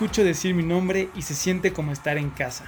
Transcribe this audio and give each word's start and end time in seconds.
escucho 0.00 0.24
decir 0.24 0.54
mi 0.54 0.62
nombre 0.62 1.10
y 1.14 1.20
se 1.20 1.34
siente 1.34 1.74
como 1.74 1.92
estar 1.92 2.16
en 2.16 2.30
casa. 2.30 2.64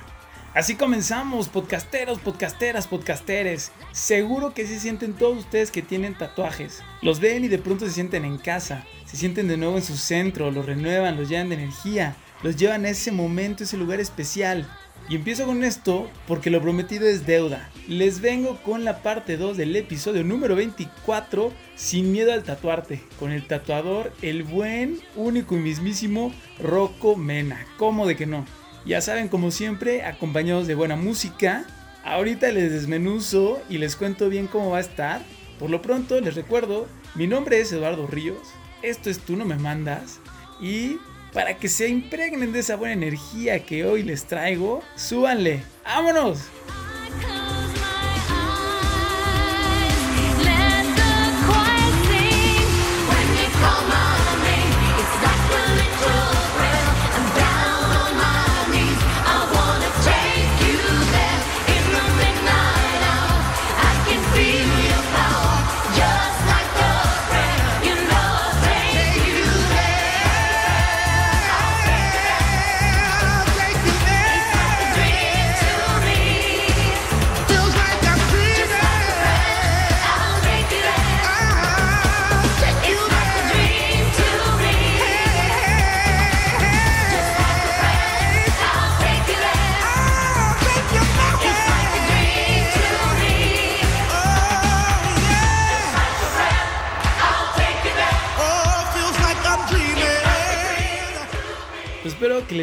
Así 0.53 0.75
comenzamos, 0.75 1.49
podcasteros, 1.49 2.19
podcasteras, 2.19 2.87
podcasteres. 2.87 3.73
Seguro 3.91 4.53
que 4.53 4.67
se 4.67 4.79
sienten 4.79 5.15
todos 5.15 5.39
ustedes 5.39 5.71
que 5.71 5.81
tienen 5.81 6.13
tatuajes. 6.13 6.83
Los 7.01 7.21
ven 7.21 7.43
y 7.43 7.49
de 7.49 7.57
pronto 7.57 7.87
se 7.87 7.93
sienten 7.93 8.27
en 8.27 8.37
casa. 8.37 8.85
Se 9.07 9.17
sienten 9.17 9.49
de 9.49 9.57
nuevo 9.57 9.79
en 9.79 9.83
su 9.83 9.97
centro, 9.97 10.51
los 10.51 10.67
renuevan, 10.67 11.17
los 11.17 11.31
llenan 11.31 11.49
de 11.49 11.55
energía. 11.55 12.17
Los 12.43 12.57
llevan 12.57 12.85
a 12.85 12.91
ese 12.91 13.13
momento, 13.13 13.65
ese 13.65 13.79
lugar 13.79 13.99
especial. 13.99 14.71
Y 15.09 15.17
empiezo 15.17 15.47
con 15.47 15.65
esto 15.65 16.09
porque 16.27 16.51
lo 16.51 16.63
prometido 16.63 17.07
es 17.07 17.27
deuda. 17.27 17.71
Les 17.89 18.21
vengo 18.21 18.59
con 18.63 18.85
la 18.85 19.03
parte 19.03 19.37
2 19.37 19.57
del 19.57 19.75
episodio 19.77 20.25
número 20.25 20.55
24, 20.57 21.53
Sin 21.75 22.13
miedo 22.13 22.33
al 22.33 22.45
tatuarte, 22.45 23.03
con 23.19 23.33
el 23.33 23.47
tatuador, 23.47 24.13
el 24.23 24.43
buen, 24.45 25.01
único 25.17 25.57
y 25.57 25.59
mismísimo 25.59 26.33
Rocco 26.59 27.17
Mena. 27.17 27.67
¿Cómo 27.77 28.07
de 28.07 28.17
que 28.17 28.27
no? 28.27 28.47
Ya 28.87 29.01
saben, 29.01 29.29
como 29.29 29.51
siempre, 29.51 30.05
acompañados 30.05 30.67
de 30.67 30.75
buena 30.75 30.97
música. 30.97 31.65
Ahorita 32.05 32.51
les 32.51 32.73
desmenuzo 32.73 33.61
y 33.69 33.79
les 33.79 33.97
cuento 33.97 34.29
bien 34.29 34.47
cómo 34.47 34.71
va 34.71 34.79
a 34.79 34.83
estar. 34.83 35.23
Por 35.59 35.71
lo 35.71 35.83
pronto, 35.83 36.21
les 36.21 36.35
recuerdo, 36.35 36.87
mi 37.15 37.27
nombre 37.27 37.61
es 37.61 37.73
Eduardo 37.73 38.07
Ríos. 38.07 38.49
Esto 38.83 39.11
es 39.11 39.19
Tú 39.19 39.37
no 39.37 39.45
me 39.45 39.57
mandas. 39.57 40.21
Y 40.61 40.99
para 41.33 41.57
que 41.57 41.69
se 41.69 41.89
impregnen 41.89 42.53
de 42.53 42.61
esa 42.61 42.77
buena 42.77 42.95
energía 42.95 43.65
que 43.65 43.85
hoy 43.85 44.03
les 44.03 44.25
traigo, 44.25 44.83
súbanle. 44.97 45.63
¡Vámonos! 45.85 46.49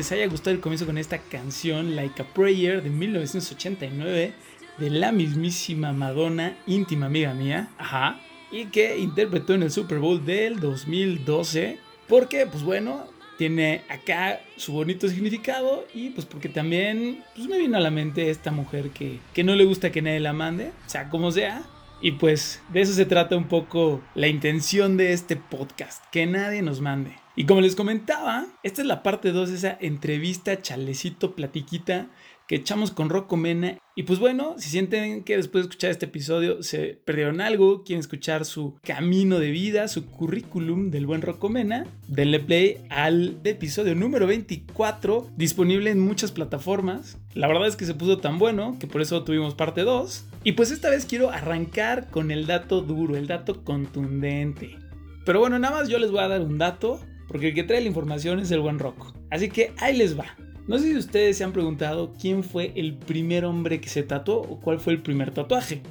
Les 0.09 0.17
haya 0.17 0.27
gustado 0.27 0.55
el 0.55 0.59
comienzo 0.59 0.87
con 0.87 0.97
esta 0.97 1.19
canción 1.19 1.95
Like 1.95 2.23
a 2.23 2.25
Prayer 2.25 2.81
de 2.81 2.89
1989 2.89 4.33
de 4.79 4.89
la 4.89 5.11
mismísima 5.11 5.93
Madonna, 5.93 6.57
íntima 6.65 7.05
amiga 7.05 7.35
mía, 7.35 7.69
ajá, 7.77 8.19
y 8.51 8.65
que 8.65 8.97
interpretó 8.97 9.53
en 9.53 9.61
el 9.61 9.71
Super 9.71 9.99
Bowl 9.99 10.25
del 10.25 10.59
2012, 10.59 11.77
porque 12.07 12.47
pues 12.47 12.63
bueno, 12.63 13.05
tiene 13.37 13.83
acá 13.87 14.41
su 14.57 14.73
bonito 14.73 15.07
significado 15.07 15.85
y 15.93 16.09
pues 16.09 16.25
porque 16.25 16.49
también 16.49 17.23
pues 17.35 17.47
me 17.47 17.59
vino 17.59 17.77
a 17.77 17.81
la 17.81 17.91
mente 17.91 18.31
esta 18.31 18.51
mujer 18.51 18.89
que, 18.89 19.19
que 19.33 19.43
no 19.43 19.55
le 19.55 19.65
gusta 19.65 19.91
que 19.91 20.01
nadie 20.01 20.21
la 20.21 20.33
mande, 20.33 20.71
sea, 20.87 21.09
como 21.09 21.31
sea, 21.31 21.61
y 22.01 22.13
pues 22.13 22.63
de 22.69 22.81
eso 22.81 22.93
se 22.93 23.05
trata 23.05 23.37
un 23.37 23.47
poco 23.47 24.01
la 24.15 24.27
intención 24.27 24.97
de 24.97 25.13
este 25.13 25.35
podcast, 25.35 26.03
que 26.11 26.25
nadie 26.25 26.63
nos 26.63 26.81
mande. 26.81 27.11
Y 27.39 27.45
como 27.45 27.61
les 27.61 27.77
comentaba, 27.77 28.47
esta 28.63 28.81
es 28.81 28.87
la 28.89 29.01
parte 29.01 29.31
2 29.31 29.49
de 29.49 29.55
esa 29.55 29.77
entrevista, 29.79 30.61
chalecito, 30.61 31.35
platiquita 31.35 32.09
que 32.49 32.55
echamos 32.55 32.91
con 32.91 33.09
Rocco 33.09 33.37
Mena. 33.37 33.77
Y 33.95 34.03
pues 34.03 34.19
bueno, 34.19 34.55
si 34.57 34.69
sienten 34.69 35.23
que 35.23 35.37
después 35.37 35.63
de 35.63 35.69
escuchar 35.69 35.91
este 35.91 36.07
episodio 36.07 36.61
se 36.63 36.99
perdieron 37.05 37.39
algo, 37.39 37.85
quieren 37.85 38.01
escuchar 38.01 38.43
su 38.43 38.77
camino 38.83 39.39
de 39.39 39.51
vida, 39.51 39.87
su 39.87 40.05
currículum 40.07 40.91
del 40.91 41.05
buen 41.05 41.21
Rocco 41.21 41.47
Mena, 41.47 41.87
denle 42.09 42.41
play 42.41 42.79
al 42.89 43.39
episodio 43.45 43.95
número 43.95 44.27
24, 44.27 45.29
disponible 45.37 45.91
en 45.91 46.01
muchas 46.01 46.33
plataformas. 46.33 47.17
La 47.35 47.47
verdad 47.47 47.69
es 47.69 47.77
que 47.77 47.85
se 47.85 47.93
puso 47.93 48.17
tan 48.17 48.37
bueno 48.37 48.75
que 48.81 48.87
por 48.87 48.99
eso 48.99 49.23
tuvimos 49.23 49.55
parte 49.55 49.83
2. 49.83 50.25
Y 50.43 50.51
pues 50.51 50.71
esta 50.71 50.89
vez 50.89 51.05
quiero 51.05 51.29
arrancar 51.29 52.09
con 52.09 52.31
el 52.31 52.47
dato 52.47 52.81
duro, 52.81 53.15
el 53.15 53.27
dato 53.27 53.63
contundente. 53.63 54.75
Pero 55.23 55.39
bueno, 55.39 55.57
nada 55.57 55.77
más 55.77 55.87
yo 55.87 55.99
les 55.99 56.11
voy 56.11 56.19
a 56.19 56.27
dar 56.27 56.41
un 56.41 56.57
dato, 56.57 56.99
porque 57.29 57.49
el 57.49 57.53
que 57.53 57.63
trae 57.63 57.79
la 57.79 57.87
información 57.87 58.39
es 58.39 58.51
el 58.51 58.59
buen 58.59 58.79
Rocco. 58.79 59.13
Así 59.29 59.49
que 59.49 59.71
ahí 59.77 59.95
les 59.95 60.19
va. 60.19 60.35
No 60.67 60.77
sé 60.77 60.91
si 60.91 60.97
ustedes 60.97 61.37
se 61.37 61.43
han 61.43 61.53
preguntado 61.53 62.13
quién 62.19 62.43
fue 62.43 62.73
el 62.75 62.95
primer 62.95 63.45
hombre 63.45 63.79
que 63.79 63.89
se 63.89 64.03
tatuó 64.03 64.41
o 64.41 64.59
cuál 64.59 64.79
fue 64.79 64.93
el 64.93 65.01
primer 65.01 65.31
tatuaje. 65.31 65.81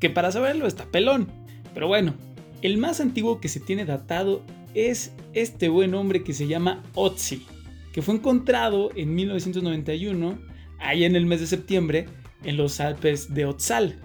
Que 0.00 0.10
para 0.10 0.30
saberlo 0.30 0.66
está 0.66 0.84
pelón. 0.86 1.28
Pero 1.72 1.88
bueno, 1.88 2.14
el 2.62 2.78
más 2.78 3.00
antiguo 3.00 3.40
que 3.40 3.48
se 3.48 3.60
tiene 3.60 3.84
datado 3.84 4.42
es 4.74 5.12
este 5.32 5.68
buen 5.68 5.94
hombre 5.94 6.24
que 6.24 6.32
se 6.32 6.46
llama 6.46 6.82
Otzi, 6.94 7.46
que 7.92 8.02
fue 8.02 8.16
encontrado 8.16 8.90
en 8.96 9.14
1991, 9.14 10.38
allá 10.78 11.06
en 11.06 11.16
el 11.16 11.26
mes 11.26 11.40
de 11.40 11.46
septiembre, 11.46 12.06
en 12.44 12.56
los 12.56 12.80
Alpes 12.80 13.32
de 13.32 13.46
Otzal. 13.46 14.00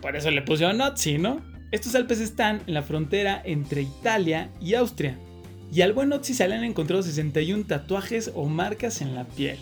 Por 0.00 0.16
eso 0.16 0.30
le 0.30 0.42
pusieron 0.42 0.80
Otzi, 0.80 1.18
¿no? 1.18 1.40
Estos 1.72 1.94
Alpes 1.94 2.20
están 2.20 2.62
en 2.66 2.74
la 2.74 2.82
frontera 2.82 3.40
entre 3.44 3.82
Italia 3.82 4.50
y 4.60 4.74
Austria. 4.74 5.18
Y 5.72 5.82
al 5.82 5.92
buen 5.92 6.12
Otzi 6.12 6.34
se 6.34 6.48
le 6.48 6.56
han 6.56 6.64
encontrado 6.64 7.02
61 7.02 7.64
tatuajes 7.66 8.32
o 8.34 8.46
marcas 8.46 9.00
en 9.00 9.14
la 9.14 9.24
piel. 9.24 9.58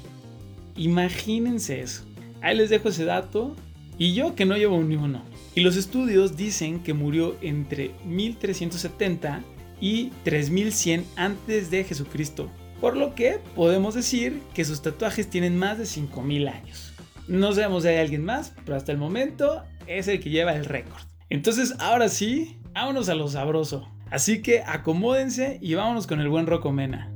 Imagínense 0.76 1.80
eso. 1.80 2.04
Ahí 2.40 2.56
les 2.56 2.70
dejo 2.70 2.88
ese 2.88 3.04
dato. 3.04 3.54
Y 3.98 4.14
yo 4.14 4.34
que 4.34 4.46
no 4.46 4.56
llevo 4.56 4.82
ni 4.82 4.96
uno. 4.96 5.22
Y 5.54 5.60
los 5.60 5.76
estudios 5.76 6.36
dicen 6.36 6.80
que 6.80 6.94
murió 6.94 7.36
entre 7.42 7.90
1370 8.06 9.42
y 9.80 10.10
3100 10.24 11.04
antes 11.16 11.70
de 11.70 11.84
Jesucristo. 11.84 12.50
Por 12.80 12.96
lo 12.96 13.14
que 13.14 13.40
podemos 13.56 13.94
decir 13.94 14.40
que 14.54 14.64
sus 14.64 14.82
tatuajes 14.82 15.28
tienen 15.28 15.58
más 15.58 15.78
de 15.78 15.86
5000 15.86 16.48
años. 16.48 16.92
No 17.26 17.52
sabemos 17.52 17.82
si 17.82 17.88
hay 17.88 17.96
alguien 17.96 18.24
más, 18.24 18.54
pero 18.64 18.76
hasta 18.76 18.92
el 18.92 18.98
momento 18.98 19.64
es 19.86 20.06
el 20.06 20.20
que 20.20 20.30
lleva 20.30 20.54
el 20.54 20.64
récord. 20.64 21.02
Entonces, 21.28 21.74
ahora 21.80 22.08
sí, 22.08 22.56
vámonos 22.72 23.08
a 23.08 23.14
lo 23.14 23.28
sabroso. 23.28 23.88
Así 24.10 24.40
que 24.40 24.62
acomódense 24.66 25.58
y 25.60 25.74
vámonos 25.74 26.06
con 26.06 26.20
el 26.20 26.28
buen 26.28 26.46
Rocco 26.46 26.72
Mena. 26.72 27.10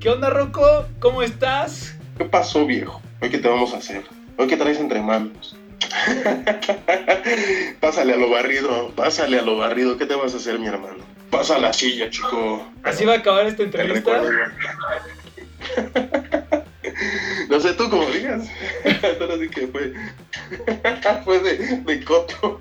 ¿Qué 0.00 0.08
onda, 0.08 0.30
Rocco? 0.30 0.86
¿Cómo 0.98 1.22
estás? 1.22 1.96
¿Qué 2.18 2.24
pasó, 2.24 2.66
viejo? 2.66 3.00
¿Hoy 3.20 3.30
qué 3.30 3.38
te 3.38 3.48
vamos 3.48 3.72
a 3.74 3.76
hacer? 3.76 4.02
¿Hoy 4.36 4.48
qué 4.48 4.56
traes 4.56 4.80
entre 4.80 5.00
manos? 5.00 5.56
pásale 7.80 8.14
a 8.14 8.16
lo 8.16 8.30
barrido, 8.30 8.90
pásale 8.96 9.38
a 9.38 9.42
lo 9.42 9.58
barrido. 9.58 9.96
¿Qué 9.96 10.06
te 10.06 10.14
vas 10.14 10.34
a 10.34 10.38
hacer, 10.38 10.58
mi 10.58 10.66
hermano? 10.66 11.04
Pasa 11.30 11.56
a 11.56 11.58
la 11.58 11.72
silla, 11.72 12.10
chico. 12.10 12.66
Así 12.82 13.04
va 13.04 13.14
a 13.14 13.18
acabar 13.18 13.46
esta 13.46 13.62
entrevista. 13.62 14.22
No 17.48 17.60
sé 17.60 17.74
tú 17.74 17.88
cómo 17.90 18.06
digas. 18.06 18.48
Ahora 19.20 19.38
sí 19.38 19.48
que 19.48 19.66
fue. 19.66 19.92
fue 21.24 21.38
de, 21.40 21.56
de 21.78 22.04
coto. 22.04 22.58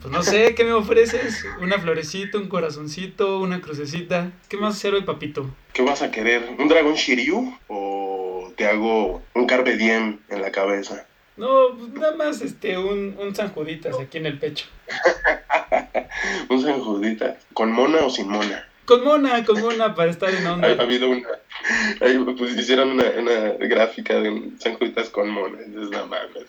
Pues 0.00 0.12
no 0.12 0.22
sé, 0.22 0.54
¿qué 0.54 0.64
me 0.64 0.72
ofreces? 0.72 1.44
¿Una 1.60 1.78
florecita, 1.78 2.38
un 2.38 2.48
corazoncito, 2.48 3.40
una 3.40 3.60
crucecita? 3.60 4.30
¿Qué 4.48 4.56
hacer 4.64 4.94
hoy, 4.94 5.02
papito? 5.02 5.50
¿Qué 5.72 5.82
vas 5.82 6.02
a 6.02 6.10
querer? 6.10 6.48
¿Un 6.58 6.68
dragón 6.68 6.94
Shiryu? 6.94 7.56
¿O 7.66 8.52
te 8.56 8.66
hago 8.66 9.22
un 9.34 9.46
Carpe 9.46 9.76
Diem 9.76 10.20
en 10.28 10.40
la 10.40 10.52
cabeza? 10.52 11.06
No, 11.36 11.76
pues 11.76 11.92
nada 11.94 12.16
más 12.16 12.40
este, 12.40 12.78
un, 12.78 13.16
un 13.18 13.34
San 13.34 13.50
Juditas 13.50 13.98
aquí 14.00 14.18
en 14.18 14.26
el 14.26 14.38
pecho. 14.38 14.66
un 16.48 16.62
San 16.62 16.80
Judita. 16.80 17.36
¿Con 17.52 17.72
mona 17.72 17.98
o 17.98 18.10
sin 18.10 18.28
mona? 18.28 18.67
Con 18.88 19.04
mona, 19.04 19.44
con 19.44 19.60
mona 19.60 19.94
para 19.94 20.10
estar 20.10 20.30
en 20.34 20.46
Ha 20.46 20.54
onda. 20.54 20.68
habido 20.80 21.10
una. 21.10 21.28
ahí, 22.00 22.18
pues 22.38 22.56
hicieron 22.56 22.92
una, 22.92 23.04
una 23.18 23.50
gráfica 23.66 24.14
de 24.14 24.30
un 24.30 24.58
San 24.58 24.78
Juditas 24.78 25.10
con 25.10 25.28
mona. 25.28 25.58
Es 25.60 25.90
la 25.90 26.06
mames. 26.06 26.46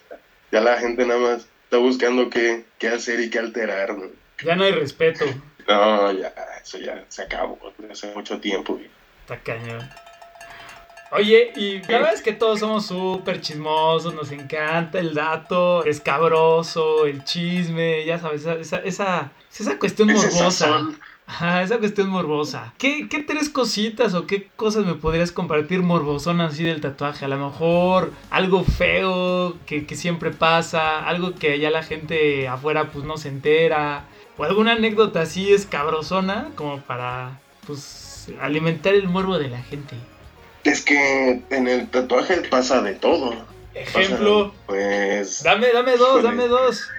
Ya 0.50 0.62
la 0.62 0.78
gente 0.78 1.06
nada 1.06 1.20
más 1.20 1.48
está 1.66 1.78
buscando 1.78 2.30
qué, 2.30 2.64
qué 2.78 2.88
hacer 2.88 3.20
y 3.20 3.30
qué 3.30 3.40
alterar, 3.40 3.98
¿no? 3.98 4.06
Ya 4.46 4.56
no 4.56 4.64
hay 4.64 4.72
respeto. 4.72 5.26
No, 5.68 6.14
ya, 6.14 6.34
eso 6.64 6.78
ya 6.78 7.04
se 7.10 7.24
acabó 7.24 7.60
hace 7.92 8.08
mucho 8.16 8.40
tiempo. 8.40 8.80
Está 9.24 9.38
cañón. 9.44 9.88
Oye, 11.12 11.52
y 11.56 11.80
la 11.82 11.98
verdad 12.00 12.14
es 12.14 12.22
que 12.22 12.32
todos 12.34 12.60
somos 12.60 12.86
súper 12.86 13.42
chismosos, 13.42 14.14
nos 14.14 14.32
encanta 14.32 15.00
el 15.00 15.14
dato 15.14 15.84
escabroso, 15.84 17.06
el 17.06 17.24
chisme, 17.26 18.06
ya 18.06 18.18
sabes, 18.20 18.42
esa, 18.42 18.54
esa, 18.56 18.78
esa, 18.78 19.32
esa 19.60 19.78
cuestión 19.78 20.08
morbosa. 20.08 20.52
sazón. 20.52 21.00
Ajá, 21.30 21.62
esa 21.62 21.78
cuestión 21.78 22.10
morbosa. 22.10 22.74
¿Qué, 22.80 23.08
¿Qué 23.08 23.20
tres 23.20 23.50
cositas 23.50 24.16
o 24.16 24.26
qué 24.26 24.48
cosas 24.56 24.84
me 24.88 24.96
podrías 24.96 25.32
compartir 25.32 25.84
morbosonas 25.84 26.54
así 26.54 26.64
del 26.64 26.82
tatuaje? 26.82 27.24
A 27.24 27.28
lo 27.28 27.38
mejor 27.38 28.12
algo 28.32 28.64
feo 28.64 29.56
que, 29.68 29.86
que 29.86 29.96
siempre 29.96 30.32
pasa, 30.32 31.06
algo 31.08 31.36
que 31.36 31.60
ya 31.60 31.70
la 31.70 31.84
gente 31.84 32.48
afuera 32.48 32.90
pues 32.92 33.06
no 33.06 33.18
se 33.18 33.30
entera, 33.30 34.06
o 34.40 34.44
alguna 34.44 34.72
anécdota 34.72 35.22
así 35.22 35.54
escabrosona 35.54 36.50
como 36.56 36.82
para 36.82 37.40
pues 37.68 38.30
alimentar 38.42 38.96
el 38.96 39.08
morbo 39.08 39.38
de 39.38 39.50
la 39.50 39.62
gente. 39.62 39.94
Es 40.64 40.82
que 40.82 41.44
en 41.52 41.68
el 41.68 41.90
tatuaje 41.90 42.42
pasa 42.50 42.82
de 42.82 42.96
todo. 42.96 43.30
Pasa, 43.30 44.02
Ejemplo, 44.02 44.52
pues. 44.66 45.44
dame, 45.44 45.68
dame 45.72 45.96
dos, 45.96 46.24
dame 46.24 46.48
dos. 46.48 46.90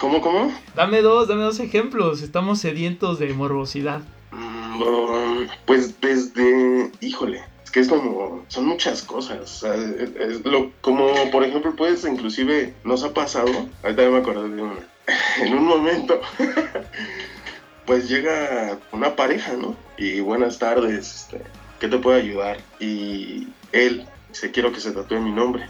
¿Cómo, 0.00 0.20
cómo? 0.20 0.52
Dame 0.74 1.02
dos, 1.02 1.28
dame 1.28 1.42
dos 1.42 1.60
ejemplos. 1.60 2.22
Estamos 2.22 2.58
sedientos 2.60 3.18
de 3.18 3.32
morbosidad. 3.34 4.00
Mm, 4.32 5.46
Pues 5.66 6.00
desde. 6.00 6.90
Híjole. 7.00 7.42
Es 7.64 7.70
que 7.70 7.80
es 7.80 7.88
como. 7.88 8.44
Son 8.48 8.64
muchas 8.66 9.02
cosas. 9.02 9.40
o 9.40 9.46
sea, 9.46 9.74
es- 9.74 10.16
es 10.16 10.44
lo, 10.44 10.70
como 10.80 11.12
por 11.30 11.44
ejemplo, 11.44 11.74
pues 11.76 12.04
inclusive 12.04 12.74
nos 12.84 13.04
ha 13.04 13.12
pasado. 13.12 13.50
Ahorita 13.82 14.08
me 14.10 14.18
acordé 14.18 14.48
de 14.48 14.62
una. 14.62 14.80
En 15.42 15.54
un 15.54 15.64
momento. 15.66 16.20
Pues 17.86 18.08
llega 18.08 18.78
una 18.92 19.16
pareja, 19.16 19.54
¿no? 19.54 19.74
Y 19.98 20.20
buenas 20.20 20.60
tardes, 20.60 20.92
este, 21.24 21.42
¿qué 21.80 21.88
te 21.88 21.98
puedo 21.98 22.16
ayudar? 22.16 22.58
Y 22.78 23.48
él 23.72 24.06
dice, 24.28 24.52
quiero 24.52 24.70
que 24.70 24.78
se 24.78 24.92
tatúe 24.92 25.18
mi 25.18 25.32
nombre. 25.32 25.66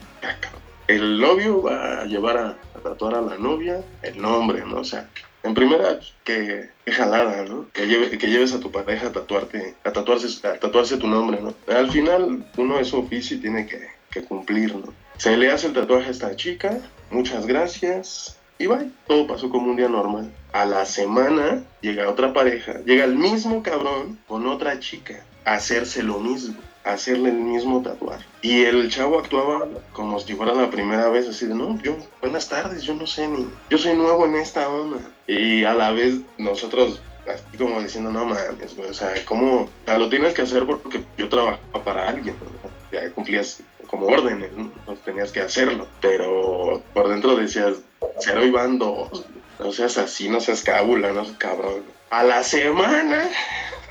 El 0.96 1.20
novio 1.20 1.62
va 1.62 2.00
a 2.00 2.04
llevar 2.04 2.36
a, 2.36 2.56
tatuar 2.82 3.14
a 3.14 3.20
la 3.20 3.36
novia 3.38 3.82
el 4.02 4.20
nombre, 4.20 4.64
¿no? 4.66 4.78
O 4.80 4.84
sea, 4.84 5.08
en 5.42 5.54
primera, 5.54 6.00
que, 6.24 6.68
que 6.84 6.92
jalada, 6.92 7.44
¿no? 7.44 7.68
Que, 7.72 7.86
lleve- 7.86 8.18
que 8.18 8.26
lleves 8.26 8.52
a 8.52 8.60
tu 8.60 8.70
pareja 8.72 9.06
a 9.08 9.12
tatuarte, 9.12 9.74
a 9.84 9.92
tatuarse, 9.92 10.46
a 10.46 10.54
tatuarse 10.58 10.96
tu 10.96 11.06
nombre, 11.06 11.40
¿no? 11.40 11.54
Al 11.72 11.90
final, 11.90 12.44
uno 12.56 12.78
es 12.78 12.92
oficio 12.92 13.36
y 13.36 13.40
tiene 13.40 13.66
que, 13.66 13.88
que 14.10 14.22
cumplir, 14.24 14.74
¿no? 14.74 14.92
Se 15.16 15.36
le 15.36 15.50
hace 15.52 15.68
el 15.68 15.74
tatuaje 15.74 16.08
a 16.08 16.10
esta 16.10 16.34
chica, 16.34 16.78
muchas 17.10 17.46
gracias, 17.46 18.36
y 18.58 18.66
bye. 18.66 18.90
Todo 19.06 19.26
pasó 19.26 19.48
como 19.48 19.70
un 19.70 19.76
día 19.76 19.88
normal. 19.88 20.32
A 20.52 20.64
la 20.66 20.84
semana 20.84 21.62
llega 21.80 22.10
otra 22.10 22.32
pareja, 22.32 22.80
llega 22.84 23.04
el 23.04 23.16
mismo 23.16 23.62
cabrón 23.62 24.18
con 24.26 24.46
otra 24.46 24.78
chica 24.80 25.24
hacerse 25.54 26.02
lo 26.02 26.20
mismo, 26.20 26.60
hacerle 26.84 27.30
el 27.30 27.36
mismo 27.36 27.82
tatuaje. 27.82 28.24
Y 28.42 28.62
el 28.64 28.88
chavo 28.90 29.18
actuaba 29.18 29.66
como 29.92 30.20
si 30.20 30.34
fuera 30.34 30.54
la 30.54 30.70
primera 30.70 31.08
vez, 31.08 31.28
así 31.28 31.46
de, 31.46 31.54
no, 31.54 31.80
yo, 31.82 31.96
buenas 32.20 32.48
tardes, 32.48 32.82
yo 32.82 32.94
no 32.94 33.06
sé 33.06 33.26
ni, 33.26 33.46
yo 33.68 33.78
soy 33.78 33.94
nuevo 33.96 34.26
en 34.26 34.36
esta 34.36 34.68
onda. 34.68 34.98
Y 35.26 35.64
a 35.64 35.74
la 35.74 35.90
vez 35.90 36.16
nosotros, 36.38 37.00
así 37.26 37.58
como 37.58 37.80
diciendo, 37.80 38.12
no 38.12 38.24
mames, 38.24 38.76
güey, 38.76 38.90
o 38.90 38.94
sea, 38.94 39.12
¿cómo? 39.24 39.62
O 39.62 39.68
sea, 39.84 39.98
lo 39.98 40.08
tienes 40.08 40.34
que 40.34 40.42
hacer 40.42 40.64
porque 40.66 41.02
yo 41.18 41.28
trabajaba 41.28 41.84
para 41.84 42.08
alguien, 42.08 42.36
¿no? 42.36 42.70
ya 42.92 43.08
cumplías 43.10 43.62
como 43.86 44.06
órdenes, 44.06 44.52
¿no? 44.52 44.70
Entonces 44.78 45.04
tenías 45.04 45.32
que 45.32 45.40
hacerlo. 45.40 45.86
Pero 46.00 46.82
por 46.92 47.08
dentro 47.08 47.36
decías, 47.36 47.76
cero 48.18 48.44
y 48.44 48.50
van 48.50 48.78
dos. 48.78 49.24
No 49.58 49.72
seas 49.72 49.98
así, 49.98 50.28
no 50.28 50.40
seas 50.40 50.62
cábula, 50.62 51.12
no 51.12 51.24
seas 51.24 51.36
cabrón. 51.38 51.82
A 52.10 52.24
la 52.24 52.42
semana 52.42 53.28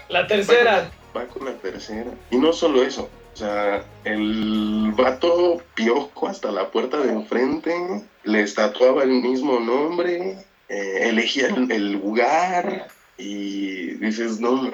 La 0.10 0.28
tercera. 0.28 0.92
Va 1.16 1.26
con 1.28 1.46
la 1.46 1.54
tercera. 1.54 2.12
Y 2.32 2.38
no 2.38 2.54
solo 2.54 2.84
eso. 2.84 3.10
O 3.34 3.38
sea, 3.38 3.86
el 4.04 4.92
vato 4.96 5.62
piojo 5.76 6.28
hasta 6.28 6.52
la 6.52 6.70
puerta 6.70 6.98
de 6.98 7.14
enfrente, 7.14 8.04
le 8.24 8.46
tatuaba 8.48 9.04
el 9.04 9.12
mismo 9.12 9.60
nombre, 9.60 10.46
eh, 10.68 11.10
elegía 11.10 11.48
el, 11.48 11.72
el 11.72 11.94
lugar 11.94 12.88
y 13.20 13.96
dices, 13.96 14.40
no, 14.40 14.72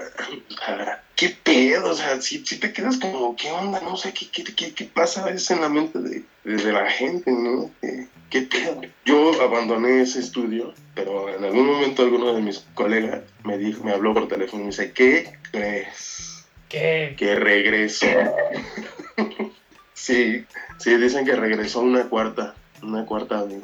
qué 1.16 1.36
pedo, 1.44 1.92
o 1.92 1.94
sea, 1.96 2.22
si, 2.22 2.40
te 2.40 2.72
quedas 2.72 2.98
como, 2.98 3.36
¿qué 3.36 3.50
onda? 3.50 3.82
No 3.82 3.98
sé, 3.98 4.14
¿qué, 4.14 4.28
qué, 4.30 4.44
qué, 4.44 4.72
qué 4.72 4.86
pasa 4.86 5.24
a 5.24 5.26
veces 5.26 5.50
en 5.52 5.62
la 5.62 5.70
mente 5.70 5.98
de, 6.00 6.24
de- 6.44 6.64
de 6.64 6.72
la 6.72 6.88
gente, 6.90 7.32
¿no? 7.32 7.72
¿Qué, 7.82 8.08
qué 8.30 8.42
pedo? 8.44 8.82
Yo 9.04 9.42
abandoné 9.42 10.02
ese 10.02 10.20
estudio, 10.20 10.74
pero 10.94 11.36
en 11.36 11.44
algún 11.44 11.66
momento 11.66 12.04
alguno 12.04 12.34
de 12.34 12.42
mis 12.44 12.60
colegas 12.76 13.22
me 13.44 13.58
dijo, 13.58 13.84
me 13.84 13.94
habló 13.94 14.14
por 14.14 14.28
teléfono 14.28 14.62
y 14.62 14.66
me 14.66 14.72
dice, 14.72 14.92
¿qué 14.92 15.38
crees? 15.52 16.46
¿Qué? 16.70 17.16
Que 17.18 17.36
regresó. 17.36 18.06
sí, 19.94 20.46
sí, 20.78 20.98
dicen 20.98 21.26
que 21.26 21.36
regresó 21.36 21.80
una 21.82 22.04
cuarta, 22.10 22.56
una 22.84 23.06
cuarta 23.06 23.44
vez. 23.44 23.64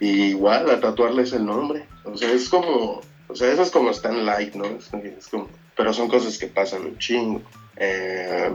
Y 0.00 0.24
igual 0.24 0.68
a 0.70 0.80
tatuarles 0.80 1.32
el 1.32 1.46
nombre. 1.46 1.86
O 2.04 2.16
sea, 2.16 2.30
es 2.32 2.48
como, 2.48 3.00
o 3.32 3.36
sea, 3.36 3.50
eso 3.50 3.62
es 3.62 3.70
como 3.70 3.90
Stan 3.90 4.24
Light, 4.24 4.54
¿no? 4.54 4.64
Es, 4.66 5.28
como, 5.28 5.48
pero 5.76 5.92
son 5.92 6.08
cosas 6.08 6.38
que 6.38 6.46
pasan 6.46 6.82
un 6.82 6.98
chingo. 6.98 7.42
Eh, 7.76 8.52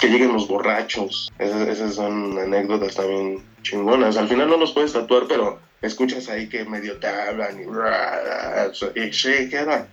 que 0.00 0.08
lleguen 0.08 0.32
los 0.32 0.48
borrachos. 0.48 1.30
Esas, 1.38 1.68
esas 1.68 1.94
son 1.94 2.38
anécdotas 2.38 2.94
también 2.94 3.42
chingonas. 3.62 4.16
Al 4.16 4.28
final 4.28 4.48
no 4.48 4.56
los 4.56 4.72
puedes 4.72 4.92
tatuar, 4.92 5.24
pero 5.28 5.58
escuchas 5.82 6.28
ahí 6.28 6.48
que 6.48 6.64
medio 6.64 6.98
te 6.98 7.06
hablan 7.06 7.58
y, 7.60 9.00
y 9.00 9.12
sí, 9.12 9.48
quiero, 9.50 9.86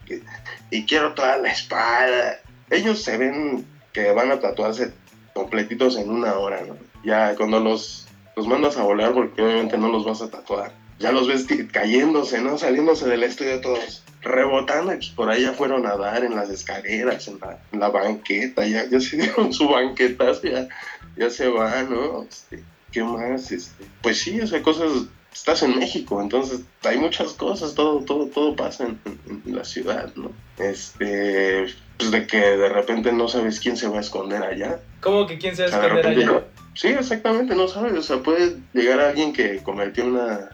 y, 0.71 0.85
quiero 0.85 1.13
toda 1.13 1.37
la 1.37 1.49
espalda. 1.49 2.39
Ellos 2.69 3.03
se 3.03 3.17
ven 3.17 3.65
que 3.91 4.11
van 4.11 4.31
a 4.31 4.39
tatuarse 4.39 4.93
completitos 5.33 5.97
en 5.97 6.09
una 6.09 6.35
hora, 6.35 6.61
¿no? 6.65 6.77
Ya 7.03 7.35
cuando 7.35 7.59
los, 7.59 8.07
los 8.35 8.47
mandas 8.47 8.77
a 8.77 8.83
volar, 8.83 9.13
porque 9.13 9.41
obviamente 9.41 9.77
no 9.77 9.89
los 9.89 10.05
vas 10.05 10.21
a 10.21 10.29
tatuar, 10.29 10.71
ya 10.99 11.11
los 11.11 11.27
ves 11.27 11.45
cayéndose, 11.71 12.41
¿no? 12.41 12.57
Saliéndose 12.57 13.07
del 13.07 13.23
estudio 13.23 13.61
todos 13.61 14.03
rebotando, 14.21 14.93
y 14.93 14.97
pues 14.97 15.09
por 15.09 15.29
ahí 15.29 15.43
ya 15.43 15.53
fueron 15.53 15.85
a 15.85 15.95
dar 15.95 16.23
en 16.23 16.35
las 16.35 16.49
escaleras, 16.49 17.27
en 17.27 17.39
la, 17.39 17.59
en 17.71 17.79
la 17.79 17.89
banqueta, 17.89 18.65
ya, 18.65 18.85
ya 18.89 18.99
se 18.99 19.17
dieron 19.21 19.53
su 19.53 19.69
banquetazo, 19.69 20.41
ya, 20.43 20.67
ya 21.15 21.29
se 21.29 21.47
va, 21.47 21.83
¿no? 21.83 22.23
Este, 22.29 22.63
¿Qué 22.91 23.03
más? 23.03 23.51
Este, 23.51 23.85
pues 24.01 24.17
sí, 24.19 24.39
o 24.41 24.47
sea, 24.47 24.61
cosas, 24.63 24.91
estás 25.33 25.61
en 25.63 25.77
México, 25.77 26.19
entonces 26.21 26.61
hay 26.83 26.97
muchas 26.97 27.33
cosas, 27.33 27.75
todo, 27.75 27.99
todo, 28.03 28.25
todo 28.27 28.55
pasa 28.55 28.85
en, 28.85 28.99
en- 29.05 29.41
en 29.45 29.55
la 29.55 29.63
ciudad, 29.65 30.11
¿no? 30.15 30.31
Este, 30.57 31.65
pues 31.97 32.11
de 32.11 32.27
que 32.27 32.37
de 32.39 32.69
repente 32.69 33.11
no 33.11 33.27
sabes 33.27 33.59
quién 33.59 33.77
se 33.77 33.87
va 33.87 33.97
a 33.97 34.01
esconder 34.01 34.43
allá. 34.43 34.79
¿Cómo 35.01 35.27
que 35.27 35.37
quién 35.37 35.55
se 35.55 35.63
va 35.63 35.67
a 35.67 35.71
esconder 35.71 36.05
repente, 36.05 36.25
allá? 36.25 36.43
sí, 36.73 36.87
exactamente, 36.89 37.55
no 37.55 37.67
sabes, 37.67 37.93
o 37.93 38.01
sea, 38.03 38.17
puede 38.23 38.57
llegar 38.73 38.99
alguien 38.99 39.33
que 39.33 39.57
cometió 39.63 40.05
una 40.05 40.49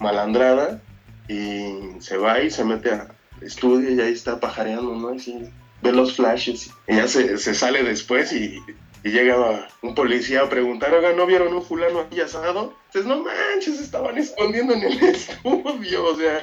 malandrada 0.00 0.80
y 1.28 1.78
se 2.00 2.16
va 2.16 2.40
y 2.40 2.50
se 2.50 2.64
mete 2.64 2.90
al 2.90 3.08
estudio 3.40 3.90
y 3.90 4.00
ahí 4.00 4.12
está 4.12 4.40
pajareando, 4.40 4.94
¿no? 4.94 5.08
Así, 5.10 5.48
ve 5.82 5.92
los 5.92 6.16
flashes 6.16 6.70
y 6.88 6.96
ya 6.96 7.08
se, 7.08 7.38
se 7.38 7.54
sale 7.54 7.82
después 7.82 8.32
y, 8.32 8.60
llega 9.02 9.68
un 9.82 9.94
policía 9.94 10.40
a 10.40 10.48
preguntar, 10.48 10.94
oiga, 10.94 11.12
¿no 11.12 11.26
vieron 11.26 11.52
un 11.52 11.62
fulano 11.62 12.06
ahí 12.10 12.20
asado? 12.20 12.72
Dices, 12.92 13.06
no 13.06 13.22
manches, 13.22 13.78
estaban 13.78 14.16
escondiendo 14.16 14.72
en 14.72 14.82
el 14.84 15.02
estudio, 15.04 16.04
o 16.06 16.16
sea, 16.16 16.42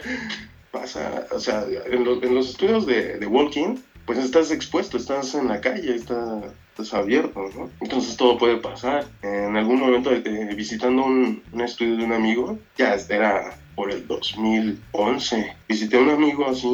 pasa, 0.71 1.25
o 1.31 1.39
sea, 1.39 1.65
en, 1.87 2.03
los- 2.03 2.21
en 2.21 2.35
los 2.35 2.51
estudios 2.51 2.85
de, 2.85 3.17
de 3.17 3.25
Walking, 3.25 3.77
pues 4.05 4.19
estás 4.19 4.51
expuesto, 4.51 4.97
estás 4.97 5.33
en 5.33 5.47
la 5.47 5.59
calle, 5.59 5.95
estás, 5.95 6.43
estás 6.71 6.93
abierto, 6.93 7.49
¿no? 7.55 7.69
Entonces 7.81 8.15
todo 8.17 8.37
puede 8.37 8.57
pasar. 8.57 9.05
En 9.21 9.55
algún 9.55 9.79
momento, 9.79 10.11
eh, 10.13 10.53
visitando 10.55 11.03
un, 11.03 11.43
estudio 11.63 11.97
de 11.97 12.03
un 12.05 12.13
amigo, 12.13 12.57
ya 12.77 12.95
era 13.09 13.57
por 13.75 13.91
el 13.91 14.07
2011, 14.07 15.55
visité 15.67 15.97
a 15.97 16.01
un 16.01 16.09
amigo 16.09 16.47
así 16.49 16.67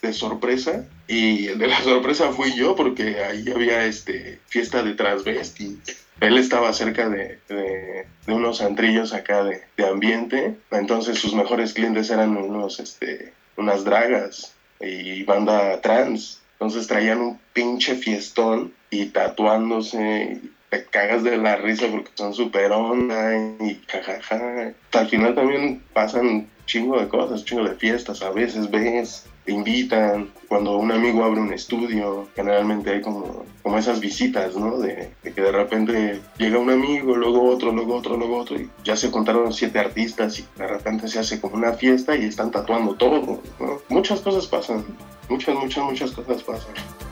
de 0.00 0.12
sorpresa 0.12 0.84
y 1.06 1.46
el 1.48 1.58
de 1.58 1.68
la 1.68 1.80
sorpresa 1.80 2.32
fui 2.32 2.52
yo 2.54 2.74
porque 2.74 3.22
ahí 3.22 3.44
había 3.54 3.84
este 3.84 4.40
fiesta 4.48 4.82
de 4.82 4.94
transvestis. 4.94 5.78
Él 6.20 6.38
estaba 6.38 6.72
cerca 6.72 7.08
de, 7.08 7.38
de- 7.48 8.06
de 8.26 8.32
unos 8.32 8.60
antrillos 8.60 9.12
acá 9.12 9.42
de, 9.44 9.62
de 9.76 9.86
ambiente, 9.86 10.54
entonces 10.70 11.18
sus 11.18 11.34
mejores 11.34 11.72
clientes 11.72 12.10
eran 12.10 12.36
unos, 12.36 12.78
este, 12.78 13.32
unas 13.56 13.82
dragas 13.84 14.54
y 14.80 15.22
banda 15.24 15.80
trans. 15.80 16.40
Entonces 16.54 16.86
traían 16.86 17.20
un 17.20 17.40
pinche 17.52 17.96
fiestón 17.96 18.72
y 18.92 19.06
tatuándose. 19.06 20.40
y 20.42 20.52
te 20.70 20.84
cagas 20.86 21.22
de 21.22 21.36
la 21.36 21.56
risa 21.56 21.86
porque 21.90 22.10
son 22.14 22.32
súper 22.32 22.72
onda 22.72 23.36
y 23.60 23.78
jajaja. 23.86 24.72
Al 24.92 25.08
final 25.08 25.34
también 25.34 25.82
pasan 25.92 26.48
chingo 26.64 26.98
de 26.98 27.08
cosas, 27.08 27.44
chingo 27.44 27.64
de 27.64 27.74
fiestas. 27.74 28.22
A 28.22 28.30
veces 28.30 28.70
ves 28.70 29.26
te 29.44 29.52
invitan, 29.52 30.30
cuando 30.46 30.76
un 30.76 30.92
amigo 30.92 31.24
abre 31.24 31.40
un 31.40 31.52
estudio, 31.52 32.28
generalmente 32.36 32.90
hay 32.90 33.00
como, 33.00 33.44
como 33.62 33.76
esas 33.76 33.98
visitas, 34.00 34.54
¿no? 34.56 34.78
De, 34.78 35.10
de 35.22 35.32
que 35.32 35.40
de 35.40 35.50
repente 35.50 36.20
llega 36.38 36.58
un 36.58 36.70
amigo, 36.70 37.16
luego 37.16 37.50
otro, 37.50 37.72
luego 37.72 37.96
otro, 37.96 38.16
luego 38.16 38.38
otro, 38.38 38.56
y 38.56 38.70
ya 38.84 38.94
se 38.94 39.10
contaron 39.10 39.52
siete 39.52 39.80
artistas 39.80 40.38
y 40.38 40.46
de 40.56 40.68
repente 40.68 41.08
se 41.08 41.18
hace 41.18 41.40
como 41.40 41.56
una 41.56 41.72
fiesta 41.72 42.16
y 42.16 42.24
están 42.24 42.52
tatuando 42.52 42.94
todo, 42.94 43.42
¿no? 43.58 43.80
Muchas 43.88 44.20
cosas 44.20 44.46
pasan, 44.46 44.84
muchas, 45.28 45.56
muchas, 45.56 45.84
muchas 45.84 46.12
cosas 46.12 46.42
pasan. 46.42 47.11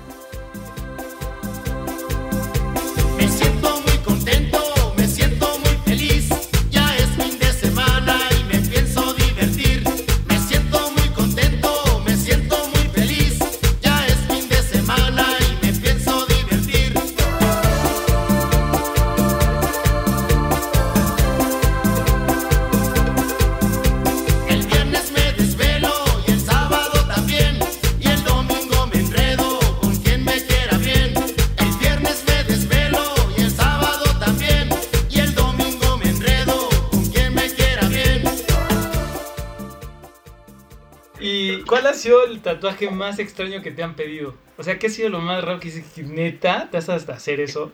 Sido 42.01 42.25
el 42.25 42.41
tatuaje 42.41 42.91
más 42.91 43.19
extraño 43.19 43.63
que 43.63 43.71
te 43.71 43.83
han 43.83 43.95
pedido? 43.95 44.35
O 44.59 44.63
sea, 44.63 44.79
¿qué 44.79 44.89
ha 44.89 44.91
sido 44.91 45.09
lo 45.09 45.21
más 45.21 45.43
raro 45.45 45.61
que 45.61 45.71
dices 45.71 46.07
neta 46.07 46.69
te 46.71 46.77
has 46.79 46.89
hasta 46.89 47.15
hacer 47.15 47.41
eso? 47.41 47.73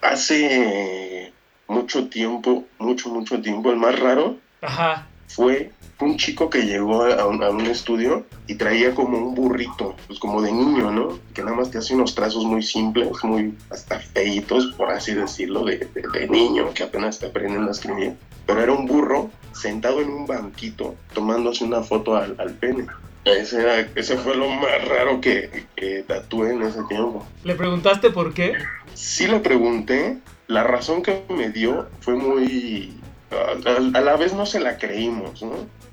Hace 0.00 1.32
mucho 1.66 2.08
tiempo, 2.08 2.64
mucho, 2.78 3.08
mucho 3.08 3.40
tiempo, 3.40 3.70
el 3.70 3.76
más 3.76 3.98
raro 3.98 4.36
Ajá. 4.60 5.06
fue 5.28 5.70
un 6.00 6.16
chico 6.18 6.50
que 6.50 6.62
llegó 6.62 7.04
a 7.04 7.26
un, 7.26 7.42
a 7.42 7.50
un 7.50 7.62
estudio 7.66 8.26
y 8.46 8.56
traía 8.56 8.94
como 8.94 9.16
un 9.16 9.34
burrito, 9.34 9.96
pues 10.06 10.18
como 10.18 10.42
de 10.42 10.52
niño, 10.52 10.90
¿no? 10.90 11.18
Que 11.34 11.42
nada 11.42 11.56
más 11.56 11.70
te 11.70 11.78
hace 11.78 11.94
unos 11.94 12.14
trazos 12.14 12.44
muy 12.44 12.62
simples, 12.62 13.08
muy 13.22 13.54
hasta 13.70 13.98
feitos, 14.00 14.66
por 14.76 14.90
así 14.90 15.14
decirlo, 15.14 15.64
de, 15.64 15.78
de- 15.78 16.08
de 16.18 16.28
niño 16.28 16.72
que 16.74 16.82
apenas 16.82 17.18
te 17.18 17.26
aprendiendo 17.26 17.68
a 17.68 17.72
escribir. 17.72 18.14
Pero 18.46 18.60
era 18.62 18.72
un 18.72 18.86
burro 18.86 19.30
sentado 19.52 20.00
en 20.02 20.10
un 20.10 20.26
banquito 20.26 20.94
tomándose 21.14 21.64
una 21.64 21.82
foto 21.82 22.16
al, 22.16 22.34
al 22.38 22.52
pene. 22.52 22.86
Ese, 23.24 23.60
era- 23.62 23.88
ese 23.94 24.16
fue 24.18 24.36
lo 24.36 24.48
más 24.48 24.86
raro 24.86 25.20
que, 25.20 25.66
que 25.76 26.02
tatué 26.06 26.52
en 26.52 26.62
ese 26.62 26.82
tiempo. 26.88 27.26
¿Le 27.44 27.54
preguntaste 27.54 28.10
por 28.10 28.34
qué? 28.34 28.54
Sí 28.94 29.26
le 29.26 29.40
pregunté, 29.40 30.18
la 30.46 30.62
razón 30.64 31.02
que 31.02 31.24
me 31.30 31.50
dio 31.50 31.88
fue 32.00 32.14
muy... 32.14 33.00
A, 33.30 33.68
a- 33.70 33.98
a 33.98 34.00
la 34.02 34.16
vez 34.16 34.34
no 34.34 34.44
se 34.46 34.60
la 34.60 34.76
creímos, 34.76 35.42
¿no? 35.42 35.52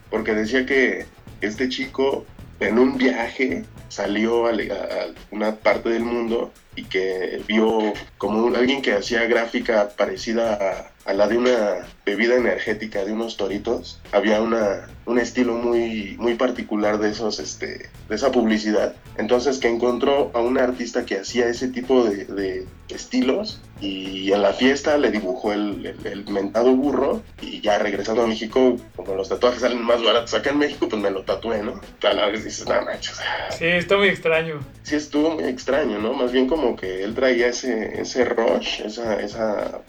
Porque 0.10 0.34
decía 0.34 0.66
que 0.66 1.06
este 1.40 1.70
chico 1.70 2.26
en 2.60 2.78
un 2.78 2.98
viaje 2.98 3.64
salió 3.88 4.48
a, 4.48 4.52
una 5.32 5.56
parte 5.56 5.90
del 5.90 6.04
mundo 6.04 6.52
y 6.76 6.84
que 6.84 7.42
vio 7.48 7.94
como 8.18 8.44
un- 8.44 8.56
alguien 8.56 8.82
que 8.82 8.94
hacía 8.94 9.24
gráfica 9.26 9.90
parecida 9.98 10.91
a, 11.06 11.12
a 11.12 11.14
la 11.14 11.28
de 11.28 11.38
una 11.38 11.88
bebida 12.06 12.36
energética, 12.36 13.04
de 13.06 13.12
unos 13.14 13.38
toritos. 13.38 14.02
Había 14.12 14.42
una, 14.42 14.90
un 15.06 15.20
estilo 15.20 15.54
muy, 15.54 16.16
muy 16.20 16.36
particular 16.36 16.98
de 17.00 17.10
esos, 17.10 17.40
este, 17.40 17.90
de 18.10 18.16
esa 18.16 18.32
publicidad. 18.32 18.96
Entonces 19.18 19.60
que 19.60 19.68
encontró 19.68 20.32
a 20.34 20.40
un 20.42 20.58
artista 20.58 21.06
que 21.06 21.20
hacía 21.20 21.48
ese 21.48 21.68
tipo 21.68 22.04
de, 22.04 22.26
de 22.26 22.68
estilos 22.90 23.62
y 23.80 24.32
en 24.32 24.42
la 24.42 24.54
fiesta 24.54 24.98
le 24.98 25.12
dibujó 25.12 25.54
el, 25.54 25.86
el- 25.86 26.08
el 26.08 26.26
mentado 26.32 26.76
burro 26.76 27.24
y 27.40 27.62
ya 27.62 27.78
regresando 27.80 28.24
a 28.24 28.28
México, 28.28 28.78
como 28.96 29.16
los 29.16 29.28
tatuajes 29.30 29.62
salen 29.62 29.82
más 29.82 30.04
baratos 30.04 30.34
acá 30.34 30.52
en 30.52 30.60
México, 30.60 30.88
pues 30.90 31.02
me 31.02 31.10
lo 31.10 31.24
tatué, 31.24 31.64
¿no? 31.64 31.82
A 32.04 32.14
la 32.14 32.28
vez 32.28 32.44
dices, 32.44 32.68
no 32.68 32.82
manches, 32.84 33.20
Sí, 33.58 33.66
está 33.66 33.98
muy 33.98 34.10
extraño. 34.10 34.60
sí 34.84 34.96
estuvo 34.96 35.32
muy 35.32 35.46
extraño, 35.46 36.00
¿no? 36.00 36.14
Más 36.14 36.32
bien 36.32 36.48
como 36.48 36.76
que 36.76 37.04
él 37.04 37.16
traía 37.16 37.48
ese, 37.48 38.02
ese 38.02 38.26
rush, 38.26 38.82
esa, 38.86 39.20
esa... 39.20 39.82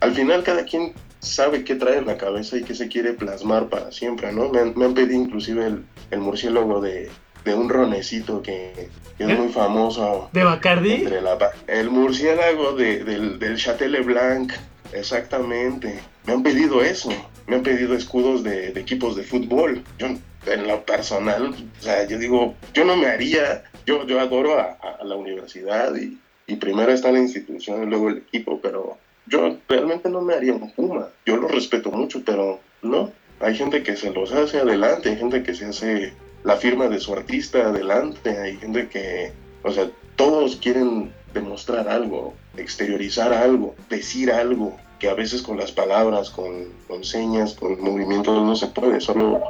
Al 0.00 0.12
final 0.14 0.42
cada 0.42 0.64
quien 0.64 0.92
sabe 1.20 1.64
qué 1.64 1.74
trae 1.74 1.98
en 1.98 2.06
la 2.06 2.16
cabeza 2.16 2.56
y 2.56 2.62
qué 2.64 2.74
se 2.74 2.88
quiere 2.88 3.12
plasmar 3.12 3.68
para 3.68 3.92
siempre, 3.92 4.32
¿no? 4.32 4.48
Me 4.48 4.60
han, 4.60 4.72
me 4.76 4.86
han 4.86 4.94
pedido 4.94 5.20
inclusive 5.20 5.66
el, 5.66 5.84
el 6.10 6.20
murciélago 6.20 6.80
de, 6.80 7.10
de 7.44 7.54
un 7.54 7.68
ronecito 7.68 8.40
que, 8.42 8.88
que 9.18 9.24
¿Eh? 9.24 9.32
es 9.32 9.38
muy 9.38 9.48
famoso. 9.50 10.30
¿De 10.32 10.42
Bacardi? 10.44 11.04
La 11.04 11.36
el 11.66 11.90
murciélago 11.90 12.72
de- 12.72 13.04
del, 13.04 13.38
del 13.38 13.56
Châtelet 13.56 14.04
Blanc, 14.04 14.52
exactamente. 14.92 16.00
Me 16.26 16.32
han 16.32 16.42
pedido 16.42 16.82
eso. 16.82 17.10
Me 17.46 17.56
han 17.56 17.62
pedido 17.62 17.94
escudos 17.94 18.42
de, 18.42 18.72
de 18.72 18.80
equipos 18.80 19.16
de 19.16 19.24
fútbol. 19.24 19.82
Yo, 19.98 20.06
en 20.46 20.66
lo 20.66 20.82
personal, 20.84 21.54
o 21.78 21.82
sea, 21.82 22.06
yo 22.06 22.18
digo, 22.18 22.54
yo 22.72 22.84
no 22.84 22.96
me 22.96 23.06
haría. 23.06 23.64
Yo, 23.86 24.06
yo 24.06 24.20
adoro 24.20 24.58
a, 24.58 24.78
a 25.00 25.04
la 25.04 25.16
universidad 25.16 25.94
y, 25.96 26.18
y 26.46 26.56
primero 26.56 26.92
está 26.92 27.10
la 27.10 27.18
institución 27.18 27.82
y 27.82 27.86
luego 27.86 28.08
el 28.10 28.18
equipo, 28.18 28.60
pero 28.62 28.96
yo 29.30 29.56
realmente 29.68 30.10
no 30.10 30.20
me 30.20 30.34
haría 30.34 30.52
un 30.52 30.70
Puma. 30.72 31.08
Yo 31.24 31.36
lo 31.36 31.48
respeto 31.48 31.90
mucho, 31.90 32.22
pero 32.24 32.60
no. 32.82 33.10
Hay 33.40 33.54
gente 33.54 33.82
que 33.82 33.96
se 33.96 34.10
los 34.10 34.32
hace 34.32 34.58
adelante, 34.58 35.08
hay 35.08 35.16
gente 35.16 35.42
que 35.42 35.54
se 35.54 35.66
hace 35.66 36.12
la 36.44 36.56
firma 36.56 36.88
de 36.88 37.00
su 37.00 37.12
artista 37.14 37.68
adelante, 37.68 38.38
hay 38.38 38.56
gente 38.56 38.88
que, 38.88 39.32
o 39.62 39.70
sea, 39.70 39.90
todos 40.16 40.56
quieren 40.56 41.12
demostrar 41.32 41.88
algo, 41.88 42.34
exteriorizar 42.56 43.32
algo, 43.32 43.74
decir 43.88 44.30
algo, 44.30 44.76
que 44.98 45.08
a 45.08 45.14
veces 45.14 45.42
con 45.42 45.56
las 45.56 45.72
palabras, 45.72 46.28
con, 46.28 46.66
con 46.86 47.04
señas, 47.04 47.54
con 47.54 47.80
movimientos 47.80 48.42
no 48.44 48.56
se 48.56 48.66
puede, 48.66 49.00
solo 49.00 49.40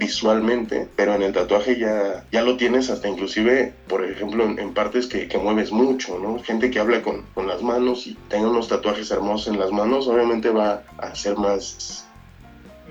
visualmente, 0.00 0.88
pero 0.96 1.14
en 1.14 1.22
el 1.22 1.32
tatuaje 1.32 1.78
ya, 1.78 2.24
ya 2.32 2.42
lo 2.42 2.56
tienes 2.56 2.88
hasta 2.90 3.06
inclusive, 3.08 3.72
por 3.86 4.04
ejemplo, 4.04 4.44
en, 4.44 4.58
en 4.58 4.72
partes 4.74 5.06
que, 5.06 5.28
que 5.28 5.38
mueves 5.38 5.70
mucho, 5.70 6.18
¿no? 6.18 6.42
Gente 6.42 6.70
que 6.70 6.80
habla 6.80 7.02
con, 7.02 7.26
con 7.34 7.46
las 7.46 7.62
manos 7.62 8.06
y 8.06 8.14
tenga 8.28 8.48
unos 8.48 8.66
tatuajes 8.68 9.10
hermosos 9.10 9.48
en 9.54 9.60
las 9.60 9.70
manos, 9.70 10.08
obviamente 10.08 10.48
va 10.48 10.82
a 10.98 11.14
ser 11.14 11.36
más 11.36 12.06
a- 12.06 12.10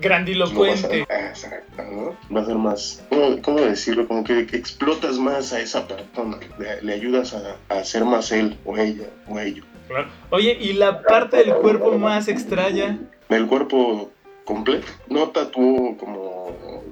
Grandilocuente. 0.00 1.00
Exacto, 1.10 1.82
¿no? 1.82 2.16
Va 2.34 2.40
a 2.40 2.46
ser 2.46 2.54
más, 2.56 3.02
¿cómo, 3.10 3.42
cómo 3.42 3.60
decirlo? 3.60 4.08
Como 4.08 4.24
que, 4.24 4.38
explotas 4.40 5.18
más 5.18 5.52
a 5.52 5.60
esa 5.60 5.86
persona, 5.86 6.38
le, 6.58 6.80
le 6.80 6.92
ayudas 6.94 7.34
a, 7.34 7.56
a 7.68 7.84
ser 7.84 8.04
más 8.06 8.32
él 8.32 8.56
o 8.64 8.78
ella 8.78 9.08
o 9.28 9.38
ello. 9.38 9.64
Oye, 10.30 10.56
¿y 10.60 10.72
la 10.74 11.02
parte 11.02 11.38
del 11.38 11.52
cuerpo 11.56 11.98
más 11.98 12.28
extraña? 12.28 12.98
El 13.28 13.46
cuerpo 13.48 14.10
completo, 14.44 14.86
no 15.08 15.28
tatuó 15.28 15.96
como 15.98 16.39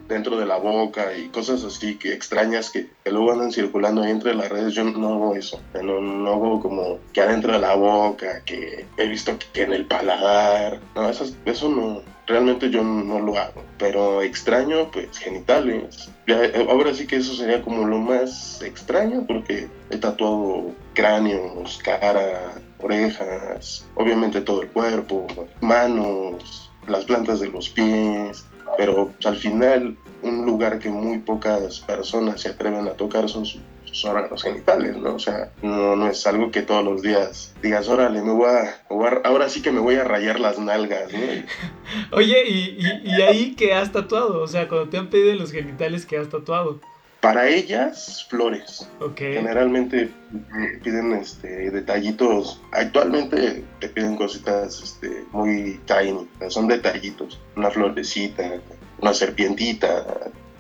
dentro 0.09 0.39
de 0.39 0.47
la 0.47 0.57
boca 0.57 1.17
y 1.17 1.29
cosas 1.29 1.63
así 1.65 1.97
que 1.97 2.13
extrañas 2.13 2.71
que, 2.71 2.89
que 3.05 3.11
luego 3.11 3.33
andan 3.33 3.53
circulando 3.53 4.05
entre 4.05 4.35
las 4.35 4.49
redes, 4.49 4.75
yo 4.75 4.85
no 4.85 5.15
hago 5.15 5.35
eso, 5.37 5.61
no, 5.75 6.01
no 6.01 6.33
hago 6.33 6.61
como 6.61 6.99
que 7.13 7.21
adentro 7.21 7.53
de 7.53 7.59
la 7.59 7.75
boca, 7.75 8.43
que 8.45 8.87
he 8.97 9.07
visto 9.07 9.37
que 9.53 9.63
en 9.63 9.73
el 9.73 9.87
paladar, 9.87 10.81
no, 10.95 11.09
eso, 11.09 11.27
eso 11.45 11.69
no, 11.69 12.03
realmente 12.27 12.71
yo 12.71 12.83
no 12.83 13.21
lo 13.21 13.39
hago, 13.39 13.63
pero 13.79 14.23
extraño, 14.23 14.91
pues 14.91 15.19
genitales, 15.19 16.11
Ya, 16.27 16.45
eh, 16.45 16.67
ahora 16.69 16.95
sí 16.95 17.07
que 17.07 17.17
eso 17.17 17.35
sería 17.35 17.63
como 17.63 17.87
lo 17.87 17.99
más 17.99 18.63
extraño 18.63 19.25
porque 19.27 19.69
he 19.91 19.97
tatuado 19.97 20.73
cráneos, 20.95 21.79
cara, 21.83 22.61
orejas, 22.81 23.87
obviamente 23.95 24.41
todo 24.41 24.63
el 24.63 24.69
cuerpo, 24.69 25.27
manos, 25.61 26.71
las 26.87 27.05
plantas 27.05 27.41
de 27.41 27.49
los 27.49 27.69
pies, 27.69 28.45
pero 28.77 29.13
al 29.25 29.37
final 29.37 29.97
un 30.23 30.45
lugar 30.45 30.79
que 30.79 30.91
muy 30.91 31.19
pocas 31.19 31.81
personas 31.81 32.41
se 32.41 32.51
atreven 32.51 32.89
a 32.89 32.93
tocar 32.93 33.29
son 33.29 33.47
sus, 33.47 33.61
órganos 34.05 34.43
genitales, 34.43 34.97
¿no? 34.97 35.15
O 35.15 35.19
sea, 35.19 35.51
no, 35.63 35.97
no 35.97 36.09
es 36.09 36.25
algo 36.27 36.51
que 36.51 36.63
todos 36.63 36.85
los 36.85 37.03
días 37.03 37.55
digas, 37.63 37.89
órale, 37.89 38.23
me 38.23 38.33
voy 38.33 38.49
a, 38.49 38.83
ahora 39.25 39.49
sí 39.49 39.63
que 39.63 39.73
me 39.73 39.81
voy 39.81 39.97
a 39.97 40.05
rayar 40.05 40.39
las 40.39 40.59
nalgas, 40.59 41.13
¿no? 41.13 41.19
Oye, 42.17 42.45
¿y, 42.47 42.77
y, 42.79 43.11
y 43.11 43.23
ahí 43.23 43.55
qué 43.57 43.75
has 43.75 43.91
tatuado? 43.91 44.41
O 44.43 44.47
sea, 44.47 44.69
cuando 44.69 44.89
te 44.89 44.99
han 44.99 45.09
pedido 45.09 45.35
los 45.35 45.51
genitales, 45.51 46.07
¿qué 46.07 46.19
has 46.19 46.29
tatuado? 46.29 46.81
Para 47.21 47.49
ellas, 47.49 48.27
flores. 48.29 48.89
Ok. 49.01 49.19
Generalmente 49.19 50.11
mm, 50.31 50.83
piden 50.83 51.13
este, 51.15 51.71
detallitos. 51.71 52.61
Actualmente 52.73 53.65
te 53.81 53.89
piden 53.89 54.17
cositas 54.17 54.81
este, 54.81 55.25
muy 55.33 55.81
tiny. 55.87 56.29
Son 56.49 56.69
detallitos. 56.69 57.41
Una 57.57 57.71
florecita, 57.71 58.61
una 59.01 59.13
serpientita, 59.13 60.07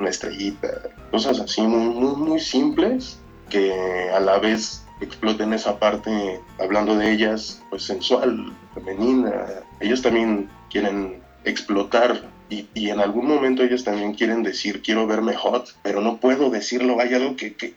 una 0.00 0.10
estrellita. 0.10 0.68
Cosas 1.12 1.38
así 1.38 1.62
muy, 1.62 1.94
muy, 1.94 2.16
muy 2.16 2.40
simples 2.40 3.18
que 3.50 4.10
a 4.10 4.20
la 4.20 4.38
vez 4.38 4.84
exploten 5.00 5.52
esa 5.52 5.78
parte, 5.78 6.40
hablando 6.58 6.96
de 6.96 7.12
ellas, 7.12 7.62
pues 7.70 7.84
sensual, 7.84 8.52
femenina. 8.74 9.46
Ellos 9.80 10.02
también 10.02 10.50
quieren 10.70 11.22
explotar 11.44 12.20
y, 12.50 12.66
y 12.74 12.90
en 12.90 13.00
algún 13.00 13.26
momento 13.26 13.62
ellos 13.62 13.84
también 13.84 14.12
quieren 14.12 14.42
decir 14.42 14.80
quiero 14.82 15.06
verme 15.06 15.34
hot, 15.34 15.66
pero 15.82 16.00
no 16.00 16.16
puedo 16.18 16.50
decirlo, 16.50 17.00
hay 17.00 17.14
algo 17.14 17.36
que... 17.36 17.54
que 17.54 17.72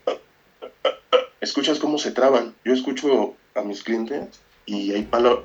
escuchas 1.42 1.80
cómo 1.80 1.98
se 1.98 2.12
traban. 2.12 2.54
Yo 2.64 2.74
escucho 2.74 3.34
a 3.56 3.62
mis 3.62 3.84
clientes 3.84 4.28
y 4.66 4.92
hay 4.94 5.02
palabras, 5.04 5.44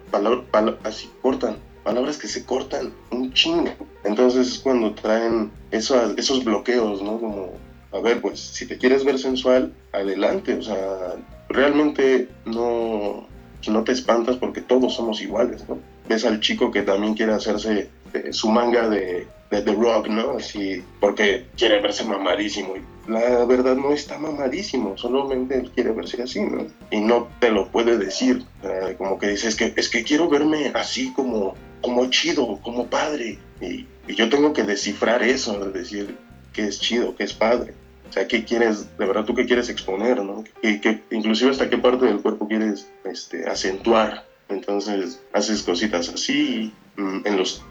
así 0.84 1.08
cortan, 1.22 1.58
palabras 1.84 2.18
que 2.18 2.28
se 2.28 2.44
cortan 2.44 2.92
un 3.10 3.32
chingo. 3.32 3.72
Entonces 4.04 4.48
es 4.52 4.58
cuando 4.58 4.92
traen 4.92 5.50
eso- 5.70 6.14
esos 6.16 6.44
bloqueos, 6.44 7.02
¿no? 7.02 7.18
Como, 7.18 7.52
a 7.92 8.00
ver, 8.00 8.20
pues 8.20 8.38
si 8.40 8.66
te 8.66 8.76
quieres 8.76 9.04
ver 9.04 9.18
sensual, 9.18 9.70
adelante, 9.92 10.54
o 10.54 10.62
sea, 10.62 11.14
realmente 11.48 12.28
no, 12.44 13.26
no 13.66 13.82
te 13.84 13.92
espantas 13.92 14.36
porque 14.36 14.60
todos 14.60 14.94
somos 14.94 15.20
iguales, 15.22 15.66
¿no? 15.68 15.78
Ves 16.08 16.24
al 16.24 16.40
chico 16.40 16.70
que 16.70 16.82
también 16.82 17.14
quiere 17.14 17.32
hacerse 17.32 17.88
su 18.32 18.50
manga 18.50 18.88
de, 18.88 19.26
de 19.50 19.62
The 19.62 19.72
Rock, 19.72 20.08
¿no? 20.08 20.38
Así, 20.38 20.82
porque 21.00 21.46
quiere 21.56 21.80
verse 21.80 22.04
mamadísimo. 22.04 22.74
La 23.08 23.44
verdad 23.44 23.76
no 23.76 23.92
está 23.92 24.18
mamadísimo, 24.18 24.96
solamente 24.98 25.58
él 25.58 25.70
quiere 25.72 25.92
verse 25.92 26.22
así, 26.22 26.40
¿no? 26.40 26.66
Y 26.90 27.00
no 27.00 27.28
te 27.38 27.50
lo 27.50 27.68
puede 27.68 27.98
decir, 27.98 28.44
como 28.98 29.18
que 29.18 29.28
dice, 29.28 29.48
es 29.48 29.54
que, 29.54 29.72
es 29.76 29.88
que 29.88 30.02
quiero 30.02 30.28
verme 30.28 30.72
así 30.74 31.12
como, 31.12 31.54
como 31.80 32.06
chido, 32.10 32.58
como 32.62 32.86
padre. 32.86 33.38
Y, 33.60 33.86
yo 34.08 34.28
tengo 34.28 34.52
que 34.52 34.62
descifrar 34.62 35.22
eso, 35.22 35.66
es 35.66 35.72
decir, 35.72 36.16
que 36.52 36.66
es 36.66 36.80
chido, 36.80 37.16
que 37.16 37.24
es 37.24 37.32
padre. 37.32 37.74
O 38.08 38.12
sea, 38.12 38.26
¿qué 38.28 38.44
quieres, 38.44 38.96
de 38.96 39.04
verdad 39.04 39.24
tú 39.24 39.34
qué 39.34 39.46
quieres 39.46 39.68
exponer, 39.68 40.22
no? 40.22 40.44
Que 40.62 41.02
inclusive 41.10 41.50
hasta 41.50 41.68
qué 41.68 41.76
parte 41.78 42.06
del 42.06 42.20
cuerpo 42.20 42.46
quieres 42.46 42.88
este, 43.04 43.48
acentuar. 43.48 44.24
Entonces, 44.48 45.20
haces 45.32 45.62
cositas 45.62 46.08
así. 46.08 46.72
mm, 46.96 47.26
En 47.26 47.36
los 47.36 47.62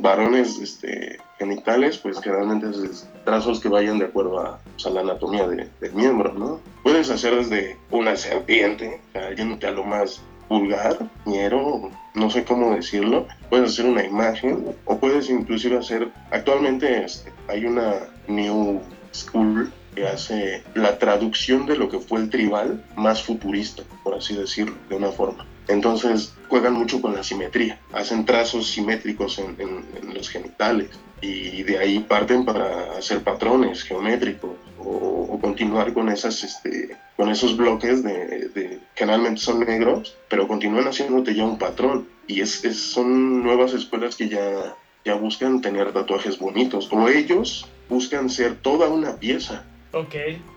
varones 0.00 0.58
este, 0.58 1.18
genitales, 1.38 1.98
pues 1.98 2.20
generalmente 2.20 2.66
haces 2.66 3.08
trazos 3.24 3.60
que 3.60 3.68
vayan 3.68 3.98
de 4.00 4.06
acuerdo 4.06 4.40
a, 4.40 4.58
pues, 4.72 4.92
la 4.92 5.00
anatomía 5.02 5.46
de- 5.46 5.68
del 5.80 5.92
miembro, 5.94 6.32
¿no? 6.32 6.60
Puedes 6.82 7.08
hacer 7.10 7.36
desde 7.36 7.76
una 7.92 8.16
serpiente, 8.16 9.00
o 9.10 9.12
sea, 9.12 9.34
yéndote 9.34 9.66
a 9.68 9.70
lo 9.70 9.84
más 9.84 10.20
vulgar, 10.48 10.98
ñero, 11.26 11.90
no 12.14 12.28
sé 12.30 12.42
cómo 12.44 12.74
decirlo. 12.74 13.26
Puedes 13.48 13.70
hacer 13.70 13.86
una 13.86 14.04
imagen 14.04 14.74
o 14.84 14.98
puedes 14.98 15.30
inclusive 15.30 15.78
hacer, 15.78 16.10
actualmente 16.32 17.04
este, 17.04 17.32
hay 17.48 17.64
una 17.66 17.94
new 18.26 18.80
school 19.14 19.72
que 19.94 20.08
hace 20.08 20.62
la 20.74 20.98
traducción 20.98 21.66
de 21.66 21.76
lo 21.76 21.88
que 21.88 21.98
fue 22.00 22.18
el 22.18 22.30
tribal 22.30 22.82
más 22.96 23.22
futurista, 23.22 23.82
por 24.02 24.14
así 24.14 24.34
decirlo, 24.34 24.74
de 24.88 24.96
una 24.96 25.10
forma. 25.12 25.46
Entonces 25.68 26.34
juegan 26.48 26.74
mucho 26.74 27.00
con 27.00 27.14
la 27.14 27.22
simetría, 27.22 27.80
hacen 27.92 28.24
trazos 28.24 28.68
simétricos 28.70 29.38
en, 29.38 29.56
los 30.14 30.28
genitales. 30.28 30.90
Y 31.20 31.62
de 31.62 31.78
ahí 31.78 32.00
parten 32.00 32.44
para 32.44 32.96
hacer 32.98 33.22
patrones 33.22 33.84
geométricos 33.84 34.50
o, 34.78 35.28
o 35.30 35.38
continuar 35.40 35.92
con 35.92 36.08
esas 36.08 36.42
este, 36.42 36.96
con 37.16 37.30
esos 37.30 37.56
bloques 37.56 38.02
de, 38.02 38.48
de- 38.48 38.80
generalmente 38.96 39.40
son 39.40 39.60
negros, 39.60 40.16
pero 40.28 40.48
continúan 40.48 40.88
haciéndote 40.88 41.34
ya 41.34 41.44
un 41.44 41.58
patrón. 41.58 42.08
Y 42.26 42.40
es, 42.40 42.64
es- 42.64 42.80
son 42.92 43.42
nuevas 43.42 43.72
escuelas 43.72 44.16
que 44.16 44.28
ya 44.28 44.74
ya 45.04 45.14
buscan 45.14 45.60
tener 45.60 45.92
tatuajes 45.92 46.38
bonitos. 46.38 46.88
O 46.92 47.08
ellos 47.08 47.66
buscan 47.88 48.28
ser 48.30 48.54
toda 48.56 48.88
una 48.88 49.16
pieza 49.16 49.64
Ok. 49.92 50.14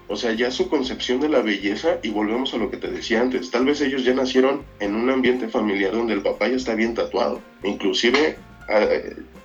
o 0.08 0.15
sea, 0.15 0.32
ya 0.34 0.50
su 0.50 0.70
concepción 0.70 1.20
de 1.20 1.30
la 1.30 1.42
belleza, 1.42 1.98
y 2.04 2.10
volvemos 2.10 2.54
a 2.54 2.58
lo 2.58 2.72
que 2.72 2.77
te 2.77 2.89
decía 2.89 3.22
antes, 3.22 3.51
tal 3.51 3.65
vez 3.65 3.82
ellos 3.82 4.06
ya 4.06 4.13
nacieron 4.13 4.63
en 4.80 4.96
un 4.96 5.10
ambiente 5.10 5.50
familiar 5.50 5.92
donde 5.92 6.13
el 6.13 6.22
papá 6.22 6.48
ya 6.48 6.56
está 6.56 6.74
bien 6.74 6.94
tatuado. 6.94 7.42
Inclusive, 7.63 8.38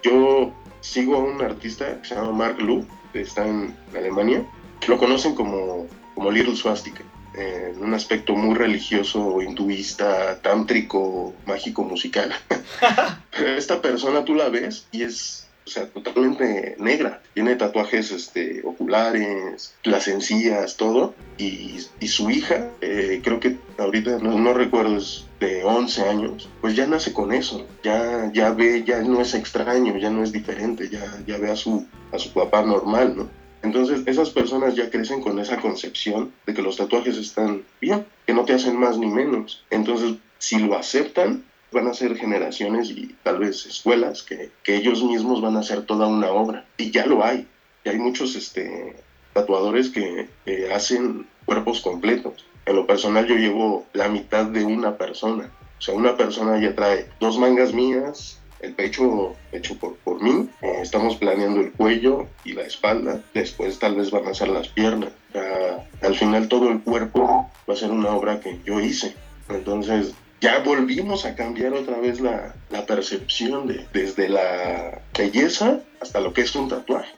yo 0.03 0.53
sigo 0.81 1.17
a 1.17 1.19
un 1.19 1.43
artista 1.43 2.01
que 2.01 2.09
se 2.09 2.15
llama 2.15 2.33
Mark 2.33 2.61
Lu, 2.61 2.87
que 3.13 3.23
está 3.23 3.47
en 3.47 3.75
Alemania, 3.97 4.45
lo 4.87 4.99
conocen 4.99 5.35
como, 5.35 5.87
como 6.15 6.31
Little 6.31 6.57
Swastika, 6.57 7.03
eh, 7.37 7.73
en 7.75 7.83
un 7.83 7.95
aspecto 7.95 8.35
muy 8.35 8.55
religioso, 8.55 9.43
hinduista, 9.43 10.41
tántrico, 10.43 11.35
mágico, 11.47 11.85
musical. 11.85 12.33
Pero 13.31 13.55
esta 13.57 13.81
persona 13.81 14.25
tú 14.25 14.35
la 14.35 14.49
ves 14.49 14.87
y 14.93 15.03
es 15.03 15.50
o 15.67 15.71
sea, 15.71 15.87
totalmente 15.87 16.77
negra. 16.79 17.23
Tiene 17.35 17.57
tatuajes 17.57 18.11
este, 18.11 18.63
oculares, 18.65 19.75
las 19.85 20.09
encías, 20.09 20.77
todo. 20.77 21.15
Y, 21.39 21.79
su 22.09 22.29
hija, 22.29 22.71
eh, 22.81 23.21
creo 23.23 23.39
que 23.39 23.57
ahorita 23.79 24.19
no, 24.19 24.37
no 24.39 24.53
recuerdo, 24.53 24.97
es 24.97 25.27
de 25.39 25.63
11 25.65 26.03
años, 26.03 26.49
pues 26.61 26.75
ya 26.75 26.87
nace 26.87 27.13
con 27.13 27.33
eso. 27.33 27.67
Ya, 27.85 28.31
ya 28.33 28.51
ve, 28.51 28.83
ya 28.85 29.01
no 29.01 29.21
es 29.21 29.35
extraño, 29.35 29.97
ya 29.97 30.11
no 30.11 30.25
es 30.25 30.33
diferente, 30.33 30.89
ya, 30.89 31.23
ya 31.27 31.39
ve 31.39 31.51
a 31.51 31.57
su, 31.57 31.87
a 32.13 32.19
su 32.19 32.33
papá 32.33 32.63
normal, 32.63 33.17
¿no? 33.17 33.29
Entonces 33.63 34.03
esas 34.07 34.31
personas 34.31 34.75
ya 34.75 34.91
crecen 34.91 35.21
con 35.21 35.39
esa 35.39 35.61
concepción 35.61 36.33
de 36.47 36.55
que 36.55 36.63
los 36.63 36.77
tatuajes 36.77 37.17
están 37.17 37.63
bien, 37.81 38.07
que 38.27 38.35
no 38.35 38.45
te 38.45 38.55
hacen 38.55 38.79
más 38.79 38.99
ni 38.99 39.07
menos. 39.07 39.65
Entonces, 39.71 40.15
si 40.39 40.59
lo 40.59 40.77
aceptan, 40.77 41.45
van 41.73 41.87
a 41.89 41.95
ser 41.95 42.17
generaciones 42.17 42.91
y 42.91 43.15
tal 43.23 43.39
vez 43.39 43.67
escuelas 43.67 44.23
que, 44.23 44.51
que 44.63 44.77
ellos 44.77 45.03
mismos 45.03 45.41
van 45.41 45.57
a 45.57 45.61
hacer 45.61 45.83
toda 45.83 46.07
una 46.07 46.31
obra. 46.31 46.67
Y 46.77 46.91
ya 46.91 47.07
lo 47.07 47.25
hay. 47.25 47.47
Y 47.85 47.89
hay 47.89 47.99
muchos 47.99 48.37
este, 48.37 48.97
tatuadores 49.33 49.91
que, 49.91 50.29
que 50.45 50.73
hacen 50.73 51.27
cuerpos 51.45 51.81
completos. 51.81 52.45
En 52.67 52.77
lo 52.77 52.87
personal 52.87 53.27
yo 53.27 53.35
llevo 53.35 53.87
la 53.93 54.09
mitad 54.09 54.47
de 54.47 54.65
una 54.65 54.97
persona. 54.97 55.51
O 55.79 55.83
sea, 55.83 55.95
una 55.95 56.17
persona 56.17 56.61
ya 56.61 56.75
trae 56.75 57.09
dos 57.21 57.39
mangas 57.39 57.73
mías, 57.73 58.41
el 58.61 58.75
pecho 58.75 59.35
hecho 59.53 59.77
por, 59.77 59.97
por 59.97 60.23
mí, 60.23 60.49
eh, 60.61 60.79
estamos 60.83 61.17
planeando 61.17 61.61
el 61.61 61.73
cuello 61.73 62.27
y 62.45 62.53
la 62.53 62.63
espalda, 62.63 63.23
después 63.33 63.79
tal 63.79 63.97
vez 63.97 64.11
van 64.11 64.27
a 64.27 64.35
ser 64.35 64.49
las 64.49 64.69
piernas. 64.69 65.11
O 65.31 65.33
sea, 65.33 65.89
al 66.03 66.15
final 66.15 66.49
todo 66.49 66.71
el 66.71 66.81
cuerpo 66.81 67.51
va 67.69 67.75
a 67.75 67.77
ser 67.77 67.91
una 67.91 68.11
obra 68.11 68.41
que 68.41 68.61
yo 68.65 68.81
hice. 68.81 69.15
Entonces, 69.49 70.15
ya 70.41 70.61
volvimos 70.61 71.25
a 71.25 71.35
cambiar 71.35 71.75
otra 71.75 71.99
vez 71.99 72.21
la, 72.21 72.55
la 72.71 72.87
percepción 72.87 73.67
de, 73.67 73.87
desde 73.93 74.29
la 74.29 75.03
belleza 75.17 75.81
hasta 76.01 76.21
lo 76.21 76.33
que 76.33 76.43
es 76.43 76.55
un 76.55 76.69
tatuaje. 76.69 77.15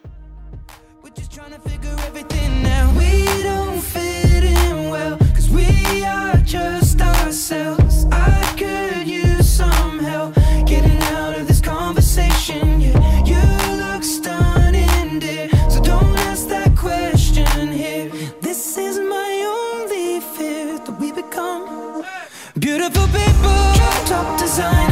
design. 24.53 24.92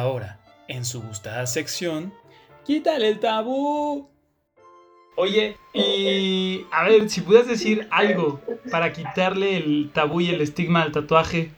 Ahora, 0.00 0.40
en 0.68 0.84
su 0.84 1.02
gustada 1.02 1.46
sección, 1.46 2.12
quítale 2.64 3.08
el 3.08 3.20
tabú. 3.20 4.08
Oye, 5.16 5.56
y 5.74 6.64
a 6.70 6.84
ver, 6.84 7.10
si 7.10 7.20
pudieras 7.22 7.48
decir 7.48 7.88
algo 7.90 8.40
para 8.70 8.92
quitarle 8.92 9.56
el 9.56 9.90
tabú 9.92 10.20
y 10.20 10.30
el 10.30 10.40
estigma 10.40 10.82
al 10.82 10.92
tatuaje 10.92 11.50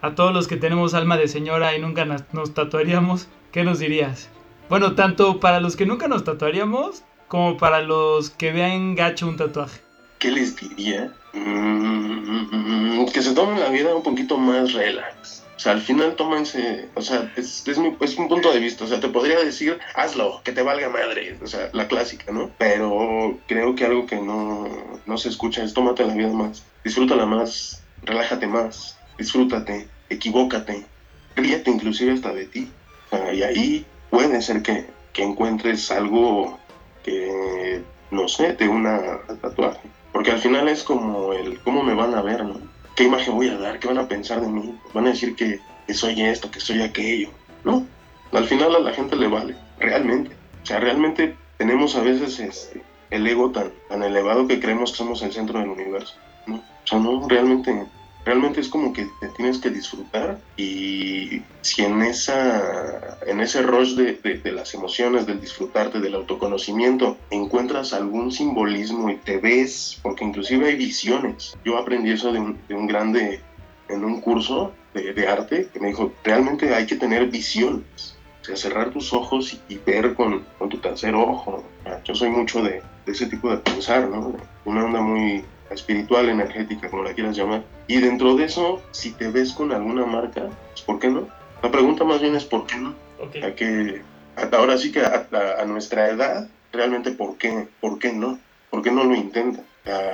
a 0.00 0.14
todos 0.14 0.32
los 0.32 0.46
que 0.46 0.56
tenemos 0.56 0.94
alma 0.94 1.16
de 1.16 1.26
señora 1.26 1.74
y 1.74 1.80
nunca 1.80 2.04
nos 2.04 2.54
tatuaríamos, 2.54 3.28
¿qué 3.50 3.64
nos 3.64 3.80
dirías? 3.80 4.28
Bueno, 4.68 4.94
tanto 4.94 5.40
para 5.40 5.60
los 5.60 5.76
que 5.76 5.86
nunca 5.86 6.08
nos 6.08 6.24
tatuaríamos 6.24 7.02
como 7.26 7.56
para 7.56 7.80
los 7.80 8.30
que 8.30 8.52
vean 8.52 8.94
gacho 8.94 9.26
un 9.26 9.36
tatuaje. 9.36 9.80
¿Qué 10.18 10.30
les 10.30 10.56
diría? 10.56 11.12
Mm, 11.32 13.06
que 13.12 13.22
se 13.22 13.34
tomen 13.34 13.60
la 13.60 13.68
vida 13.70 13.94
un 13.94 14.02
poquito 14.02 14.36
más 14.36 14.72
relax. 14.72 15.44
O 15.58 15.60
sea, 15.60 15.72
al 15.72 15.80
final 15.80 16.14
tómense, 16.14 16.88
o 16.94 17.02
sea, 17.02 17.32
es, 17.34 17.64
mi- 17.78 17.96
es 18.00 18.16
un 18.16 18.28
punto 18.28 18.52
de 18.52 18.60
vista, 18.60 18.84
o 18.84 18.86
sea, 18.86 19.00
te 19.00 19.08
podría 19.08 19.40
decir, 19.40 19.76
hazlo, 19.96 20.40
que 20.44 20.52
te 20.52 20.62
valga 20.62 20.88
madre, 20.88 21.36
o 21.42 21.48
sea, 21.48 21.68
la 21.72 21.88
clásica, 21.88 22.30
¿no? 22.30 22.48
Pero 22.58 23.36
creo 23.48 23.74
que 23.74 23.84
algo 23.84 24.06
que 24.06 24.20
no, 24.20 24.68
no 25.04 25.18
se 25.18 25.28
escucha 25.28 25.64
es 25.64 25.74
tómate 25.74 26.04
la 26.06 26.14
vida 26.14 26.28
más, 26.32 26.62
disfrútala 26.84 27.26
más, 27.26 27.82
relájate 28.02 28.46
más, 28.46 29.00
disfrútate, 29.18 29.88
equivócate, 30.08 30.86
ríete 31.34 31.72
inclusive 31.72 32.12
hasta 32.12 32.32
de 32.32 32.46
ti. 32.46 32.70
O 33.10 33.16
sea, 33.16 33.32
y 33.34 33.42
ahí 33.42 33.84
puede 34.10 34.40
ser 34.40 34.62
que, 34.62 34.86
que 35.12 35.24
encuentres 35.24 35.90
algo 35.90 36.56
que, 37.02 37.82
no 38.12 38.28
sé, 38.28 38.52
de 38.52 38.68
una 38.68 39.18
tatuaje. 39.42 39.90
Porque 40.12 40.30
al 40.30 40.38
final 40.38 40.68
es 40.68 40.84
como 40.84 41.32
el 41.32 41.58
cómo 41.64 41.82
me 41.82 41.94
van 41.94 42.14
a 42.14 42.22
ver, 42.22 42.44
¿no? 42.44 42.60
¿Qué 42.98 43.04
imagen 43.04 43.36
voy 43.36 43.46
a 43.46 43.56
dar? 43.56 43.78
¿Qué 43.78 43.86
van 43.86 43.98
a 43.98 44.08
pensar 44.08 44.40
de 44.40 44.48
mí? 44.48 44.76
Van 44.92 45.06
a 45.06 45.10
decir 45.10 45.36
que, 45.36 45.60
soy 45.94 46.20
esto, 46.20 46.50
que 46.50 46.58
soy 46.58 46.82
aquello. 46.82 47.30
No, 47.62 47.86
al 48.32 48.44
final 48.44 48.74
a 48.74 48.80
la 48.80 48.92
gente 48.92 49.14
le 49.14 49.28
vale, 49.28 49.54
realmente. 49.78 50.34
O 50.64 50.66
sea, 50.66 50.80
realmente 50.80 51.36
tenemos 51.58 51.94
a 51.94 52.00
veces 52.00 52.40
este, 52.40 52.82
el 53.10 53.24
ego 53.24 53.52
tan, 53.52 53.70
tan 53.88 54.02
elevado 54.02 54.48
que 54.48 54.58
creemos 54.58 54.90
que 54.90 54.96
somos 54.96 55.22
el 55.22 55.30
centro 55.30 55.60
del 55.60 55.68
universo. 55.68 56.16
¿no? 56.48 56.56
O 56.56 56.86
sea, 56.86 56.98
no, 56.98 57.28
realmente, 57.28 57.86
realmente 58.28 58.60
es 58.60 58.68
como 58.68 58.92
que 58.92 59.06
te 59.06 59.28
tienes 59.28 59.58
que 59.58 59.70
disfrutar 59.70 60.38
y 60.54 61.40
si 61.62 61.82
en, 61.82 62.02
esa, 62.02 63.16
en 63.26 63.40
ese 63.40 63.62
rush 63.62 63.94
de, 63.94 64.12
de- 64.22 64.40
de 64.40 64.52
las 64.52 64.74
emociones, 64.74 65.24
del 65.26 65.40
disfrutarte, 65.40 65.98
del 65.98 66.14
autoconocimiento, 66.14 67.16
encuentras 67.30 67.94
algún 67.94 68.30
simbolismo 68.30 69.08
y 69.08 69.16
te 69.16 69.38
ves, 69.38 69.98
porque 70.02 70.26
inclusive 70.26 70.68
hay 70.68 70.76
visiones. 70.76 71.56
Yo 71.64 71.78
aprendí 71.78 72.10
eso 72.10 72.30
de 72.30 72.38
un, 72.40 72.60
de 72.68 72.74
un 72.74 72.86
grande 72.86 73.40
en 73.88 74.04
un 74.04 74.20
curso 74.20 74.74
de, 74.92 75.14
de 75.14 75.26
arte 75.26 75.70
que 75.72 75.80
me 75.80 75.88
dijo, 75.88 76.12
realmente 76.22 76.74
hay 76.74 76.84
que 76.84 76.96
tener 76.96 77.30
visiones. 77.30 78.18
O 78.42 78.44
sea, 78.44 78.56
cerrar 78.56 78.90
tus 78.90 79.14
ojos 79.14 79.54
y, 79.54 79.74
y 79.74 79.78
ver 79.78 80.12
con, 80.14 80.44
con 80.58 80.68
tu 80.68 80.76
tercer 80.78 81.14
ojo. 81.14 81.64
Yo 82.04 82.14
soy 82.14 82.28
mucho 82.28 82.62
de, 82.62 82.82
de 83.06 83.12
ese 83.12 83.26
tipo 83.26 83.50
de 83.50 83.56
pensar, 83.58 84.06
¿no? 84.10 84.34
Una 84.66 84.84
onda 84.84 85.00
muy 85.00 85.42
espiritual, 85.70 86.28
energética, 86.28 86.88
como 86.90 87.02
la 87.04 87.14
quieras 87.14 87.36
llamar. 87.36 87.64
Y 87.86 88.00
dentro 88.00 88.34
de 88.36 88.44
eso, 88.44 88.82
si 88.92 89.12
te 89.12 89.28
ves 89.30 89.52
con 89.52 89.72
alguna 89.72 90.04
marca, 90.04 90.42
pues 90.72 90.82
¿por 90.86 90.98
qué 90.98 91.08
no? 91.08 91.28
La 91.62 91.70
pregunta 91.70 92.04
más 92.04 92.20
bien 92.20 92.34
es 92.36 92.44
¿por 92.44 92.66
qué 92.66 92.76
no? 92.76 92.94
Ok. 93.20 93.36
A 93.44 93.54
que, 93.54 94.02
a- 94.36 94.56
ahora 94.56 94.78
sí 94.78 94.92
que 94.92 95.00
a, 95.00 95.26
a- 95.32 95.62
a 95.62 95.64
nuestra 95.64 96.08
edad, 96.08 96.48
realmente 96.72 97.10
¿por 97.12 97.36
qué? 97.38 97.68
¿Por 97.80 97.98
qué 97.98 98.12
no? 98.12 98.38
¿Por 98.70 98.82
qué 98.82 98.90
no 98.90 99.04
lo 99.04 99.14
intenta? 99.14 99.62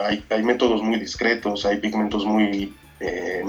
Hay, 0.07 0.25
hay 0.31 0.43
métodos 0.45 0.83
muy 0.83 1.01
discretos, 1.01 1.67
hay 1.67 1.79
pigmentos 1.79 2.25
muy, 2.25 2.73
eh, 3.01 3.43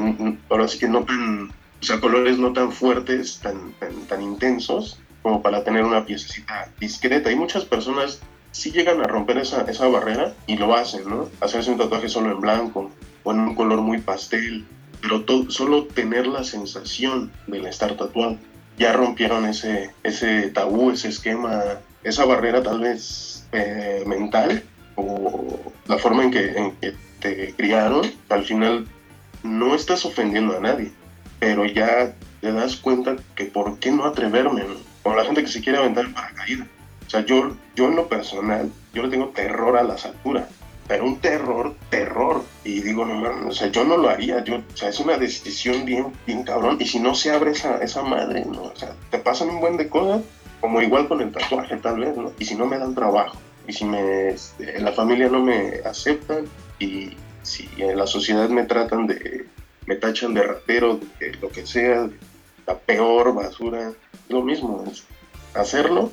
ahora 0.49 0.67
sí 0.67 0.79
que 0.79 0.87
no 0.87 1.03
tan, 1.03 1.49
o 1.49 1.85
sea, 1.85 1.99
colores 1.99 2.39
no 2.39 2.51
tan 2.51 2.71
fuertes, 2.71 3.39
tan, 3.41 3.73
tan, 3.73 3.93
tan 4.07 4.21
intensos, 4.23 4.99
como 5.21 5.43
para 5.43 5.63
tener 5.63 5.83
una 5.83 6.03
piececita 6.03 6.71
discreta. 6.79 7.31
Y 7.31 7.35
muchas 7.35 7.63
personas 7.65 8.21
sí 8.55 8.71
llegan 8.71 9.01
a 9.01 9.07
romper 9.07 9.37
esa, 9.39 9.63
esa 9.63 9.85
barrera 9.89 10.33
y 10.47 10.55
lo 10.55 10.73
hacen, 10.75 11.09
¿no? 11.09 11.29
Hacerse 11.41 11.71
un 11.71 11.77
tatuaje 11.77 12.07
solo 12.07 12.31
en 12.31 12.39
blanco 12.39 12.89
o 13.23 13.31
en 13.33 13.39
un 13.41 13.53
color 13.53 13.81
muy 13.81 13.97
pastel, 13.99 14.65
pero 15.01 15.25
to- 15.25 15.51
solo 15.51 15.83
tener 15.87 16.25
la 16.25 16.45
sensación 16.45 17.31
del 17.47 17.65
estar 17.65 17.97
tatuado. 17.97 18.37
Ya 18.77 18.93
rompieron 18.93 19.45
ese, 19.45 19.91
ese 20.03 20.49
tabú, 20.51 20.91
ese 20.91 21.09
esquema, 21.09 21.63
esa 22.05 22.23
barrera 22.23 22.63
tal 22.63 22.79
vez 22.79 23.45
eh, 23.51 24.03
mental 24.07 24.63
o 24.95 25.59
la 25.87 25.97
forma 25.97 26.23
en 26.23 26.31
que, 26.31 26.45
en 26.57 26.71
que 26.77 26.93
te 27.19 27.53
criaron, 27.55 28.09
al 28.29 28.45
final 28.45 28.87
no 29.43 29.75
estás 29.75 30.05
ofendiendo 30.05 30.55
a 30.55 30.61
nadie, 30.61 30.93
pero 31.39 31.65
ya 31.65 32.13
te 32.39 32.51
das 32.53 32.77
cuenta 32.77 33.17
que 33.35 33.45
por 33.45 33.79
qué 33.79 33.91
no 33.91 34.05
atreverme, 34.05 34.61
¿no? 34.63 34.75
Como 35.03 35.17
la 35.17 35.25
gente 35.25 35.41
que 35.41 35.49
se 35.49 35.61
quiere 35.61 35.77
aventar 35.79 36.13
para 36.13 36.29
caída. 36.31 36.65
O 37.05 37.09
sea, 37.09 37.25
yo, 37.25 37.55
yo 37.75 37.87
en 37.87 37.95
lo 37.95 38.07
personal, 38.07 38.71
yo 38.93 39.03
le 39.03 39.09
tengo 39.09 39.29
terror 39.29 39.77
a 39.77 39.83
las 39.83 40.05
alturas, 40.05 40.47
pero 40.87 41.05
un 41.05 41.19
terror, 41.19 41.75
terror. 41.89 42.43
Y 42.63 42.81
digo, 42.81 43.05
no 43.05 43.15
mames, 43.15 43.45
o 43.45 43.51
sea, 43.51 43.67
yo 43.67 43.83
no 43.83 43.97
lo 43.97 44.09
haría, 44.09 44.43
yo, 44.43 44.55
o 44.55 44.77
sea, 44.77 44.89
es 44.89 44.99
una 44.99 45.17
decisión 45.17 45.85
bien, 45.85 46.07
bien 46.25 46.43
cabrón. 46.43 46.77
Y 46.79 46.85
si 46.85 46.99
no 46.99 47.15
se 47.15 47.31
abre 47.31 47.51
esa, 47.51 47.77
esa 47.77 48.01
madre, 48.01 48.45
¿no? 48.45 48.63
O 48.63 48.75
sea, 48.75 48.95
te 49.11 49.19
pasan 49.19 49.49
un 49.49 49.59
buen 49.59 49.77
de 49.77 49.89
cosas, 49.89 50.21
como 50.61 50.81
igual 50.81 51.07
con 51.07 51.21
el 51.21 51.31
tatuaje 51.31 51.77
tal 51.77 51.99
vez, 51.99 52.17
¿no? 52.17 52.31
Y 52.39 52.45
si 52.45 52.55
no 52.55 52.65
me 52.65 52.77
dan 52.77 52.95
trabajo, 52.95 53.37
y 53.67 53.73
si 53.73 53.85
me, 53.85 54.29
este, 54.29 54.79
la 54.79 54.91
familia 54.91 55.29
no 55.29 55.41
me 55.41 55.81
aceptan, 55.85 56.45
y 56.79 57.11
si 57.43 57.69
en 57.77 57.97
la 57.97 58.07
sociedad 58.07 58.49
me 58.49 58.63
tratan 58.63 59.07
de, 59.07 59.45
me 59.85 59.95
tachan 59.95 60.33
de 60.33 60.43
ratero, 60.43 60.99
de 61.19 61.33
lo 61.41 61.49
que 61.49 61.65
sea, 61.65 62.09
la 62.65 62.77
peor 62.77 63.33
basura, 63.33 63.93
lo 64.29 64.41
mismo, 64.41 64.83
es 64.91 65.03
hacerlo 65.53 66.11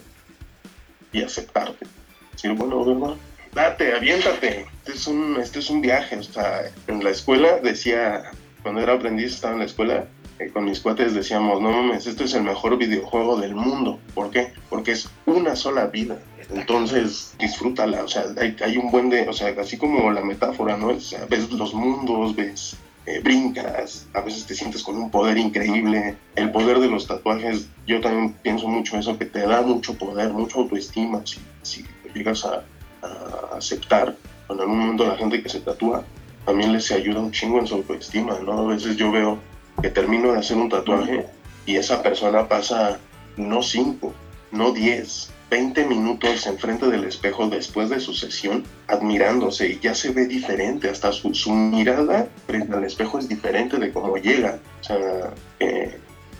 y 1.12 1.22
aceptarte. 1.22 1.86
Decir, 2.32 2.52
bueno, 2.52 2.84
bueno, 2.84 3.16
date, 3.52 3.94
aviéntate. 3.94 4.66
Este 4.84 4.92
es 4.92 5.06
un, 5.06 5.38
este 5.40 5.58
es 5.58 5.70
un 5.70 5.80
viaje. 5.80 6.16
O 6.16 6.22
sea, 6.22 6.62
en 6.86 7.04
la 7.04 7.10
escuela 7.10 7.58
decía, 7.62 8.30
cuando 8.62 8.80
era 8.80 8.94
aprendiz, 8.94 9.34
estaba 9.34 9.54
en 9.54 9.60
la 9.60 9.66
escuela, 9.66 10.06
eh, 10.38 10.50
con 10.50 10.64
mis 10.64 10.80
cuates 10.80 11.14
decíamos, 11.14 11.60
no 11.60 11.70
mames, 11.70 12.06
este 12.06 12.24
es 12.24 12.34
el 12.34 12.42
mejor 12.42 12.78
videojuego 12.78 13.38
del 13.38 13.54
mundo. 13.54 14.00
¿Por 14.14 14.30
qué? 14.30 14.52
Porque 14.68 14.92
es 14.92 15.08
una 15.26 15.56
sola 15.56 15.86
vida. 15.86 16.18
Entonces, 16.50 17.34
disfrútala. 17.38 18.04
O 18.04 18.08
sea, 18.08 18.24
hay, 18.40 18.56
hay 18.64 18.76
un 18.76 18.90
buen 18.90 19.10
de, 19.10 19.28
o 19.28 19.32
sea, 19.32 19.54
así 19.60 19.76
como 19.76 20.10
la 20.10 20.22
metáfora, 20.22 20.76
¿no? 20.76 20.88
O 20.88 21.00
sea, 21.00 21.26
ves 21.26 21.50
los 21.50 21.74
mundos, 21.74 22.34
ves 22.34 22.76
eh, 23.06 23.20
brincas, 23.22 24.06
a 24.14 24.20
veces 24.20 24.46
te 24.46 24.54
sientes 24.54 24.82
con 24.82 24.96
un 24.96 25.10
poder 25.10 25.38
increíble. 25.38 26.16
El 26.36 26.50
poder 26.52 26.78
de 26.78 26.88
los 26.88 27.06
tatuajes, 27.06 27.68
yo 27.86 28.00
también 28.00 28.34
pienso 28.42 28.68
mucho 28.68 28.96
eso, 28.96 29.18
que 29.18 29.26
te 29.26 29.40
da 29.40 29.62
mucho 29.62 29.94
poder, 29.94 30.32
mucha 30.32 30.58
autoestima, 30.58 31.22
si, 31.24 31.40
si 31.62 31.84
llegas 32.14 32.44
a, 32.44 32.64
a 33.02 33.56
aceptar. 33.56 34.16
En 34.48 34.60
algún 34.60 34.78
momento 34.78 35.06
la 35.06 35.16
gente 35.16 35.42
que 35.42 35.48
se 35.48 35.60
tatúa 35.60 36.04
también 36.44 36.72
les 36.72 36.90
ayuda 36.90 37.20
un 37.20 37.32
chingo 37.32 37.58
en 37.58 37.66
su 37.66 37.76
autoestima, 37.76 38.38
¿no? 38.40 38.58
A 38.58 38.74
veces 38.74 38.96
yo 38.96 39.10
veo 39.10 39.38
que 39.80 39.90
termino 39.90 40.32
de 40.32 40.40
hacer 40.40 40.56
un 40.56 40.68
tatuaje 40.68 41.26
y 41.66 41.76
esa 41.76 42.02
persona 42.02 42.48
pasa 42.48 42.98
no 43.36 43.62
5, 43.62 44.12
no 44.52 44.72
10, 44.72 45.30
20 45.52 45.84
minutos 45.84 46.46
enfrente 46.46 46.86
del 46.86 47.04
espejo 47.04 47.46
después 47.46 47.90
de 47.90 48.00
su 48.00 48.14
sesión 48.14 48.64
admirándose 48.86 49.68
y 49.68 49.80
ya 49.80 49.94
se 49.94 50.10
ve 50.10 50.26
diferente, 50.26 50.88
hasta 50.88 51.12
su, 51.12 51.34
su 51.34 51.52
mirada 51.52 52.26
frente 52.46 52.74
al 52.74 52.84
espejo 52.84 53.18
es 53.18 53.28
diferente 53.28 53.76
de 53.76 53.92
cómo 53.92 54.16
llega. 54.16 54.58
O 54.80 54.84
sea, 54.84 54.96
eh, 55.60 55.98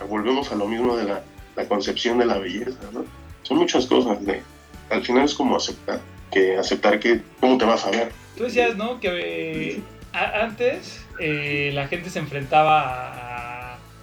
volvemos 0.09 0.51
a 0.51 0.55
lo 0.55 0.67
mismo 0.67 0.97
de 0.97 1.03
la, 1.03 1.21
la 1.55 1.67
concepción 1.67 2.17
de 2.17 2.25
la 2.25 2.39
belleza, 2.39 2.79
¿no? 2.91 3.05
Son 3.43 3.57
muchas 3.57 3.85
cosas, 3.85 4.25
de, 4.25 4.41
al 4.89 5.05
final 5.05 5.25
es 5.25 5.35
como 5.35 5.57
aceptar, 5.57 5.99
que 6.31 6.57
aceptar 6.57 6.99
que 6.99 7.21
cómo 7.39 7.59
te 7.59 7.65
vas 7.65 7.85
a 7.85 7.91
ver. 7.91 8.11
Tú 8.35 8.45
decías, 8.45 8.75
¿no? 8.75 8.99
Que 8.99 9.73
eh, 9.73 9.81
antes 10.11 11.05
eh, 11.19 11.69
la 11.75 11.87
gente 11.87 12.09
se 12.09 12.17
enfrentaba 12.17 12.81
a, 12.81 13.22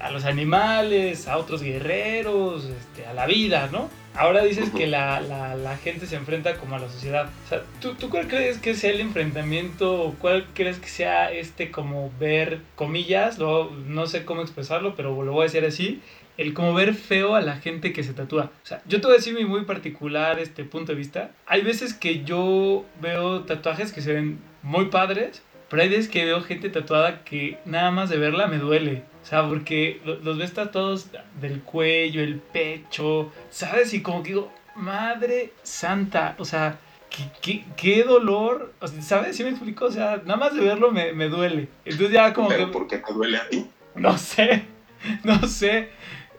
a 0.00 0.10
los 0.10 0.24
animales, 0.24 1.28
a 1.28 1.36
otros 1.36 1.62
guerreros, 1.62 2.64
este, 2.64 3.06
a 3.06 3.14
la 3.14 3.26
vida, 3.26 3.68
¿no? 3.70 3.88
Ahora 4.14 4.42
dices 4.42 4.70
que 4.70 4.86
la, 4.88 5.20
la- 5.20 5.54
la 5.54 5.76
gente 5.76 6.06
se 6.06 6.16
enfrenta 6.16 6.56
como 6.56 6.74
a 6.74 6.78
la 6.80 6.88
sociedad. 6.88 7.28
O 7.46 7.48
sea, 7.48 7.62
¿tú, 7.80 7.94
¿tú 7.94 8.10
cuál 8.10 8.26
crees 8.26 8.58
que 8.58 8.74
sea 8.74 8.90
el 8.90 9.00
enfrentamiento? 9.00 10.14
¿Cuál 10.20 10.46
crees 10.54 10.78
que 10.78 10.88
sea 10.88 11.30
este 11.32 11.70
como 11.70 12.10
ver, 12.18 12.60
comillas, 12.74 13.38
lo- 13.38 13.70
no 13.86 14.06
sé 14.06 14.24
cómo 14.24 14.42
expresarlo, 14.42 14.94
pero 14.96 15.22
lo 15.22 15.32
voy 15.32 15.42
a 15.42 15.44
decir 15.44 15.64
así, 15.64 16.00
el 16.36 16.54
como 16.54 16.74
ver 16.74 16.94
feo 16.94 17.34
a 17.34 17.40
la 17.40 17.56
gente 17.56 17.92
que 17.92 18.02
se 18.02 18.12
tatúa. 18.14 18.50
O 18.62 18.66
sea, 18.66 18.82
yo 18.86 19.00
te 19.00 19.06
voy 19.06 19.14
a 19.14 19.18
decir 19.18 19.34
mi 19.34 19.44
muy 19.44 19.64
particular 19.64 20.38
este 20.40 20.64
punto 20.64 20.92
de 20.92 20.98
vista. 20.98 21.30
Hay 21.46 21.60
veces 21.62 21.94
que 21.94 22.24
yo 22.24 22.84
veo 23.00 23.40
tatuajes 23.42 23.92
que 23.92 24.00
se 24.00 24.12
ven 24.14 24.38
muy 24.62 24.86
padres, 24.86 25.42
pero 25.68 25.82
hay 25.82 25.88
veces 25.88 26.08
que 26.08 26.24
veo 26.24 26.40
gente 26.42 26.68
tatuada 26.70 27.22
que 27.24 27.58
nada 27.64 27.90
más 27.90 28.10
de 28.10 28.16
verla 28.16 28.46
me 28.48 28.58
duele. 28.58 29.02
O 29.22 29.26
sea, 29.26 29.46
porque 29.48 30.00
lo- 30.04 30.16
los 30.16 30.38
ves 30.38 30.54
tatuados 30.54 31.08
del 31.40 31.60
cuello, 31.62 32.22
el 32.22 32.36
pecho, 32.36 33.30
¿sabes? 33.50 33.92
Y 33.94 34.02
como 34.02 34.22
que 34.22 34.30
digo, 34.30 34.52
madre 34.76 35.52
santa, 35.62 36.34
o 36.38 36.44
sea, 36.44 36.78
qué, 37.10 37.24
qué, 37.42 37.64
qué 37.76 38.02
dolor, 38.04 38.72
o 38.80 38.86
sea, 38.88 39.02
¿sabes? 39.02 39.36
¿Sí 39.36 39.44
me 39.44 39.50
explico? 39.50 39.84
O 39.86 39.90
sea, 39.92 40.22
nada 40.24 40.36
más 40.36 40.54
de 40.54 40.62
verlo 40.62 40.90
me, 40.90 41.12
me 41.12 41.28
duele. 41.28 41.68
Entonces 41.84 42.12
ya 42.12 42.32
como 42.32 42.48
Pero 42.48 42.66
que... 42.66 42.72
¿por 42.72 42.88
qué 42.88 42.98
te 42.98 43.12
duele 43.12 43.36
a 43.36 43.48
ti? 43.48 43.66
No 43.94 44.16
sé, 44.18 44.64
no 45.24 45.46
sé. 45.46 45.90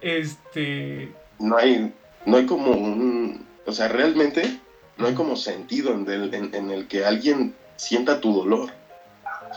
Este. 0.02 1.12
no 1.40 1.58
hay, 1.58 1.94
no 2.26 2.38
hay 2.38 2.46
como 2.46 2.72
un, 2.72 3.46
o 3.66 3.72
sea, 3.72 3.88
realmente 3.88 4.60
no 4.98 5.08
hay 5.08 5.14
como 5.14 5.36
sentido 5.36 5.94
en 5.94 6.10
el, 6.10 6.34
en- 6.34 6.54
en 6.56 6.72
el 6.72 6.88
que 6.88 7.06
alguien 7.06 7.54
sienta 7.76 8.20
tu 8.20 8.34
dolor. 8.34 8.72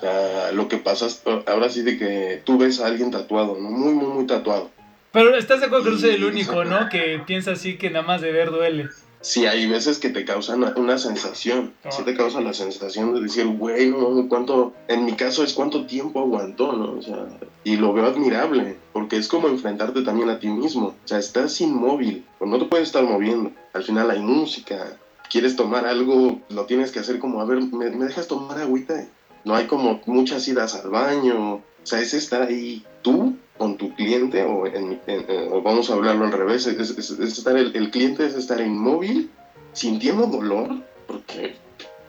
Sea, 0.04 0.52
lo 0.52 0.68
que 0.68 0.76
pasa 0.76 1.06
es, 1.06 1.22
ahora 1.46 1.70
sí 1.70 1.80
de 1.80 1.96
que 1.96 2.42
tú 2.44 2.58
ves 2.58 2.78
a 2.78 2.88
alguien 2.88 3.10
tatuado, 3.10 3.56
¿no? 3.58 3.70
Muy, 3.70 3.94
muy, 3.94 4.06
muy 4.06 4.26
tatuado. 4.26 4.70
Pero 5.12 5.34
estás 5.34 5.60
de 5.60 5.66
acuerdo 5.66 5.86
que 5.86 5.90
no 5.92 5.98
soy 5.98 6.10
el 6.10 6.24
único. 6.24 6.62
¿no? 6.62 6.90
Que 6.90 7.22
piensa 7.26 7.52
así 7.52 7.78
que 7.78 7.88
nada 7.88 8.06
más 8.06 8.20
de 8.20 8.30
ver 8.30 8.50
duele. 8.50 8.90
sí 9.22 9.46
hay 9.46 9.66
veces 9.66 9.98
que 9.98 10.10
te 10.10 10.26
causan 10.26 10.62
una, 10.76 10.98
sensación. 10.98 11.72
Sí 11.88 12.02
te 12.02 12.14
causa 12.14 12.42
la 12.42 12.52
sensación 12.52 13.14
de 13.14 13.22
decir, 13.22 13.46
güey, 13.46 13.88
no, 13.88 14.28
cuánto, 14.28 14.74
en 14.88 15.06
mi 15.06 15.14
caso 15.14 15.42
es 15.42 15.54
cuánto 15.54 15.86
tiempo 15.86 16.20
aguantó, 16.20 16.74
¿no? 16.74 16.98
O 16.98 17.00
sea, 17.00 17.26
y 17.62 17.76
lo 17.76 17.94
veo 17.94 18.04
admirable, 18.04 18.76
porque 18.92 19.16
es 19.16 19.26
como 19.26 19.48
enfrentarte 19.48 20.02
también 20.02 20.28
a 20.28 20.38
ti 20.38 20.48
mismo. 20.48 20.88
O 20.88 21.08
sea, 21.08 21.18
estás 21.18 21.62
inmóvil, 21.62 22.26
o 22.40 22.44
no 22.44 22.58
te 22.58 22.66
puedes 22.66 22.88
estar 22.88 23.04
moviendo. 23.04 23.52
Al 23.72 23.84
final 23.84 24.10
hay 24.10 24.20
música. 24.20 24.98
Quieres 25.30 25.56
tomar 25.56 25.86
algo, 25.86 26.42
lo 26.50 26.66
tienes 26.66 26.92
que 26.92 26.98
hacer 26.98 27.18
como, 27.18 27.40
a 27.40 27.46
ver, 27.46 27.62
¿me, 27.62 27.88
me 27.88 28.04
dejas 28.04 28.28
tomar 28.28 28.58
agüita? 28.58 29.06
No 29.44 29.54
hay 29.54 29.66
como 29.66 30.00
muchas 30.06 30.46
idas 30.48 30.74
al 30.74 30.90
baño. 30.90 31.54
O 31.54 31.62
sea, 31.86 32.00
es 32.00 32.14
estar 32.14 32.42
ahí 32.42 32.84
tú 33.02 33.36
con 33.58 33.76
tu 33.76 33.94
cliente, 33.94 34.42
o, 34.42 34.64
vamos 35.62 35.90
a 35.90 35.94
hablarlo 35.94 36.24
al 36.24 36.32
revés, 36.32 36.66
es- 36.66 36.90
es 36.98 37.10
estar 37.20 37.56
el, 37.56 37.74
el 37.76 37.90
cliente 37.90 38.26
es 38.26 38.34
estar 38.34 38.60
inmóvil, 38.60 39.30
sintiendo 39.72 40.26
dolor, 40.26 40.70
porque 41.06 41.54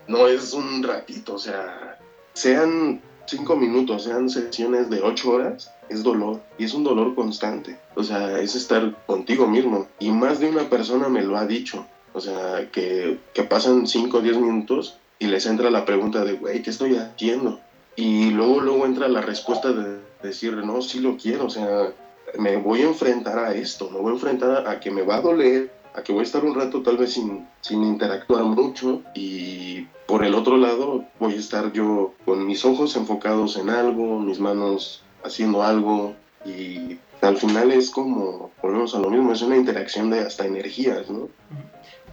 no 0.08 0.28
es 0.28 0.54
un 0.54 0.82
ratito, 0.82 1.36
o 1.36 1.38
sea, 1.38 2.00
sean 2.34 3.02
cinco 3.28 3.56
minutos, 3.56 4.04
sean 4.06 4.30
sesiones 4.30 4.90
de 4.90 5.02
ocho 5.02 5.32
horas, 5.32 5.72
es 5.90 6.02
dolor, 6.04 6.42
y 6.58 6.64
es 6.66 6.74
un 6.74 6.84
dolor 6.84 7.14
constante, 7.14 7.78
o 7.96 8.04
sea, 8.04 8.40
es 8.40 8.56
estar 8.56 8.96
contigo 9.06 9.46
mismo, 9.48 9.88
y 10.00 10.10
más 10.12 10.40
de 10.40 10.50
una 10.50 10.68
persona 10.70 11.10
me 11.10 11.22
lo 11.22 11.38
ha 11.38 11.46
dicho, 11.46 11.86
o 12.14 12.22
sea, 12.22 12.70
que, 12.72 13.20
que 13.34 13.44
pasan 13.44 13.86
cinco 13.88 14.18
o 14.18 14.22
diez 14.22 14.38
minutos 14.38 14.98
y 15.20 15.28
les 15.28 15.46
entra 15.46 15.70
la 15.70 15.86
pregunta 15.86 16.24
de, 16.24 16.34
güey, 16.34 16.62
¿qué 16.62 16.70
estoy 16.70 16.96
haciendo? 16.98 17.60
Y 17.96 18.32
luego, 18.32 18.60
luego 18.62 18.86
entra 18.86 19.08
la 19.08 19.22
respuesta 19.22 19.72
de 19.72 20.00
decir, 20.22 20.54
no, 20.54 20.82
sí 20.82 21.00
lo 21.00 21.18
quiero, 21.18 21.46
o 21.46 21.50
sea, 21.50 21.94
me 22.38 22.58
voy 22.58 22.82
a 22.82 22.88
enfrentar 22.88 23.40
a 23.40 23.54
esto, 23.54 23.90
me 23.90 24.00
voy 24.00 24.12
a 24.12 24.16
enfrentar 24.16 24.68
a 24.68 24.80
que 24.80 24.92
me 24.92 25.04
va 25.04 25.18
a 25.18 25.22
doler, 25.22 25.72
a 25.94 26.04
que 26.04 26.12
voy 26.12 26.22
a 26.22 26.24
estar 26.24 26.44
un 26.44 26.56
rato 26.56 26.82
tal 26.82 26.98
vez 26.98 27.14
sin, 27.14 27.48
sin 27.62 27.84
interactuar 27.84 28.44
mucho 28.44 29.02
y 29.14 29.88
por 30.06 30.26
el 30.26 30.36
otro 30.36 30.58
lado 30.58 31.06
voy 31.20 31.34
a 31.34 31.40
estar 31.40 31.72
yo 31.72 32.14
con 32.26 32.46
mis 32.46 32.66
ojos 32.66 32.96
enfocados 32.98 33.58
en 33.58 33.70
algo, 33.70 34.20
mis 34.20 34.40
manos 34.40 35.04
haciendo 35.24 35.64
algo 35.64 36.14
y 36.46 37.00
al 37.22 37.38
final 37.38 37.72
es 37.72 37.90
como, 37.90 38.52
volvemos 38.62 38.94
a 38.94 39.00
lo 39.00 39.10
mismo, 39.10 39.32
es 39.32 39.42
una 39.42 39.56
interacción 39.56 40.10
de 40.10 40.20
hasta 40.20 40.46
energías, 40.46 41.10
¿no? 41.10 41.30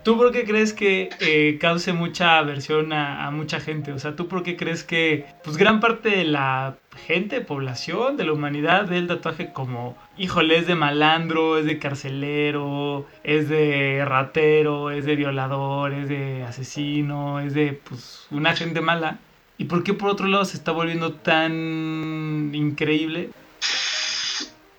¿Tú 0.02 0.16
por 0.16 0.32
qué 0.32 0.44
crees 0.44 0.72
que 0.72 1.10
eh, 1.20 1.58
cause 1.60 1.92
mucha 1.92 2.38
aversión 2.38 2.92
a, 2.92 3.30
mucha 3.30 3.60
gente? 3.60 3.92
O 3.92 4.00
sea, 4.00 4.16
¿tú 4.16 4.26
por 4.26 4.42
qué 4.42 4.56
crees 4.56 4.82
que 4.82 5.26
pues 5.44 5.56
gran 5.56 5.78
parte 5.78 6.08
de 6.08 6.24
la 6.24 6.76
gente, 7.06 7.40
población, 7.40 8.16
de 8.16 8.24
la 8.24 8.32
humanidad 8.32 8.88
ve 8.88 8.98
el 8.98 9.06
tatuaje 9.06 9.52
como, 9.52 9.96
híjole, 10.18 10.58
es 10.58 10.66
de 10.66 10.74
malandro, 10.74 11.56
es 11.56 11.66
de 11.66 11.78
carcelero, 11.78 13.06
es 13.22 13.48
de 13.48 14.04
ratero, 14.04 14.90
es 14.90 15.04
de 15.04 15.14
violador, 15.14 15.92
es 15.92 16.08
de 16.08 16.42
asesino, 16.42 17.38
es 17.38 17.54
de 17.54 17.80
pues 17.88 18.26
una 18.32 18.56
gente 18.56 18.80
mala? 18.80 19.20
¿Y 19.56 19.66
por 19.66 19.84
qué 19.84 19.94
por 19.94 20.10
otro 20.10 20.26
lado 20.26 20.44
se 20.44 20.56
está 20.56 20.72
volviendo 20.72 21.12
tan 21.12 22.50
increíble? 22.52 23.30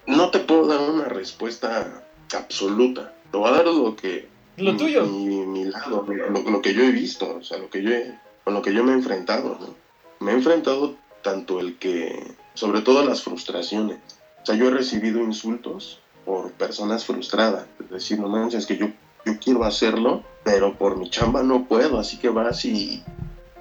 No 0.05 0.31
te 0.31 0.39
puedo 0.39 0.67
dar 0.67 0.81
una 0.81 1.05
respuesta 1.05 2.03
absoluta, 2.35 3.13
te 3.31 3.37
voy 3.37 3.49
a 3.49 3.53
dar 3.53 3.65
lo 3.67 3.95
que 3.95 4.32
Lo 4.57 4.77
tuyo. 4.77 5.05
Mi, 5.05 5.45
mi 5.45 5.65
lado, 5.65 6.05
lo, 6.07 6.41
lo 6.51 6.61
que 6.61 6.73
yo 6.73 6.83
he 6.83 6.91
visto, 6.91 7.37
o 7.37 7.43
sea, 7.43 7.57
lo 7.57 7.69
que 7.69 7.81
yo 7.81 7.91
he- 7.91 8.17
con 8.43 8.53
lo 8.53 8.61
que 8.61 8.73
yo 8.73 8.83
me 8.83 8.91
he 8.91 8.95
enfrentado, 8.95 9.57
¿no? 9.59 9.75
Me 10.19 10.31
he 10.31 10.35
enfrentado 10.35 10.95
tanto 11.21 11.59
el 11.59 11.73
que, 11.77 12.33
sobre 12.53 12.81
todo 12.81 13.03
las 13.03 13.21
frustraciones. 13.21 13.97
O 14.41 14.45
sea, 14.45 14.55
yo 14.55 14.67
he 14.67 14.71
recibido 14.71 15.19
insultos 15.19 15.99
por 16.25 16.51
personas 16.51 17.05
frustradas. 17.05 17.65
Es 17.79 17.89
decir, 17.89 18.19
no 18.19 18.27
manches, 18.27 18.59
es 18.61 18.65
que 18.65 18.77
yo, 18.77 18.87
yo 19.25 19.33
quiero 19.39 19.63
hacerlo, 19.63 20.21
pero 20.43 20.73
por 20.73 20.97
mi 20.97 21.09
chamba 21.09 21.41
no 21.43 21.63
puedo, 21.63 21.97
así 21.99 22.17
que 22.17 22.29
vas 22.29 22.63
y 22.65 23.01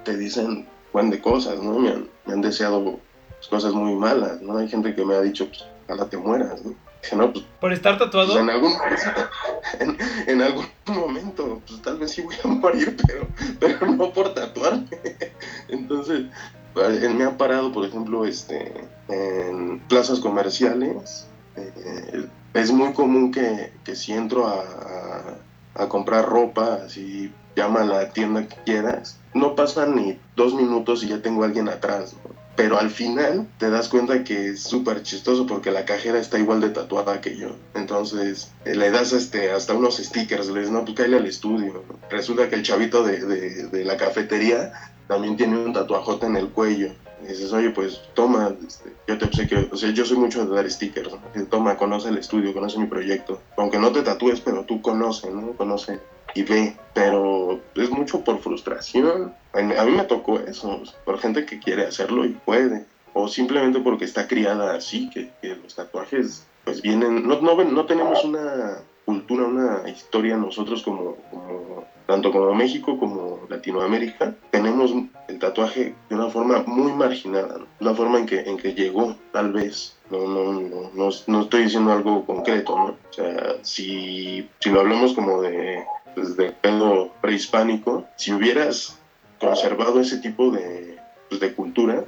te 0.03 0.17
dicen 0.17 0.65
buen 0.91 1.09
de 1.09 1.19
cosas, 1.19 1.59
¿no? 1.59 1.79
Me 1.79 1.89
han, 1.89 2.07
me 2.25 2.33
han 2.33 2.41
deseado 2.41 2.83
pues, 2.83 3.47
cosas 3.49 3.73
muy 3.73 3.95
malas, 3.95 4.41
¿no? 4.41 4.57
Hay 4.57 4.67
gente 4.67 4.93
que 4.93 5.03
me 5.05 5.15
ha 5.15 5.21
dicho, 5.21 5.45
pues, 5.47 5.63
ojalá 5.85 6.05
te 6.05 6.17
mueras, 6.17 6.61
¿no? 6.63 6.75
Dije, 7.03 7.15
no, 7.17 7.31
pues 7.33 7.45
¿Por 7.59 7.73
estar 7.73 7.97
pues, 7.97 8.09
tatuado? 8.09 8.39
en 8.39 8.49
algún 8.49 8.73
en, 9.79 9.97
en 10.27 10.41
algún 10.41 10.65
momento 10.87 11.61
pues 11.67 11.81
tal 11.81 11.97
vez 11.99 12.11
sí 12.11 12.21
voy 12.21 12.35
a 12.43 12.47
morir 12.47 12.95
pero 13.07 13.27
pero 13.59 13.87
no 13.87 14.11
por 14.13 14.33
tatuarme 14.33 14.87
entonces 15.67 16.31
eh, 16.75 17.09
me 17.09 17.23
ha 17.25 17.37
parado 17.37 17.71
por 17.71 17.85
ejemplo 17.85 18.25
este 18.25 18.89
en 19.07 19.85
plazas 19.87 20.19
comerciales 20.19 21.27
eh, 21.55 22.29
es 22.53 22.71
muy 22.71 22.93
común 22.93 23.31
que, 23.31 23.79
que 23.83 23.95
si 23.95 24.13
entro 24.13 24.47
a, 24.47 24.61
a- 24.61 25.47
a 25.75 25.89
comprar 25.89 26.25
ropa 26.29 26.75
así 26.85 27.35
llama 27.55 27.81
a 27.81 27.85
la 27.85 28.09
tienda 28.13 28.47
que 28.47 28.55
quieras 28.65 29.19
no 29.33 29.55
pasan 29.55 29.95
ni 29.95 30.21
dos 30.35 30.53
minutos 30.53 31.03
y 31.03 31.07
ya 31.09 31.21
tengo 31.21 31.43
a 31.43 31.47
alguien 31.47 31.67
atrás 31.67 32.13
¿no? 32.23 32.42
Pero 32.55 32.77
al 32.77 32.91
final 32.91 33.47
te 33.57 33.69
das 33.71 33.89
cuenta 33.89 34.23
que 34.23 34.49
es 34.49 34.61
súper 34.63 35.01
chistoso 35.01 35.47
porque 35.47 35.71
la 35.71 35.85
cajera 35.85 36.19
está 36.19 36.37
igual 36.37 36.61
de 36.61 36.69
tatuada 36.69 37.19
que 37.19 37.35
yo. 37.35 37.55
Entonces 37.73 38.51
eh, 38.65 38.75
le 38.75 38.91
das 38.91 39.11
este, 39.11 39.51
hasta 39.51 39.73
unos 39.73 39.97
stickers, 39.97 40.47
le 40.49 40.59
dices, 40.59 40.71
no, 40.71 40.85
pues 40.85 40.95
cállale 40.95 41.17
al 41.17 41.25
estudio. 41.25 41.83
Resulta 42.11 42.49
que 42.49 42.55
el 42.55 42.63
chavito 42.63 43.03
de, 43.03 43.19
de- 43.25 43.67
de 43.67 43.85
la 43.85 43.97
cafetería 43.97 44.71
también 45.07 45.35
tiene 45.35 45.57
un 45.57 45.73
tatuajote 45.73 46.27
en 46.27 46.35
el 46.35 46.49
cuello. 46.49 46.93
Dices, 47.27 47.53
oye, 47.53 47.69
pues 47.71 48.01
toma, 48.13 48.53
este, 48.67 48.91
yo 49.07 49.17
te 49.17 49.25
obsequio, 49.25 49.69
o 49.71 49.77
sea, 49.77 49.91
yo 49.91 50.05
soy 50.05 50.17
mucho 50.17 50.45
de 50.45 50.53
dar 50.55 50.69
stickers. 50.69 51.09
¿no? 51.13 51.45
Toma, 51.47 51.77
conoce 51.77 52.09
el 52.09 52.17
estudio, 52.17 52.53
conoce 52.53 52.77
mi 52.77 52.85
proyecto. 52.87 53.41
Aunque 53.57 53.79
no 53.79 53.91
te 53.93 54.01
tatúes, 54.01 54.41
pero 54.41 54.65
tú 54.65 54.81
conoce, 54.81 55.31
¿no? 55.31 55.53
Conoce 55.53 56.01
y 56.33 56.43
ve, 56.43 56.75
pero 56.93 57.59
es 57.75 57.89
mucho 57.89 58.23
por 58.23 58.39
frustración. 58.39 59.33
A 59.53 59.61
mí, 59.61 59.91
me 59.91 60.03
tocó 60.03 60.39
eso, 60.39 60.81
por 61.05 61.19
gente 61.19 61.45
que 61.45 61.59
quiere 61.59 61.85
hacerlo 61.85 62.25
y 62.25 62.29
puede, 62.29 62.85
o 63.13 63.27
simplemente 63.27 63.79
porque 63.79 64.05
está 64.05 64.27
criada 64.27 64.75
así, 64.75 65.09
que, 65.09 65.31
los 65.61 65.75
tatuajes 65.75 66.47
pues 66.63 66.81
vienen, 66.81 67.27
no, 67.27 67.41
no, 67.41 67.61
no 67.63 67.85
tenemos 67.85 68.23
una 68.23 68.77
cultura, 69.05 69.43
una 69.43 69.89
historia 69.89 70.37
nosotros 70.37 70.81
como, 70.81 71.17
como 71.29 71.85
tanto 72.05 72.31
como 72.31 72.53
México 72.53 72.97
como 72.97 73.39
Latinoamérica, 73.49 74.35
tenemos 74.51 74.93
el 75.27 75.39
tatuaje 75.39 75.95
de 76.09 76.15
una 76.15 76.29
forma 76.29 76.63
muy 76.65 76.91
marginada, 76.93 77.59
¿no? 77.59 77.67
una 77.79 77.95
forma 77.95 78.19
en 78.19 78.25
que, 78.25 78.41
en 78.41 78.57
que 78.57 78.73
llegó, 78.73 79.15
tal 79.31 79.53
vez. 79.53 79.97
No, 80.09 80.27
no, 80.27 80.53
no, 80.53 80.91
no, 80.93 81.09
no 81.27 81.41
estoy 81.41 81.63
diciendo 81.63 81.91
algo 81.91 82.25
concreto, 82.25 82.77
¿no? 82.77 82.85
O 82.85 83.13
sea, 83.13 83.55
si, 83.63 84.47
si 84.59 84.69
lo 84.69 84.81
hablamos 84.81 85.13
como 85.13 85.41
de, 85.41 85.83
pues, 86.15 86.35
de 86.37 86.51
pedo 86.51 87.11
prehispánico, 87.21 88.07
si 88.17 88.31
hubieras 88.33 88.99
conservado 89.39 89.99
ese 89.99 90.17
tipo 90.17 90.51
de, 90.51 90.97
pues, 91.29 91.41
de 91.41 91.53
cultura, 91.53 92.05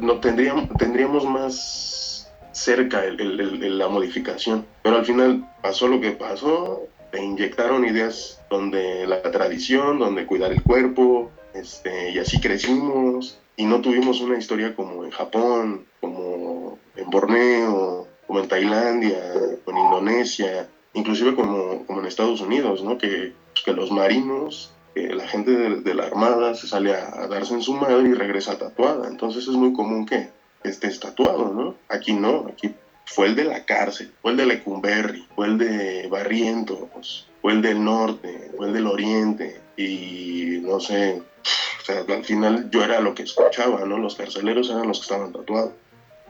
no 0.00 0.20
tendríamos, 0.20 0.76
tendríamos 0.76 1.24
más 1.24 2.32
cerca 2.52 3.04
el- 3.04 3.20
el- 3.20 3.40
el- 3.40 3.62
el- 3.64 3.78
la 3.78 3.88
modificación. 3.88 4.66
Pero 4.82 4.96
al 4.96 5.04
final 5.04 5.48
pasó 5.62 5.88
lo 5.88 6.00
que 6.00 6.12
pasó, 6.12 6.88
te 7.12 7.22
inyectaron 7.22 7.84
ideas 7.84 8.40
donde 8.50 9.06
la 9.06 9.22
tradición, 9.22 9.98
donde 9.98 10.26
cuidar 10.26 10.52
el 10.52 10.62
cuerpo, 10.64 11.30
este, 11.54 12.10
y 12.10 12.18
así 12.18 12.40
crecimos, 12.40 13.40
y 13.56 13.64
no 13.64 13.80
tuvimos 13.80 14.20
una 14.20 14.38
historia 14.38 14.74
como 14.74 15.04
en 15.04 15.10
Japón, 15.10 15.86
como 16.00 16.78
en 16.96 17.10
Borneo, 17.10 18.08
como 18.26 18.40
en 18.40 18.48
Tailandia, 18.48 19.18
o 19.64 19.70
en 19.70 19.78
Indonesia, 19.78 20.68
inclusive 20.96 21.36
como, 21.36 21.86
como 21.86 22.00
en 22.00 22.06
Estados 22.06 22.40
Unidos, 22.40 22.82
¿no? 22.82 22.98
Que, 22.98 23.32
pues, 23.52 23.64
que 23.64 23.72
los 23.72 23.92
marinos, 23.92 24.72
que 24.94 25.14
la 25.14 25.28
gente 25.28 25.52
de, 25.52 25.76
de 25.82 25.94
la 25.94 26.06
armada 26.06 26.54
se 26.54 26.66
sale 26.66 26.94
a, 26.94 27.22
a 27.22 27.28
darse 27.28 27.54
en 27.54 27.62
su 27.62 27.74
madre 27.74 28.08
y 28.08 28.14
regresa 28.14 28.58
tatuada. 28.58 29.06
Entonces 29.08 29.46
es 29.46 29.54
muy 29.54 29.72
común 29.72 30.06
que 30.06 30.30
estés 30.64 30.98
tatuado, 30.98 31.52
¿no? 31.52 31.74
Aquí 31.88 32.12
no, 32.12 32.46
aquí 32.52 32.74
fue 33.04 33.26
el 33.28 33.36
de 33.36 33.44
la 33.44 33.64
cárcel, 33.64 34.12
fue 34.20 34.32
el 34.32 34.36
de 34.36 34.46
Lecumberri, 34.46 35.26
fue 35.36 35.46
el 35.46 35.58
de 35.58 36.08
Barrientos, 36.08 37.28
fue 37.40 37.52
el 37.52 37.62
del 37.62 37.84
norte, 37.84 38.50
fue 38.56 38.66
el 38.66 38.72
del 38.72 38.88
oriente, 38.88 39.60
y 39.76 40.58
no 40.62 40.80
sé, 40.80 41.22
o 41.80 41.84
sea, 41.84 42.04
al 42.08 42.24
final 42.24 42.68
yo 42.70 42.82
era 42.82 43.00
lo 43.00 43.14
que 43.14 43.22
escuchaba, 43.22 43.84
¿no? 43.84 43.98
Los 43.98 44.16
carceleros 44.16 44.70
eran 44.70 44.88
los 44.88 44.98
que 44.98 45.02
estaban 45.04 45.32
tatuados. 45.32 45.72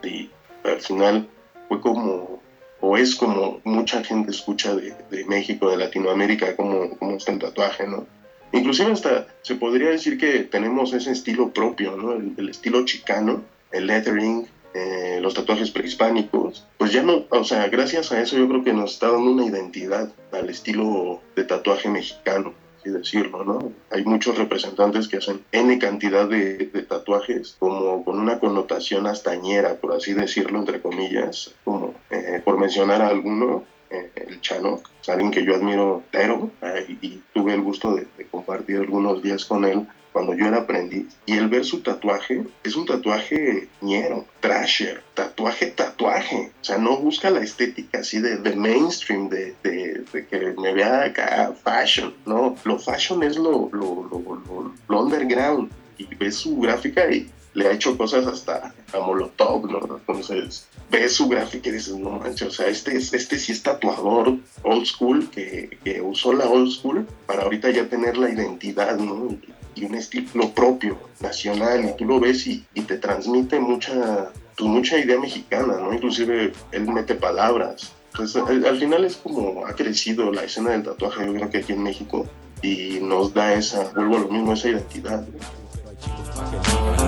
Y 0.03 0.29
al 0.65 0.81
final 0.81 1.27
fue 1.69 1.81
como, 1.81 2.43
o 2.89 2.97
es 2.97 3.17
como 3.17 3.61
mucha 3.65 4.05
gente 4.05 4.31
escucha 4.31 4.73
de, 4.77 4.95
de 5.11 5.25
México, 5.25 5.69
de 5.69 5.77
Latinoamérica, 5.77 6.55
como, 6.55 6.97
como 6.97 7.17
está 7.17 7.33
el 7.33 7.41
tatuaje, 7.41 7.85
¿no? 7.85 8.07
Inclusive 8.53 8.93
hasta 8.93 9.27
se 9.43 9.57
podría 9.57 9.91
decir 9.91 10.17
que 10.19 10.45
tenemos 10.45 10.93
ese 10.93 11.11
estilo 11.11 11.51
propio, 11.51 11.97
¿no? 11.97 12.13
El, 12.13 12.35
el 12.37 12.49
estilo 12.49 12.85
chicano, 12.85 13.43
el 13.73 13.89
lettering, 13.89 14.47
eh, 14.73 15.19
los 15.21 15.35
tatuajes 15.35 15.73
prehispánicos, 15.73 16.65
pues 16.79 16.93
ya 16.93 17.03
no, 17.03 17.25
o 17.31 17.43
sea, 17.43 17.67
gracias 17.67 18.13
a 18.13 18.21
eso 18.21 18.37
yo 18.37 18.47
creo 18.49 18.63
que 18.63 18.73
nos 18.73 18.93
está 18.93 19.11
dando 19.11 19.33
una 19.33 19.47
identidad 19.47 20.13
al 20.31 20.49
estilo 20.49 21.21
de 21.35 21.43
tatuaje 21.43 21.89
mexicano, 21.89 22.55
así 22.79 22.91
decirlo, 22.91 23.43
¿no? 23.43 23.73
Hay 23.91 24.05
muchos 24.05 24.39
representantes 24.39 25.09
que 25.09 25.17
hacen 25.17 25.43
N 25.51 25.77
cantidad 25.81 26.29
de, 26.29 26.71
de 26.73 26.83
tatuajes 26.83 27.57
como 27.59 28.05
con 28.05 28.21
una 28.21 28.39
connotación 28.39 29.09
hastañera, 29.09 29.75
por 29.75 29.93
así 29.93 30.13
decirlo, 30.13 30.61
entre 30.61 30.81
comillas, 30.81 31.53
como 31.65 31.86
eh, 32.27 32.41
por 32.45 32.59
mencionar 32.59 33.01
a 33.03 33.09
alguno, 33.09 33.65
eh, 33.91 34.11
el 34.17 34.41
Chano, 34.41 34.83
es 35.01 35.09
alguien 35.09 35.31
que 35.31 35.45
yo 35.45 35.55
admiro 35.55 36.03
pero 36.11 36.51
eh, 36.63 36.85
y, 37.01 37.07
y 37.07 37.23
tuve 37.33 37.55
el 37.55 37.63
gusto 37.63 37.95
de, 37.95 38.07
de 38.19 38.27
compartir 38.27 38.79
algunos 38.79 39.23
días 39.23 39.45
con 39.45 39.65
él 39.65 39.87
cuando 40.13 40.35
yo 40.35 40.47
era 40.47 40.59
aprendiz 40.63 41.15
y 41.27 41.35
el 41.35 41.49
ver 41.49 41.65
su 41.65 41.83
tatuaje 41.83 42.43
es 42.65 42.75
un 42.75 42.87
tatuaje 42.87 43.69
ñero, 43.83 44.25
trasher, 44.41 45.03
tatuaje, 45.13 45.67
tatuaje. 45.67 46.53
O 46.63 46.65
sea, 46.65 46.79
no 46.79 46.97
busca 46.97 47.29
la 47.31 47.41
estética 47.41 47.99
así 47.99 48.21
de, 48.21 48.39
de 48.39 48.57
mainstream, 48.57 49.29
de, 49.29 49.55
de- 49.63 50.05
que 50.31 50.55
me 50.59 50.73
vea 50.73 51.03
acá 51.05 51.53
fashion. 51.63 52.15
No, 52.25 52.57
lo 52.65 52.79
fashion 52.79 53.23
es 53.25 53.37
lo, 53.37 53.69
lo, 53.73 54.09
lo- 54.11 54.73
lo 54.89 55.01
underground. 55.03 55.71
Y 55.99 56.07
ves 56.15 56.37
su 56.37 56.57
gráfica 56.61 57.11
y 57.11 57.31
le 57.53 57.69
ha 57.69 57.73
hecho 57.73 57.97
cosas 57.99 58.27
hasta 58.27 58.73
a 58.97 59.01
Molotov, 59.01 59.71
¿no? 59.71 59.81
Entonces, 59.97 60.67
ves 60.91 61.15
su 61.15 61.29
gráfica 61.29 61.69
y 61.69 61.73
dices, 61.73 61.95
no 61.97 62.11
manches, 62.13 62.49
o 62.49 62.51
sea, 62.51 62.69
este, 62.69 62.97
es- 62.97 63.13
este 63.13 63.39
sí 63.39 63.53
es 63.53 63.63
tatuador 63.63 64.37
old 64.63 64.85
school 64.87 65.29
que, 65.31 65.79
que 65.85 66.01
usó 66.01 66.33
la 66.33 66.47
old 66.47 66.71
school 66.71 67.07
para 67.27 67.43
ahorita 67.43 67.71
ya 67.71 67.89
tener 67.89 68.17
la 68.17 68.31
identidad, 68.31 68.97
¿no? 68.99 69.29
Y, 69.75 69.85
un 69.85 69.95
estilo 69.95 70.51
propio, 70.55 70.99
nacional, 71.21 71.85
y 71.85 71.97
tú 71.99 72.07
lo 72.07 72.19
ves 72.19 72.47
y, 72.47 72.65
y 72.73 72.81
te 72.83 72.97
transmite 72.97 73.61
mucha, 73.61 74.31
pues, 74.57 74.71
mucha 74.71 74.99
idea 74.99 75.21
mexicana, 75.21 75.77
¿no? 75.79 75.93
Inclusive 75.93 76.53
él 76.73 76.89
mete 76.89 77.15
palabras. 77.15 77.93
Entonces, 78.13 78.43
al, 78.47 78.65
al 78.65 78.79
final 78.79 79.05
es 79.05 79.17
como 79.17 79.67
ha 79.67 79.75
crecido 79.75 80.33
la 80.33 80.45
escena 80.45 80.71
del 80.71 80.83
tatuaje, 80.85 81.27
yo 81.27 81.35
creo 81.35 81.51
que 81.51 81.59
aquí 81.59 81.73
en 81.75 81.83
México, 81.83 82.27
y 82.63 83.01
nos 83.03 83.35
da 83.35 83.53
esa, 83.53 83.91
vuelvo 83.95 84.17
a 84.17 84.21
lo 84.21 84.29
mismo, 84.29 84.55
esa 84.55 84.71
identidad. 84.71 85.27
¿no? 85.27 87.06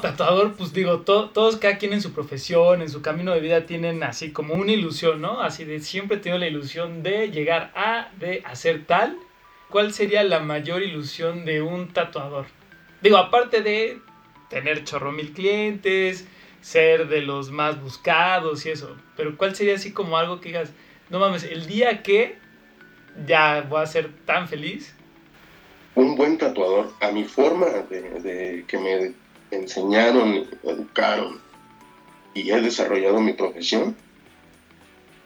Tatuador, 0.00 0.54
pues 0.54 0.72
digo, 0.72 1.00
to- 1.00 1.30
todos 1.30 1.56
cada 1.56 1.78
quien 1.78 1.92
en 1.92 2.00
su 2.02 2.12
profesión, 2.12 2.82
en 2.82 2.88
su 2.88 3.02
camino 3.02 3.32
de 3.32 3.40
vida 3.40 3.66
tienen 3.66 4.02
así 4.02 4.32
como 4.32 4.54
una 4.54 4.72
ilusión, 4.72 5.20
¿no? 5.20 5.40
Así 5.42 5.64
de 5.64 5.80
siempre 5.80 6.16
he 6.16 6.20
tenido 6.20 6.38
la 6.38 6.46
ilusión 6.48 7.02
de 7.02 7.30
llegar 7.30 7.70
a, 7.74 8.08
de 8.18 8.42
hacer 8.44 8.84
tal. 8.86 9.16
¿Cuál 9.68 9.92
sería 9.92 10.22
la 10.24 10.40
mayor 10.40 10.82
ilusión 10.82 11.44
de 11.44 11.62
un 11.62 11.88
tatuador? 11.92 12.46
Digo, 13.02 13.16
aparte 13.16 13.62
de 13.62 14.00
tener 14.48 14.84
chorro 14.84 15.12
mil 15.12 15.32
clientes, 15.32 16.26
ser 16.60 17.08
de 17.08 17.22
los 17.22 17.50
más 17.50 17.80
buscados 17.80 18.66
y 18.66 18.70
eso, 18.70 18.96
pero 19.16 19.36
¿cuál 19.36 19.54
sería 19.54 19.74
así 19.76 19.92
como 19.92 20.18
algo 20.18 20.40
que 20.40 20.48
digas, 20.48 20.72
no 21.08 21.18
mames, 21.20 21.44
el 21.44 21.66
día 21.66 22.02
que 22.02 22.36
ya 23.26 23.62
voy 23.68 23.80
a 23.82 23.86
ser 23.86 24.10
tan 24.26 24.48
feliz? 24.48 24.94
un 25.96 26.16
buen 26.16 26.38
tatuador, 26.38 26.90
a 27.00 27.10
mi 27.10 27.24
forma 27.24 27.66
de 27.66 28.64
que 28.66 28.78
me 28.78 29.12
enseñaron, 29.50 30.46
educaron 30.62 31.40
y 32.34 32.50
he 32.50 32.60
desarrollado 32.60 33.20
mi 33.20 33.32
profesión, 33.32 33.96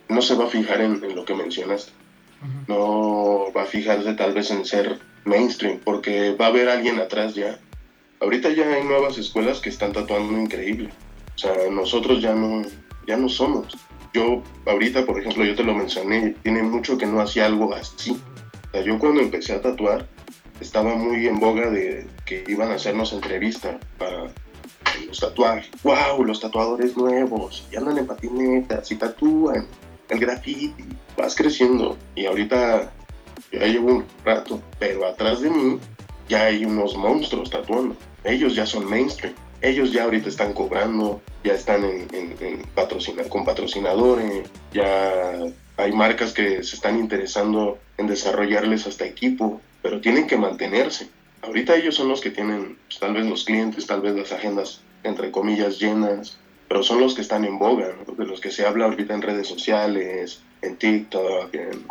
no 0.09 0.23
se 0.23 0.35
va 0.35 0.45
a 0.45 0.49
fijar 0.49 0.81
en, 0.81 1.03
en 1.05 1.15
lo 1.15 1.25
que 1.25 1.35
mencionaste. 1.35 1.93
No 2.69 3.51
va 3.57 3.63
a 3.63 3.67
fijarse 3.67 4.13
tal 4.15 4.35
vez 4.35 4.51
en 4.51 4.67
ser 4.67 4.99
mainstream, 5.25 5.81
porque 5.83 6.35
va 6.35 6.47
a 6.47 6.49
haber 6.49 6.69
alguien 6.69 6.99
atrás 6.99 7.35
ya. 7.35 7.59
Ahorita 8.21 8.51
ya 8.51 8.69
hay 8.69 8.85
nuevas 8.85 9.17
escuelas 9.17 9.61
que 9.61 9.71
están 9.71 9.93
tatuando 9.93 10.39
increíble. 10.39 10.91
O 11.35 11.39
sea, 11.39 11.55
nosotros 11.71 12.21
ya 12.21 12.35
no, 12.35 12.63
ya 13.07 13.17
no 13.17 13.29
somos. 13.29 13.77
Yo, 14.13 14.43
ahorita, 14.67 15.05
por 15.07 15.19
ejemplo, 15.19 15.45
yo 15.45 15.55
te 15.55 15.65
lo 15.65 15.75
mencioné, 15.75 16.37
tiene 16.43 16.63
mucho 16.63 16.97
que 16.97 17.07
no 17.07 17.21
hacía 17.21 17.47
algo 17.47 17.75
así. 17.75 18.13
O 18.13 18.71
sea, 18.73 18.83
yo 18.83 18.99
cuando 18.99 19.21
empecé 19.21 19.55
a 19.55 19.61
tatuar, 19.61 20.07
estaba 20.61 20.95
muy 20.95 21.27
en 21.27 21.39
boga 21.41 21.71
de 21.71 22.07
que 22.25 22.45
iban 22.49 22.71
a 22.71 22.75
hacernos 22.75 23.13
entrevista 23.13 23.79
para 23.99 24.31
los 25.07 25.21
tatuajes. 25.21 25.69
¡Wow! 25.83 26.25
Los 26.25 26.41
tatuadores 26.41 26.97
nuevos, 26.97 27.67
y 27.73 27.77
andan 27.77 27.99
en 27.99 28.07
patinetas 28.07 28.91
y 28.91 28.97
tatúan 28.97 29.67
el 30.09 30.19
graffiti. 30.19 30.85
Vas 31.17 31.35
creciendo 31.35 31.97
y 32.15 32.27
ahorita 32.27 32.93
ya 33.53 33.67
llevo 33.67 33.89
un 33.89 34.05
rato, 34.25 34.61
pero 34.79 35.07
atrás 35.07 35.41
de 35.41 35.51
mí 35.51 35.79
ya 36.29 36.45
hay 36.47 36.65
unos 36.65 36.97
monstruos 36.97 37.51
tatuando. 37.51 37.97
Ellos 38.25 38.55
ya 38.55 38.67
son 38.67 38.89
mainstream. 38.89 39.35
Ellos 39.61 39.93
ya 39.93 40.05
ahorita 40.05 40.29
están 40.29 40.53
cobrando, 40.53 41.23
ya 41.43 41.55
están 41.55 41.85
en, 41.85 42.07
en- 42.13 42.65
con 43.29 43.45
patrocinadores, 43.45 44.49
ya 44.73 45.39
hay 45.79 45.93
marcas 45.93 46.33
que 46.33 46.63
se 46.63 46.77
están 46.77 46.99
interesando 46.99 47.79
en 47.97 48.07
desarrollarles 48.07 48.87
hasta 48.87 49.07
equipo, 49.07 49.61
pero 49.85 50.01
tienen 50.01 50.27
que 50.27 50.39
mantenerse. 50.39 51.11
Ahorita 51.43 51.77
ellos 51.77 51.95
son 51.95 52.09
los 52.09 52.23
que 52.23 52.31
tienen 52.31 52.79
pues, 52.89 52.99
tal 52.99 53.13
vez 53.13 53.27
los 53.27 53.45
clientes, 53.45 53.87
tal 53.87 54.01
vez 54.01 54.15
las 54.15 54.33
agendas 54.33 54.81
entre 55.03 55.31
comillas 55.31 55.79
llenas, 55.79 56.39
pero 56.69 56.83
son 56.83 57.01
los 57.01 57.15
que 57.15 57.21
están 57.21 57.45
en 57.45 57.59
boga, 57.59 57.91
¿no? 57.95 58.15
de 58.15 58.25
los 58.25 58.41
que 58.41 58.51
se 58.51 58.67
habla 58.67 58.87
ahorita 58.87 59.13
en 59.13 59.21
redes 59.21 59.47
sociales, 59.47 60.43
en 60.63 60.77
TikTok, 60.77 61.53
en 61.53 61.85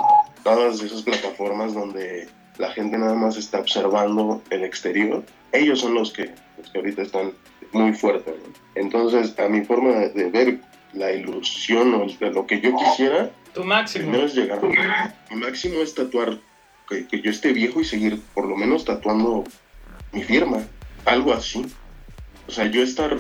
todas 0.44 0.82
esas 0.82 1.04
plataformas 1.04 1.76
donde 1.76 2.28
la 2.58 2.72
gente 2.72 2.98
nada 2.98 3.14
más 3.14 3.38
está 3.38 3.60
observando 3.60 4.42
el 4.50 4.64
exterior. 4.64 5.24
Ellos 5.52 5.82
son 5.82 5.94
los 5.94 6.12
que, 6.12 6.32
los 6.58 6.72
que 6.72 6.80
ahorita 6.80 7.04
están 7.04 7.34
muy 7.74 7.94
fuertes. 7.94 8.34
¿no? 8.36 8.54
Entonces, 8.74 9.38
a 9.38 9.48
mi 9.48 9.64
forma 9.66 9.92
de, 9.92 10.32
ver 10.32 10.62
la 10.94 11.12
ilusión 11.12 11.94
o 11.94 12.08
de 12.08 12.32
lo 12.32 12.48
que 12.48 12.60
yo 12.60 12.76
quisiera, 12.76 13.30
Tu 13.54 13.64
máximo. 13.64 14.06
primero 14.06 14.26
es 14.26 14.34
llegar. 14.34 14.60
Mi 15.30 15.36
máximo 15.36 15.80
es 15.82 15.94
tatuar, 15.94 16.40
que, 16.88 17.22
yo 17.22 17.32
esté 17.32 17.54
viejo 17.54 17.82
y 17.82 17.86
seguir 17.86 18.22
por 18.34 18.48
lo 18.48 18.56
menos 18.56 18.86
tatuando 18.86 19.44
mi 20.12 20.24
firma, 20.24 20.60
algo 21.06 21.34
así. 21.34 21.66
O 22.48 22.52
sea, 22.52 22.66
yo 22.66 22.82
estar 22.82 23.18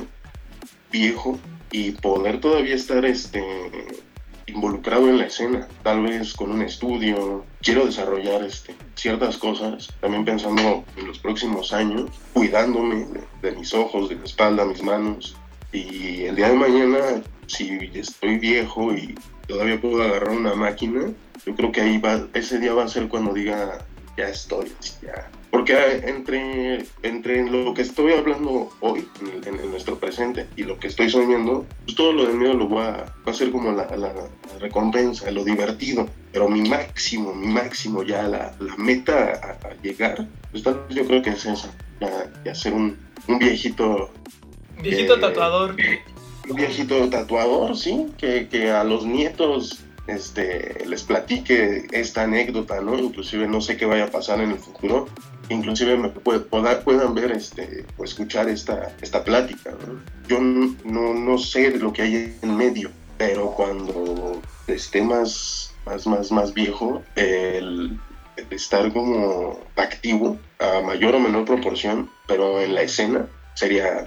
viejo 0.92 1.40
y 1.72 1.92
poder 1.92 2.40
todavía 2.40 2.76
estar 2.76 3.04
este 3.06 3.42
involucrado 4.46 5.10
en 5.10 5.18
la 5.18 5.26
escena, 5.26 5.68
tal 5.84 6.04
vez 6.04 6.34
con 6.34 6.52
un 6.52 6.62
estudio, 6.62 7.46
quiero 7.62 7.86
desarrollar 7.86 8.44
este, 8.44 8.76
ciertas 8.96 9.38
cosas, 9.38 9.88
también 10.02 10.26
pensando 10.26 10.84
en 10.98 11.08
los 11.08 11.18
próximos 11.20 11.72
años, 11.72 12.12
cuidándome 12.34 13.06
de, 13.06 13.24
de 13.42 13.56
mis 13.56 13.74
ojos, 13.74 14.10
de 14.10 14.16
mi 14.16 14.26
espalda, 14.26 14.66
mis 14.66 14.84
manos, 14.84 15.36
y 15.72 16.24
el 16.26 16.36
día 16.36 16.50
de 16.50 16.56
mañana, 16.56 17.24
si 17.48 17.78
estoy 17.94 18.38
viejo 18.40 18.94
y 18.94 19.16
todavía 19.48 19.80
puedo 19.80 20.02
agarrar 20.04 20.30
una 20.30 20.54
máquina, 20.56 21.02
yo 21.46 21.56
creo 21.56 21.72
que 21.72 21.82
ahí 21.82 21.98
va, 21.98 22.28
ese 22.34 22.60
día 22.60 22.74
va 22.74 22.84
a 22.84 22.88
ser 22.88 23.08
cuando 23.08 23.34
diga, 23.34 23.80
ya 24.18 24.30
estoy, 24.30 24.72
ya. 25.02 25.30
Porque 25.52 25.76
entre, 26.08 26.84
entre 27.04 27.48
lo 27.48 27.76
que 27.76 27.84
estoy 27.84 28.14
hablando 28.14 28.70
hoy, 28.80 29.08
en, 29.46 29.70
nuestro 29.70 30.00
presente, 30.00 30.48
y 30.56 30.64
lo 30.64 30.80
que 30.80 30.88
estoy 30.88 31.12
soñando, 31.12 31.66
pues 31.86 31.96
todo 31.96 32.12
lo 32.12 32.26
de 32.26 32.34
miedo 32.34 32.56
lo 32.56 32.70
va 32.70 33.06
a 33.26 33.34
ser 33.34 33.52
como 33.52 33.72
la, 33.72 33.86
la- 33.96 34.14
la 34.14 34.60
recompensa, 34.60 35.30
lo 35.30 35.44
divertido. 35.44 36.10
Pero 36.32 36.50
mi 36.50 36.68
máximo, 36.68 37.36
mi 37.36 37.48
máximo, 37.48 38.02
ya 38.02 38.24
la, 38.24 38.56
la 38.60 38.76
meta 38.78 39.58
a, 39.62 39.68
a 39.68 39.74
llegar, 39.84 40.26
pues 40.50 40.64
tal 40.64 40.86
vez 40.88 40.98
yo 40.98 41.06
creo 41.06 41.22
que 41.22 41.30
es 41.32 41.46
esa, 41.46 41.72
ya, 42.02 42.32
ya 42.44 42.56
ser 42.56 42.74
un, 42.74 42.98
un 43.28 43.38
viejito 43.38 44.10
Viejito 44.82 45.16
Eh, 45.18 45.20
tatuador. 45.20 45.76
Un 46.50 46.56
viejito 46.56 47.10
tatuador, 47.10 47.78
sí, 47.78 48.08
que, 48.18 48.48
que 48.48 48.72
a 48.72 48.84
los 48.84 49.06
nietos 49.06 49.80
este, 50.08 50.86
les 50.86 51.04
platique 51.04 51.88
esta 51.92 52.24
anécdota, 52.24 52.82
¿no? 52.82 52.98
Inclusive 52.98 53.48
no 53.48 53.62
sé 53.62 53.78
qué 53.78 53.86
vaya 53.86 54.06
a 54.06 54.12
pasar 54.12 54.42
en 54.42 54.52
el 54.52 54.60
futuro, 54.60 55.08
inclusive 55.50 55.98
me 55.98 56.10
puedan 56.10 57.16
ver 57.16 57.32
este, 57.32 57.86
o 57.98 58.04
escuchar 58.04 58.50
esta, 58.50 58.94
esta 59.02 59.24
plática, 59.24 59.72
¿no? 59.72 60.00
Yo 60.28 60.40
no, 60.40 61.14
no 61.14 61.38
sé 61.38 61.78
lo 61.78 61.94
que 61.94 62.02
hay 62.02 62.38
en 62.42 62.58
medio, 62.58 62.92
pero 63.18 63.52
cuando 63.52 64.42
esté 64.68 65.02
más, 65.02 65.74
más, 65.86 66.06
más, 66.08 66.32
más 66.32 66.54
viejo, 66.54 67.02
el 67.16 68.00
el 68.36 68.48
estar 68.52 68.92
como 68.92 69.60
activo 69.76 70.38
a 70.60 70.82
mayor 70.82 71.16
o 71.16 71.20
menor 71.20 71.46
proporción, 71.46 72.10
pero 72.28 72.62
en 72.62 72.76
la 72.76 72.82
escena 72.82 73.28
sería 73.54 74.06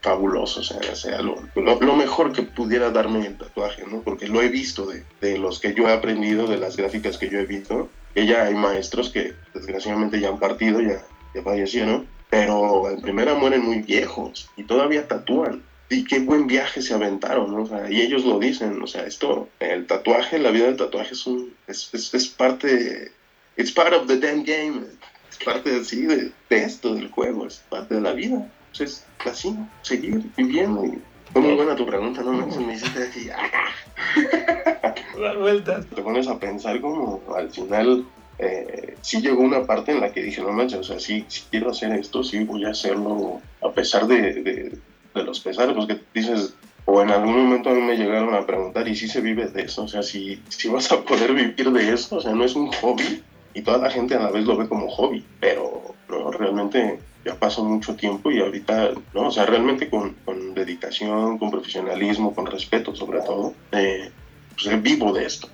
fabuloso, 0.00 0.60
o 0.60 0.62
sea, 0.62 0.94
sea 0.94 1.20
lo, 1.22 1.36
lo- 1.56 1.96
mejor 1.96 2.32
que 2.32 2.42
pudiera 2.42 2.90
darme 2.90 3.26
el 3.26 3.36
tatuaje, 3.36 3.82
¿no? 3.90 4.02
Porque 4.02 4.28
lo 4.28 4.40
he 4.42 4.48
visto 4.48 4.86
de, 4.86 5.04
de 5.20 5.38
los 5.38 5.58
que 5.58 5.74
yo 5.74 5.88
he 5.88 5.92
aprendido, 5.92 6.46
de 6.46 6.56
las 6.58 6.76
gráficas 6.76 7.18
que 7.18 7.28
yo 7.28 7.38
he 7.40 7.46
visto, 7.46 7.88
que 8.14 8.26
ya 8.26 8.44
hay 8.44 8.54
maestros 8.54 9.10
que 9.10 9.34
desgraciadamente 9.54 10.20
ya 10.20 10.28
han 10.28 10.38
partido, 10.38 10.80
ya, 10.80 11.02
ya 11.34 11.42
fallecieron, 11.42 12.06
pero 12.30 12.88
en 12.90 13.00
primera 13.00 13.34
mueren 13.34 13.62
muy 13.62 13.80
viejos 13.80 14.48
y 14.56 14.62
todavía 14.64 15.08
tatúan. 15.08 15.62
Y 15.90 16.04
qué 16.04 16.18
buen 16.20 16.46
viaje 16.46 16.82
se 16.82 16.92
aventaron, 16.92 17.50
¿no? 17.50 17.88
Y 17.90 18.02
ellos 18.02 18.24
lo 18.26 18.38
dicen, 18.38 18.80
o 18.82 18.86
sea, 18.86 19.04
esto, 19.06 19.48
el 19.58 19.86
tatuaje, 19.86 20.38
la 20.38 20.50
vida 20.50 20.66
del 20.66 20.76
tatuaje 20.76 21.14
es 21.14 21.26
un, 21.26 21.54
es, 21.66 21.88
es, 21.94 22.12
es 22.12 22.28
parte, 22.28 23.10
it's 23.56 23.72
part 23.72 23.94
of 23.94 24.06
the 24.06 24.18
damn 24.18 24.44
game, 24.44 24.82
es 25.30 25.38
parte 25.42 25.74
así 25.74 26.02
de, 26.02 26.30
de 26.50 26.56
esto, 26.62 26.94
del 26.94 27.08
juego, 27.10 27.46
es 27.46 27.62
parte 27.70 27.94
de 27.94 28.00
la 28.02 28.12
vida. 28.12 28.46
Pues 28.76 28.80
es 28.80 29.04
así, 29.26 29.54
seguir 29.82 30.22
viviendo. 30.36 30.84
Y 30.84 30.98
fue 31.32 31.42
muy 31.42 31.54
buena 31.54 31.74
tu 31.76 31.84
pregunta, 31.86 32.22
¿no? 32.22 32.32
manches, 32.32 32.58
Me 32.60 32.74
hiciste 32.74 33.02
así, 33.02 33.28
¡ah! 33.30 33.68
Dar 35.20 35.38
vueltas. 35.38 35.86
te 35.86 36.02
pones 36.02 36.28
a 36.28 36.38
pensar 36.38 36.80
como 36.80 37.22
al 37.36 37.50
final 37.50 38.04
eh, 38.38 38.96
sí 39.02 39.20
llegó 39.20 39.42
una 39.42 39.64
parte 39.66 39.92
en 39.92 40.00
la 40.00 40.12
que 40.12 40.22
dije, 40.22 40.40
no 40.42 40.52
manches, 40.52 40.78
o 40.80 40.84
sea, 40.84 41.00
sí, 41.00 41.24
sí 41.28 41.42
quiero 41.50 41.70
hacer 41.70 41.92
esto, 41.92 42.22
sí 42.22 42.44
voy 42.44 42.64
a 42.64 42.70
hacerlo 42.70 43.40
a 43.62 43.70
pesar 43.72 44.06
de, 44.06 44.20
de- 44.42 44.78
de 45.14 45.22
los 45.24 45.40
pesares, 45.40 45.74
pues 45.74 45.86
que 45.88 46.00
dices, 46.14 46.54
o 46.84 47.02
en 47.02 47.10
algún 47.10 47.36
momento 47.36 47.70
a 47.70 47.74
mí 47.74 47.80
me 47.82 47.96
llegaron 47.96 48.34
a 48.34 48.46
preguntar, 48.46 48.86
¿y 48.86 48.94
si 48.94 49.08
se 49.08 49.20
vive 49.20 49.48
de 49.48 49.62
eso? 49.62 49.82
O 49.84 49.88
sea, 49.88 50.02
si, 50.02 50.40
si 50.48 50.68
vas 50.68 50.92
a 50.92 51.00
poder 51.02 51.32
vivir 51.34 51.70
de 51.72 51.92
eso, 51.92 52.16
o 52.16 52.20
sea, 52.20 52.32
no 52.32 52.44
es 52.44 52.54
un 52.54 52.68
hobby, 52.72 53.22
y 53.54 53.62
toda 53.62 53.78
la 53.78 53.90
gente 53.90 54.14
a 54.14 54.20
la 54.20 54.30
vez 54.30 54.44
lo 54.44 54.56
ve 54.56 54.68
como 54.68 54.88
hobby, 54.88 55.24
pero 55.40 55.96
no, 56.08 56.30
realmente 56.30 57.00
ya 57.28 57.34
pasó 57.38 57.62
mucho 57.62 57.94
tiempo 57.94 58.30
y 58.30 58.40
ahorita, 58.40 58.92
no, 59.12 59.28
o 59.28 59.30
sea, 59.30 59.44
realmente 59.44 59.90
con, 59.90 60.14
con 60.24 60.54
dedicación, 60.54 61.38
con 61.38 61.50
profesionalismo, 61.50 62.34
con 62.34 62.46
respeto 62.46 62.94
sobre 62.94 63.20
todo, 63.20 63.52
eh, 63.72 64.10
pues 64.54 64.82
vivo 64.82 65.12
de 65.12 65.26
esto, 65.26 65.48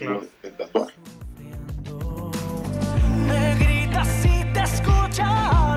¿no? 0.00 0.22
de 0.42 0.50
tatuar. 0.52 0.88
Me 3.26 3.54
gritas 3.56 4.24
y 4.24 4.44
te 4.54 4.60
escucharé. 4.62 5.67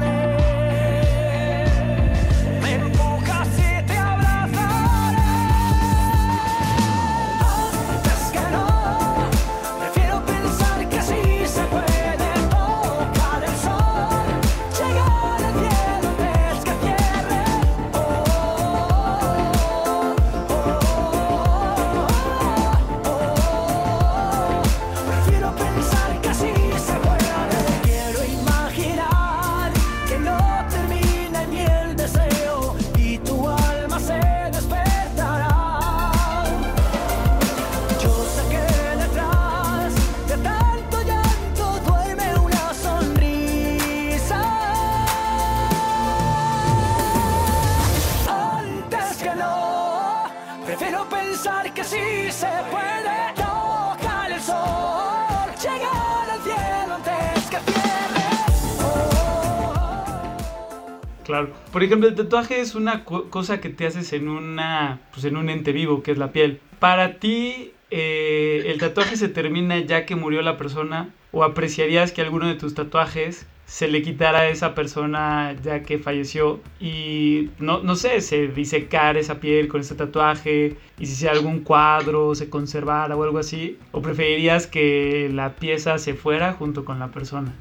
Por 61.71 61.83
ejemplo, 61.83 62.07
el 62.09 62.15
tatuaje 62.15 62.59
es 62.61 62.75
una 62.75 63.03
co- 63.03 63.29
cosa 63.29 63.59
que 63.61 63.69
te 63.69 63.85
haces 63.85 64.13
en 64.13 64.27
una, 64.27 64.99
pues 65.13 65.25
en 65.25 65.37
un 65.37 65.49
ente 65.49 65.71
vivo, 65.71 66.03
que 66.03 66.11
es 66.11 66.17
la 66.17 66.31
piel. 66.31 66.59
Para 66.79 67.19
ti, 67.19 67.71
eh, 67.91 68.63
¿el 68.67 68.77
tatuaje 68.79 69.15
se 69.17 69.29
termina 69.29 69.79
ya 69.79 70.05
que 70.05 70.15
murió 70.15 70.41
la 70.41 70.57
persona? 70.57 71.09
¿O 71.31 71.43
apreciarías 71.43 72.11
que 72.11 72.21
alguno 72.21 72.47
de 72.47 72.55
tus 72.55 72.73
tatuajes 72.75 73.45
se 73.65 73.87
le 73.87 74.01
quitara 74.01 74.39
a 74.39 74.49
esa 74.49 74.75
persona 74.75 75.55
ya 75.63 75.83
que 75.83 75.97
falleció? 75.97 76.59
Y 76.81 77.49
no, 77.59 77.81
no 77.83 77.95
sé, 77.95 78.19
se 78.21 78.47
disecar 78.49 79.15
esa 79.15 79.39
piel 79.39 79.67
con 79.69 79.79
ese 79.81 79.95
tatuaje 79.95 80.75
y 80.99 81.05
si 81.05 81.15
sea 81.15 81.31
algún 81.31 81.61
cuadro 81.61 82.35
se 82.35 82.49
conservara 82.49 83.15
o 83.15 83.23
algo 83.23 83.37
así. 83.39 83.77
¿O 83.91 84.01
preferirías 84.01 84.67
que 84.67 85.29
la 85.33 85.53
pieza 85.55 85.97
se 85.99 86.15
fuera 86.15 86.51
junto 86.53 86.83
con 86.83 86.99
la 86.99 87.11
persona? 87.11 87.53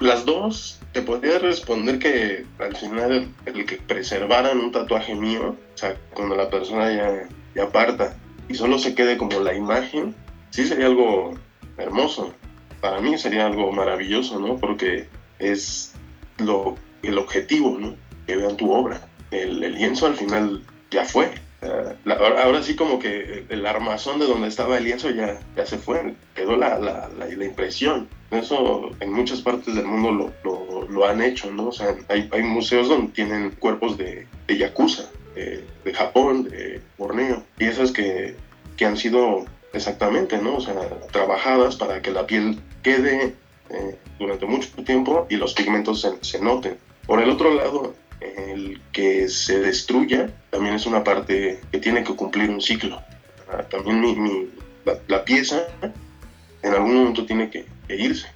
Las 0.00 0.24
dos, 0.24 0.80
te 0.92 1.02
podría 1.02 1.38
responder 1.38 1.98
que 1.98 2.46
al 2.58 2.74
final 2.74 3.28
el 3.44 3.66
que 3.66 3.76
preservaran 3.76 4.58
un 4.58 4.72
tatuaje 4.72 5.14
mío, 5.14 5.56
o 5.74 5.78
sea, 5.78 5.94
cuando 6.14 6.36
la 6.36 6.48
persona 6.48 6.90
ya, 6.90 7.28
ya 7.54 7.70
parta 7.70 8.16
y 8.48 8.54
solo 8.54 8.78
se 8.78 8.94
quede 8.94 9.18
como 9.18 9.40
la 9.40 9.54
imagen, 9.54 10.14
sí 10.48 10.66
sería 10.66 10.86
algo 10.86 11.34
hermoso. 11.76 12.32
Para 12.80 13.02
mí 13.02 13.18
sería 13.18 13.46
algo 13.46 13.72
maravilloso, 13.72 14.40
¿no? 14.40 14.56
Porque 14.56 15.06
es 15.38 15.92
lo, 16.38 16.76
el 17.02 17.18
objetivo, 17.18 17.76
¿no? 17.78 17.94
Que 18.26 18.36
vean 18.36 18.56
tu 18.56 18.72
obra. 18.72 19.06
El, 19.30 19.62
el 19.62 19.74
lienzo 19.74 20.06
al 20.06 20.16
final 20.16 20.62
ya 20.90 21.04
fue. 21.04 21.30
La- 22.04 22.14
ahora, 22.42 22.62
sí 22.62 22.74
como 22.74 22.98
que 22.98 23.44
el 23.48 23.66
armazón 23.66 24.18
de 24.18 24.26
donde 24.26 24.48
estaba 24.48 24.78
el 24.78 24.84
lienzo 24.84 25.10
ya, 25.10 25.38
ya 25.56 25.66
se 25.66 25.76
fue, 25.76 26.14
quedó 26.34 26.56
la, 26.56 26.78
la, 26.78 27.08
la, 27.18 27.26
la 27.26 27.44
impresión. 27.44 28.08
Eso 28.30 28.90
en 29.00 29.12
muchas 29.12 29.40
partes 29.42 29.74
del 29.74 29.84
mundo 29.84 30.10
lo, 30.12 30.32
lo, 30.44 30.88
lo 30.88 31.06
han 31.06 31.20
hecho, 31.20 31.50
¿no? 31.52 31.68
O 31.68 31.72
sea, 31.72 31.94
hay, 32.08 32.28
hay 32.32 32.42
museos 32.42 32.88
donde 32.88 33.12
tienen 33.12 33.50
cuerpos 33.58 33.98
de, 33.98 34.26
de 34.46 34.56
yakuza, 34.56 35.10
de, 35.34 35.64
de 35.84 35.92
Japón, 35.92 36.44
de 36.44 36.80
Borneo, 36.96 37.42
piezas 37.58 37.92
que, 37.92 38.36
que 38.76 38.86
han 38.86 38.96
sido 38.96 39.44
exactamente, 39.72 40.38
¿no? 40.38 40.56
O 40.56 40.60
sea, 40.60 40.74
trabajadas 41.12 41.76
para 41.76 42.00
que 42.00 42.10
la 42.10 42.26
piel 42.26 42.58
quede 42.82 43.34
eh, 43.68 43.98
durante 44.18 44.46
mucho 44.46 44.70
tiempo 44.84 45.26
y 45.28 45.36
los 45.36 45.52
pigmentos 45.54 46.00
se, 46.00 46.12
se 46.22 46.40
noten. 46.40 46.78
Por 47.06 47.20
el 47.20 47.28
otro 47.30 47.52
lado, 47.54 47.94
el 48.20 48.80
que 48.92 49.28
se 49.28 49.60
destruya 49.60 50.30
también 50.50 50.74
es 50.74 50.86
una 50.86 51.02
parte 51.04 51.60
que 51.72 51.78
tiene 51.78 52.04
que 52.04 52.14
cumplir 52.14 52.50
un 52.50 52.60
ciclo. 52.60 53.00
Ah, 53.50 53.62
También 53.62 54.00
mi, 54.00 54.14
mi- 54.14 54.48
la, 55.08 55.24
pieza 55.24 55.66
en 56.62 56.72
algún 56.72 56.94
momento 56.96 57.24
tiene 57.26 57.50
que, 57.50 57.64
que 57.88 57.96
irse. 57.96 58.26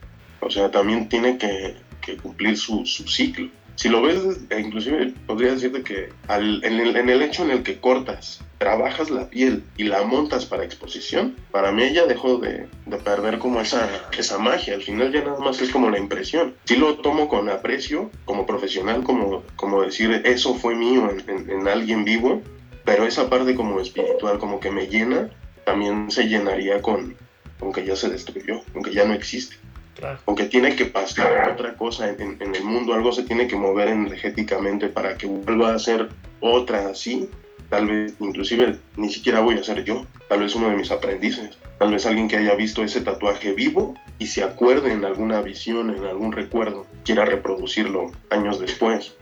O 0.40 0.50
sea, 0.50 0.70
también 0.70 1.08
tiene 1.08 1.38
que, 1.38 1.76
que 2.00 2.16
cumplir 2.16 2.56
su, 2.56 2.84
su 2.86 3.06
ciclo. 3.08 3.48
Si 3.76 3.88
lo 3.88 4.02
ves, 4.02 4.18
eh, 4.50 4.60
inclusive 4.60 5.12
podría 5.26 5.52
decirte 5.52 5.82
que 5.82 6.10
al- 6.28 6.62
en, 6.64 6.74
el, 6.80 6.96
en 6.96 7.08
el 7.10 7.22
hecho 7.22 7.42
en 7.44 7.50
el 7.50 7.62
que 7.64 7.80
cortas, 7.80 8.40
trabajas 8.58 9.10
la 9.10 9.28
piel 9.28 9.64
y 9.76 9.84
la 9.84 10.04
montas 10.04 10.46
para 10.46 10.64
exposición, 10.64 11.36
para 11.50 11.72
mí 11.72 11.92
ya 11.92 12.06
dejó 12.06 12.38
de, 12.38 12.66
de 12.86 12.96
perder 12.98 13.38
como 13.40 13.60
esa, 13.60 13.88
esa 14.16 14.38
magia. 14.38 14.74
Al 14.74 14.82
final 14.82 15.12
ya 15.12 15.22
nada 15.24 15.38
más 15.40 15.60
es 15.60 15.70
como 15.70 15.90
la 15.90 15.98
impresión. 15.98 16.54
Sí 16.66 16.76
lo 16.76 16.96
tomo 16.98 17.28
con 17.28 17.48
aprecio, 17.50 18.10
como 18.24 18.46
profesional, 18.46 19.02
como, 19.02 19.42
como 19.56 19.82
decir, 19.82 20.22
eso 20.24 20.54
fue 20.54 20.74
mío 20.76 21.10
en, 21.10 21.28
en- 21.28 21.50
en 21.50 21.68
alguien 21.68 22.04
vivo, 22.04 22.42
pero 22.84 23.04
esa 23.06 23.28
parte 23.28 23.54
como 23.56 23.80
espiritual, 23.80 24.38
como 24.38 24.60
que 24.60 24.70
me 24.70 24.86
llena, 24.86 25.30
también 25.64 26.10
se 26.10 26.24
llenaría 26.28 26.80
con, 26.80 27.16
con 27.58 27.72
que 27.72 27.84
ya 27.84 27.96
se 27.96 28.08
destruyó, 28.08 28.62
con 28.72 28.82
que 28.82 28.92
ya 28.94 29.04
no 29.04 29.14
existe 29.14 29.56
Claro. 29.94 30.18
aunque 30.26 30.44
tiene 30.44 30.74
que 30.76 30.86
pasar 30.86 31.50
otra 31.52 31.74
cosa 31.74 32.10
en, 32.10 32.36
en- 32.40 32.54
el 32.54 32.64
mundo, 32.64 32.94
algo 32.94 33.12
se 33.12 33.22
tiene 33.22 33.46
que 33.46 33.56
mover 33.56 33.88
energéticamente 33.88 34.88
para 34.88 35.16
que 35.16 35.26
vuelva 35.26 35.74
a 35.74 35.78
ser 35.78 36.08
otra 36.40 36.88
así, 36.88 37.28
tal 37.70 37.86
vez 37.86 38.14
inclusive 38.20 38.78
ni 38.96 39.10
siquiera 39.10 39.40
voy 39.40 39.56
a 39.58 39.64
ser 39.64 39.84
yo, 39.84 40.04
tal 40.28 40.40
vez 40.40 40.54
uno 40.54 40.68
de 40.68 40.76
mis 40.76 40.90
aprendices, 40.90 41.56
tal 41.78 41.92
vez 41.92 42.06
alguien 42.06 42.28
que 42.28 42.36
haya 42.36 42.54
visto 42.54 42.82
ese 42.82 43.00
tatuaje 43.00 43.52
vivo 43.52 43.94
y 44.18 44.26
se 44.26 44.42
acuerde 44.44 44.92
en 44.92 45.04
alguna 45.04 45.40
visión, 45.42 45.90
en 45.90 46.04
algún 46.04 46.32
recuerdo, 46.32 46.86
quiera 47.04 47.24
reproducirlo 47.24 48.12
años 48.30 48.60
después. 48.60 49.14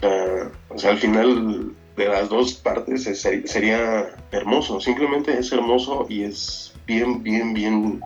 O 0.68 0.78
sea, 0.78 0.90
al 0.90 0.98
final 0.98 1.72
de 1.96 2.08
las 2.08 2.28
dos 2.28 2.54
partes 2.54 3.06
es- 3.06 3.22
sería 3.50 4.14
hermoso, 4.30 4.80
simplemente 4.80 5.38
es 5.38 5.52
hermoso 5.52 6.06
y 6.08 6.24
es 6.24 6.72
bien, 6.86 7.22
bien, 7.22 7.54
bien 7.54 8.00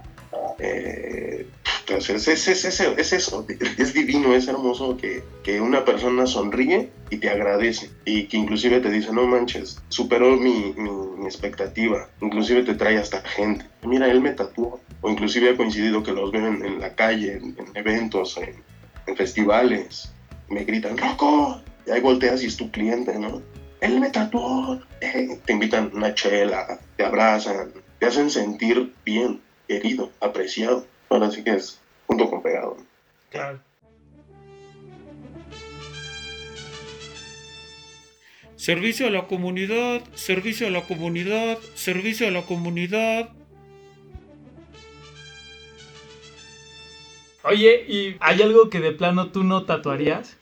eh, 0.58 1.46
entonces, 1.88 2.26
es, 2.26 2.48
es, 2.48 2.64
es, 2.64 2.80
es 2.80 3.12
eso, 3.12 3.46
es 3.78 3.94
divino, 3.94 4.34
es 4.34 4.48
hermoso 4.48 4.96
que, 4.96 5.22
que 5.44 5.60
una 5.60 5.84
persona 5.84 6.26
sonríe 6.26 6.90
y 7.10 7.18
te 7.18 7.30
agradece 7.30 7.90
y 8.04 8.26
que 8.26 8.36
inclusive 8.36 8.80
te 8.80 8.90
dice, 8.90 9.12
no 9.12 9.24
manches, 9.26 9.80
superó 9.88 10.36
mi, 10.36 10.74
mi, 10.76 10.90
mi 10.90 11.26
expectativa, 11.26 12.08
inclusive 12.20 12.64
te 12.64 12.74
trae 12.74 12.98
hasta 12.98 13.20
gente. 13.20 13.66
Mira, 13.84 14.10
él 14.10 14.20
me 14.20 14.32
tatuó, 14.32 14.80
o 15.00 15.10
inclusive 15.10 15.50
ha 15.50 15.56
coincidido 15.56 16.02
que 16.02 16.12
los 16.12 16.32
veo 16.32 16.48
en, 16.48 16.64
en 16.64 16.80
la 16.80 16.94
calle, 16.96 17.34
en, 17.34 17.54
en 17.56 17.76
eventos, 17.76 18.36
en, 18.38 18.64
en 19.06 19.16
festivales, 19.16 20.12
me 20.48 20.64
gritan, 20.64 20.98
Rocco, 20.98 21.60
y 21.86 21.92
ahí 21.92 22.00
volteas 22.00 22.42
y 22.42 22.46
es 22.46 22.56
tu 22.56 22.68
cliente, 22.72 23.16
¿no? 23.16 23.42
Él 23.80 24.00
me 24.00 24.10
tatuó, 24.10 24.80
eh, 25.00 25.38
te 25.44 25.52
invitan 25.52 25.92
una 25.94 26.14
chela, 26.14 26.80
te 26.96 27.04
abrazan, 27.04 27.70
te 28.00 28.06
hacen 28.06 28.30
sentir 28.30 28.92
bien, 29.04 29.40
querido, 29.66 30.10
apreciado. 30.20 30.86
Ahora 31.08 31.30
sí 31.30 31.42
que 31.44 31.50
es 31.54 31.80
punto 32.06 32.28
con 32.30 32.42
pegado. 32.42 32.76
Claro. 33.30 33.60
Servicio 38.56 39.06
a 39.06 39.10
la 39.10 39.26
comunidad, 39.26 40.02
servicio 40.14 40.66
a 40.66 40.70
la 40.70 40.82
comunidad, 40.82 41.58
servicio 41.74 42.26
a 42.26 42.30
la 42.30 42.42
comunidad. 42.42 43.28
Oye, 47.44 47.84
¿y 47.86 48.16
hay 48.18 48.42
algo 48.42 48.70
que 48.70 48.80
de 48.80 48.92
plano 48.92 49.30
tú 49.30 49.44
no 49.44 49.64
tatuarías? 49.64 50.36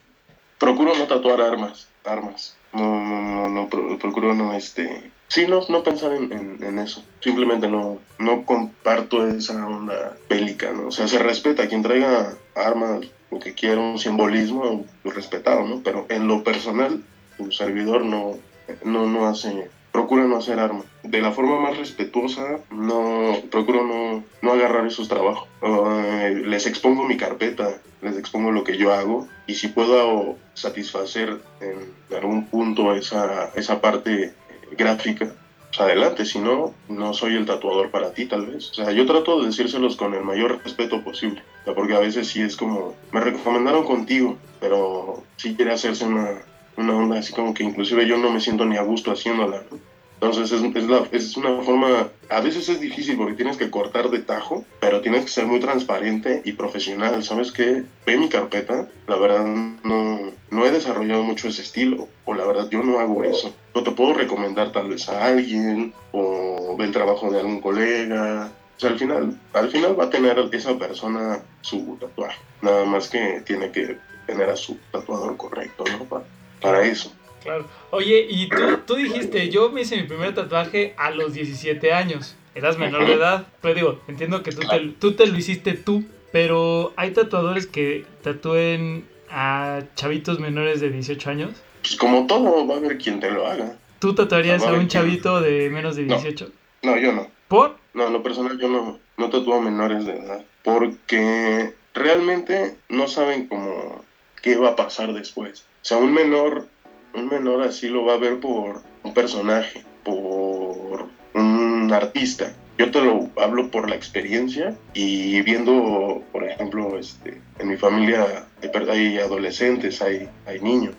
Procuro 0.57 0.95
no 0.95 1.05
tatuar 1.07 1.41
armas. 1.41 1.87
armas. 2.03 2.55
No, 2.73 2.81
no, 2.81 3.21
no, 3.21 3.49
no, 3.49 3.69
pro- 3.69 3.99
procuro 3.99 4.33
no, 4.33 4.53
este... 4.53 5.11
Sí, 5.35 5.47
no, 5.47 5.59
no 5.67 5.83
pensar 5.83 6.13
en, 6.13 6.79
eso. 6.79 7.03
Simplemente 7.19 7.67
no, 7.67 7.99
no 8.19 8.45
comparto 8.45 9.27
esa 9.27 9.67
onda 9.67 10.15
bélica, 10.29 10.71
¿no? 10.71 10.87
O 10.87 10.91
sea, 10.91 11.09
se 11.09 11.19
respeta 11.19 11.67
quien 11.67 11.83
traiga 11.83 12.37
armas, 12.55 13.05
lo 13.29 13.39
que 13.41 13.53
quiera, 13.53 13.81
un 13.81 13.99
simbolismo, 13.99 14.85
respetado, 15.03 15.67
¿no? 15.67 15.81
Pero 15.83 16.05
en 16.07 16.29
lo 16.29 16.41
personal, 16.45 17.03
tu 17.35 17.51
servidor 17.51 18.05
no, 18.05 18.37
no, 18.85 19.07
no 19.07 19.27
hace... 19.27 19.69
Procura 19.91 20.23
no 20.23 20.37
hacer 20.37 20.57
armas. 20.57 20.85
De 21.03 21.21
la 21.21 21.31
forma 21.31 21.59
más 21.59 21.77
respetuosa, 21.77 22.59
no 22.71 23.35
procuro 23.51 23.85
no, 23.85 24.23
no 24.41 24.53
agarrar 24.53 24.87
esos 24.87 25.09
trabajos. 25.09 25.49
Eh, 25.61 26.43
les 26.45 26.65
expongo 26.65 27.03
mi 27.03 27.17
carpeta, 27.17 27.81
les 28.01 28.17
expongo 28.17 28.51
lo 28.51 28.63
que 28.63 28.77
yo 28.77 28.93
hago 28.93 29.27
y 29.47 29.55
si 29.55 29.67
puedo 29.67 30.37
satisfacer 30.53 31.39
en 31.59 32.15
algún 32.15 32.45
punto 32.47 32.93
esa, 32.95 33.51
esa 33.55 33.81
parte 33.81 34.33
gráfica, 34.77 35.33
pues 35.67 35.79
adelante, 35.79 36.25
si 36.25 36.39
no, 36.39 36.73
no 36.87 37.13
soy 37.13 37.35
el 37.35 37.45
tatuador 37.45 37.91
para 37.91 38.11
ti 38.13 38.25
tal 38.25 38.45
vez. 38.45 38.69
O 38.71 38.73
sea, 38.73 38.91
yo 38.91 39.05
trato 39.05 39.39
de 39.39 39.47
decírselos 39.47 39.95
con 39.95 40.13
el 40.13 40.23
mayor 40.23 40.61
respeto 40.63 41.01
posible, 41.01 41.43
porque 41.73 41.95
a 41.95 41.99
veces 41.99 42.27
sí 42.27 42.41
es 42.41 42.55
como, 42.55 42.95
me 43.11 43.19
recomendaron 43.19 43.83
contigo, 43.83 44.37
pero 44.59 45.23
sí 45.37 45.55
quiere 45.55 45.73
hacerse 45.73 46.05
una, 46.05 46.41
una 46.77 46.95
onda 46.95 47.19
así 47.19 47.33
como 47.33 47.53
que 47.53 47.63
inclusive 47.63 48.07
yo 48.07 48.17
no 48.17 48.31
me 48.31 48.39
siento 48.39 48.65
ni 48.65 48.77
a 48.77 48.83
gusto 48.83 49.11
haciéndola, 49.11 49.63
¿no? 49.69 49.94
Entonces 50.15 50.51
es, 50.51 50.83
la- 50.87 51.07
es 51.11 51.37
una 51.37 51.61
forma, 51.61 52.07
a 52.29 52.39
veces 52.41 52.67
es 52.69 52.79
difícil 52.79 53.17
porque 53.17 53.33
tienes 53.33 53.57
que 53.57 53.69
cortar 53.69 54.09
de 54.09 54.19
tajo, 54.19 54.63
pero 54.79 55.01
tienes 55.01 55.25
que 55.25 55.31
ser 55.31 55.45
muy 55.45 55.59
transparente 55.59 56.41
y 56.45 56.53
profesional. 56.53 57.23
¿Sabes 57.23 57.51
qué? 57.51 57.83
Ve 58.05 58.17
mi 58.17 58.29
carpeta, 58.29 58.87
la 59.07 59.17
verdad 59.17 59.45
no, 59.83 60.31
no 60.49 60.65
he 60.65 60.71
desarrollado 60.71 61.23
mucho 61.23 61.47
ese 61.47 61.61
estilo, 61.61 62.07
o 62.25 62.33
la 62.33 62.45
verdad 62.45 62.69
yo 62.69 62.81
no 62.81 62.99
hago 62.99 63.23
eso. 63.23 63.53
No 63.75 63.83
te 63.83 63.91
puedo 63.91 64.13
recomendar 64.13 64.71
tal 64.71 64.87
vez 64.89 65.07
a 65.09 65.25
alguien, 65.25 65.93
o 66.11 66.75
ve 66.77 66.85
el 66.85 66.91
trabajo 66.91 67.29
de 67.29 67.39
algún 67.39 67.61
colega. 67.61 68.51
O 68.77 68.79
sea, 68.79 68.89
al 68.89 68.99
final, 68.99 69.39
al 69.53 69.69
final 69.69 69.97
va 69.99 70.05
a 70.05 70.09
tener 70.09 70.37
esa 70.51 70.77
persona 70.77 71.39
su 71.61 71.97
tatuaje. 71.99 72.37
Nada 72.61 72.83
más 72.85 73.09
que 73.09 73.41
tiene 73.45 73.71
que 73.71 73.97
tener 74.25 74.49
a 74.49 74.55
su 74.55 74.77
tatuador 74.91 75.37
correcto, 75.37 75.83
¿no? 75.91 76.05
Para, 76.05 76.23
para 76.61 76.85
eso. 76.85 77.14
Claro. 77.45 77.67
Oye, 77.91 78.25
y 78.27 78.49
tú, 78.49 78.79
tú 78.87 78.95
dijiste, 78.95 79.49
yo 79.49 79.69
me 79.69 79.81
hice 79.81 79.95
mi 79.97 80.03
primer 80.03 80.33
tatuaje 80.33 80.95
a 80.97 81.11
los 81.11 81.33
17 81.33 81.93
años. 81.93 82.35
Eras 82.55 82.79
menor 82.79 83.05
de 83.05 83.13
edad. 83.13 83.45
Pero 83.61 83.75
digo, 83.75 84.01
entiendo 84.07 84.41
que 84.41 84.51
tú 84.51 84.61
te, 84.67 84.79
tú 84.99 85.13
te 85.13 85.27
lo 85.27 85.37
hiciste 85.37 85.73
tú. 85.73 86.03
Pero 86.31 86.91
hay 86.97 87.11
tatuadores 87.11 87.67
que 87.67 88.03
tatúen 88.23 89.07
a 89.29 89.83
chavitos 89.95 90.39
menores 90.39 90.81
de 90.81 90.89
18 90.89 91.29
años. 91.29 91.51
Pues 91.81 91.95
como 91.95 92.25
todo, 92.25 92.65
va 92.65 92.75
a 92.75 92.77
haber 92.77 92.97
quien 92.97 93.19
te 93.19 93.29
lo 93.29 93.45
haga. 93.45 93.77
¿Tú 93.99 94.15
tatuarías 94.15 94.63
a 94.63 94.73
un 94.73 94.87
chavito 94.87 95.39
de 95.39 95.69
menos 95.69 95.95
de 95.95 96.03
No. 96.03 96.15
18? 96.15 96.49
No, 96.81 96.97
yo 96.97 97.11
no. 97.13 97.27
¿Por? 97.47 97.77
No, 97.93 98.07
en 98.07 98.13
lo 98.13 98.23
personal 98.23 98.59
yo 98.59 98.67
no, 98.67 98.99
no 99.17 99.29
tatúo 99.29 99.55
a 99.55 99.61
menores 99.61 100.05
de 100.05 100.17
edad. 100.17 100.43
Porque 100.63 101.75
realmente 101.93 102.75
no 102.89 103.07
saben 103.07 103.47
cómo 103.47 104.03
qué 104.41 104.57
va 104.57 104.69
a 104.69 104.75
pasar 104.75 105.13
después. 105.13 105.61
O 105.61 105.85
sea, 105.85 105.97
un 105.97 106.13
menor, 106.13 106.67
un 107.15 107.27
menor 107.27 107.63
así 107.63 107.87
lo 107.87 108.05
va 108.05 108.13
a 108.13 108.17
ver 108.17 108.39
por 108.39 108.81
un 109.03 109.13
personaje, 109.13 109.83
por 110.03 111.07
un 111.33 111.91
artista. 111.91 112.53
Yo 112.77 112.91
te 112.91 113.01
lo 113.01 113.29
hablo 113.41 113.71
por 113.71 113.89
la 113.89 113.95
experiencia 113.95 114.75
y 114.93 115.41
viendo, 115.41 116.23
por 116.31 116.43
ejemplo, 116.43 116.97
este, 116.99 117.41
en 117.59 117.69
mi 117.69 117.77
familia 117.77 118.47
hay, 118.89 119.17
adolescentes, 119.17 120.01
hay, 120.01 120.29
hay 120.45 120.59
niños, 120.59 120.93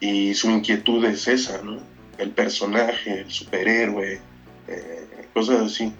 y 0.00 0.34
su 0.34 0.50
inquietud 0.50 1.04
es 1.04 1.28
esa, 1.28 1.60
¿no? 1.60 1.80
El 2.16 2.30
personaje, 2.30 3.20
el 3.20 3.30
superhéroe, 3.30 4.20
eh, 4.68 5.06
cosas 5.34 5.60
así. 5.60 5.92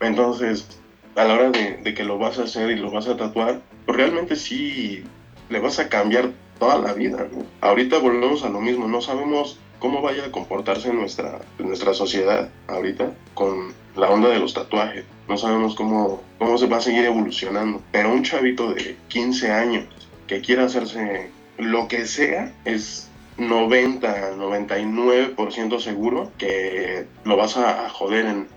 Entonces, 0.00 0.66
a 1.14 1.24
la 1.24 1.34
hora 1.34 1.50
de, 1.50 1.76
de 1.82 1.94
que 1.94 2.04
lo 2.04 2.18
vas 2.18 2.38
a 2.38 2.44
hacer 2.44 2.70
y 2.70 2.76
lo 2.76 2.90
vas 2.90 3.06
a 3.06 3.16
tatuar, 3.16 3.60
pues 3.84 3.96
realmente 3.96 4.34
sí 4.34 5.04
le 5.50 5.60
vas 5.60 5.78
a 5.78 5.88
cambiar 5.88 6.30
toda 6.58 6.78
la 6.78 6.92
vida. 6.92 7.26
¿no? 7.32 7.44
Ahorita 7.60 7.98
volvemos 7.98 8.44
a 8.44 8.48
lo 8.48 8.60
mismo, 8.60 8.88
no 8.88 9.00
sabemos 9.00 9.58
cómo 9.78 10.02
vaya 10.02 10.26
a 10.26 10.32
comportarse 10.32 10.92
nuestra, 10.92 11.40
nuestra 11.58 11.94
sociedad 11.94 12.48
ahorita 12.66 13.12
con 13.34 13.72
la 13.96 14.10
onda 14.10 14.28
de 14.28 14.38
los 14.38 14.54
tatuajes. 14.54 15.04
No 15.28 15.36
sabemos 15.36 15.74
cómo, 15.74 16.22
cómo 16.38 16.58
se 16.58 16.66
va 16.66 16.78
a 16.78 16.80
seguir 16.80 17.04
evolucionando. 17.04 17.82
Pero 17.92 18.12
un 18.12 18.22
chavito 18.22 18.72
de 18.72 18.96
15 19.08 19.50
años 19.50 19.84
que 20.26 20.40
quiera 20.40 20.64
hacerse 20.64 21.30
lo 21.58 21.88
que 21.88 22.06
sea 22.06 22.52
es 22.64 23.08
90, 23.38 24.36
99% 24.36 25.80
seguro 25.80 26.32
que 26.38 27.06
lo 27.24 27.36
vas 27.36 27.56
a, 27.56 27.88
joder 27.88 28.26
en, 28.26 28.48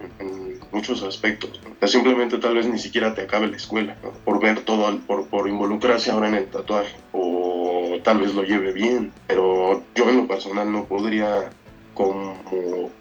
muchos 0.72 1.04
aspectos. 1.04 1.60
¿no? 1.64 1.88
Simplemente 1.88 2.38
tal 2.38 2.56
vez 2.56 2.66
ni 2.66 2.80
siquiera 2.80 3.14
te 3.14 3.24
acabe 3.24 3.48
la 3.48 3.58
escuela 3.58 3.98
por 4.24 4.40
ver 4.40 4.62
todo, 4.62 4.98
por, 5.00 5.28
por 5.28 5.50
involucrarse 5.50 6.12
ahora 6.12 6.30
en 6.30 6.36
el 6.36 6.46
tatuaje. 6.46 6.96
O 7.12 7.81
tal 8.04 8.20
vez 8.20 8.34
lo 8.34 8.44
lleve 8.44 8.72
bien. 8.74 9.12
Pero 9.28 9.84
yo 9.96 10.10
en 10.10 10.18
lo 10.18 10.28
personal 10.28 10.72
no 10.72 10.86
podría 10.86 11.50
como 11.94 12.40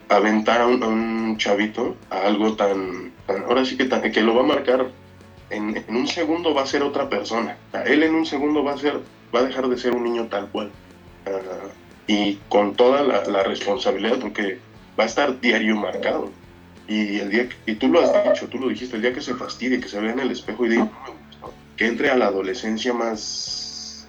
aventar 0.08 0.60
a 0.60 0.66
un, 0.66 1.36
chavito 1.38 1.96
a 2.10 2.22
algo 2.22 2.54
tan, 2.54 3.12
ahora 3.46 3.64
sí 3.64 3.76
que, 3.76 3.88
que 3.88 4.20
lo 4.20 4.34
va 4.34 4.42
a 4.42 4.46
marcar 4.46 4.90
en, 5.50 5.84
un 5.88 6.06
segundo 6.06 6.54
va 6.54 6.62
a 6.62 6.66
ser 6.66 6.82
otra 6.82 7.08
persona. 7.08 7.56
O 7.72 7.78
él 7.78 8.02
en 8.02 8.14
un 8.14 8.24
segundo 8.24 8.64
va 8.64 8.72
a 8.72 8.78
ser, 8.78 9.00
va 9.34 9.40
a 9.40 9.44
dejar 9.44 9.68
de 9.68 9.76
ser 9.76 9.92
un 9.92 10.04
niño 10.04 10.26
tal 10.26 10.48
cual. 10.48 10.70
Ah, 11.26 11.68
y 12.06 12.36
con 12.48 12.74
toda 12.74 13.02
la, 13.02 13.42
responsabilidad 13.42 14.18
porque 14.20 14.58
va 14.98 15.04
a 15.04 15.06
estar 15.06 15.40
diario 15.40 15.76
marcado. 15.76 16.30
Y 16.88 17.18
el 17.18 17.30
día 17.30 17.48
y 17.66 17.74
tú 17.74 17.88
lo 17.88 18.00
has 18.00 18.12
dicho, 18.24 18.48
tú 18.48 18.58
lo 18.58 18.68
dijiste, 18.68 18.96
el 18.96 19.02
día 19.02 19.12
que 19.12 19.20
se 19.20 19.34
fastidie, 19.34 19.80
que 19.80 19.88
se 19.88 20.00
vea 20.00 20.12
en 20.12 20.20
el 20.20 20.30
espejo 20.32 20.66
y 20.66 20.70
diga, 20.70 20.88
que 21.76 21.86
entre 21.86 22.10
a 22.10 22.16
la 22.16 22.26
adolescencia 22.26 22.92
más 22.92 23.59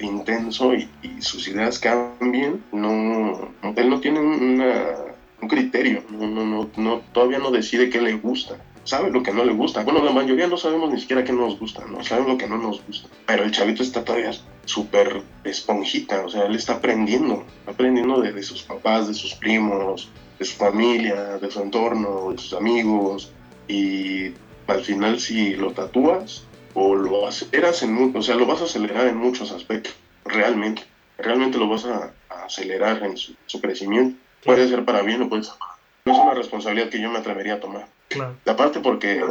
intenso 0.05 0.73
y, 0.73 0.89
y 1.01 1.21
sus 1.21 1.47
ideas 1.47 1.79
cambien, 1.79 2.63
no, 2.71 3.49
él 3.75 3.89
no 3.89 3.99
tiene 3.99 4.19
un, 4.19 4.41
una- 4.43 4.95
un 5.41 5.47
criterio, 5.47 6.03
no, 6.11 6.27
no, 6.27 6.45
no, 6.45 6.69
no, 6.77 7.01
todavía 7.13 7.39
no 7.39 7.49
decide 7.51 7.89
qué 7.89 7.99
le 8.01 8.13
gusta 8.13 8.57
sabe 8.83 9.11
lo 9.11 9.21
que 9.21 9.31
no 9.31 9.45
le 9.45 9.53
gusta. 9.53 9.83
Bueno, 9.83 10.03
la 10.03 10.11
mayoría 10.11 10.47
no 10.47 10.57
sabemos 10.57 10.91
ni 10.91 10.99
siquiera 10.99 11.23
qué 11.23 11.31
nos 11.31 11.59
gusta, 11.59 11.85
¿no? 11.85 12.03
Sabemos 12.03 12.31
lo 12.31 12.37
que 12.39 12.47
no 12.47 12.57
nos 12.57 12.83
gusta. 12.87 13.09
Pero 13.27 13.43
el 13.43 13.51
chavito 13.51 13.83
está 13.83 14.03
todavía 14.03 14.31
súper 14.65 15.21
esponjita, 15.43 16.25
o 16.25 16.29
sea, 16.29 16.45
él 16.47 16.55
está 16.55 16.73
aprendiendo, 16.73 17.45
aprendiendo 17.67 18.19
de, 18.21 18.31
de 18.33 18.41
sus 18.41 18.63
papás, 18.63 19.07
de 19.07 19.13
sus 19.13 19.35
primos, 19.35 20.09
de 20.39 20.45
su 20.45 20.55
familia, 20.57 21.37
de 21.37 21.51
su 21.51 21.61
entorno, 21.61 22.31
de 22.31 22.39
sus 22.39 22.53
amigos. 22.53 23.31
Y 23.67 24.31
al 24.65 24.81
final 24.83 25.19
si 25.19 25.53
lo 25.53 25.73
tatúas 25.73 26.45
o 26.73 26.95
lo 26.95 27.27
aceleras 27.27 27.83
en, 27.83 28.15
o 28.15 28.21
sea, 28.21 28.35
lo 28.35 28.45
vas 28.45 28.61
a 28.61 28.65
acelerar 28.65 29.07
en 29.07 29.17
muchos 29.17 29.51
aspectos, 29.51 29.93
realmente. 30.25 30.83
Realmente 31.17 31.57
lo 31.57 31.67
vas 31.67 31.85
a, 31.85 32.11
a 32.29 32.45
acelerar 32.45 33.03
en 33.03 33.17
su, 33.17 33.35
su 33.45 33.61
crecimiento. 33.61 34.19
Puede 34.43 34.67
ser 34.67 34.83
para 34.85 35.01
bien 35.01 35.21
o 35.21 35.29
puede 35.29 35.43
ser 35.43 35.53
para. 35.59 35.71
No 36.05 36.13
es 36.13 36.19
una 36.19 36.33
responsabilidad 36.33 36.89
que 36.89 36.99
yo 36.99 37.11
me 37.11 37.19
atrevería 37.19 37.55
a 37.55 37.59
tomar. 37.59 37.87
Claro. 38.07 38.35
Aparte 38.45 38.79
porque 38.79 39.23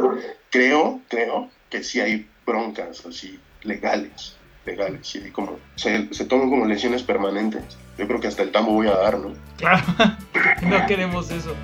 creo, 0.49 1.01
creo 1.09 1.49
que 1.69 1.83
sí 1.83 1.99
hay 1.99 2.27
broncas 2.45 3.05
así 3.05 3.39
legales, 3.63 4.37
legales, 4.65 5.07
sí, 5.07 5.31
como 5.31 5.59
se, 5.75 6.13
se 6.13 6.25
toman 6.25 6.49
como 6.49 6.65
lesiones 6.65 7.03
permanentes. 7.03 7.63
Yo 7.97 8.07
creo 8.07 8.19
que 8.19 8.27
hasta 8.27 8.43
el 8.43 8.51
tambo 8.51 8.71
voy 8.71 8.87
a 8.87 8.95
dar, 8.95 9.19
¿no? 9.19 9.33
Claro. 9.57 9.83
no 10.63 10.85
queremos 10.87 11.29
eso. 11.29 11.55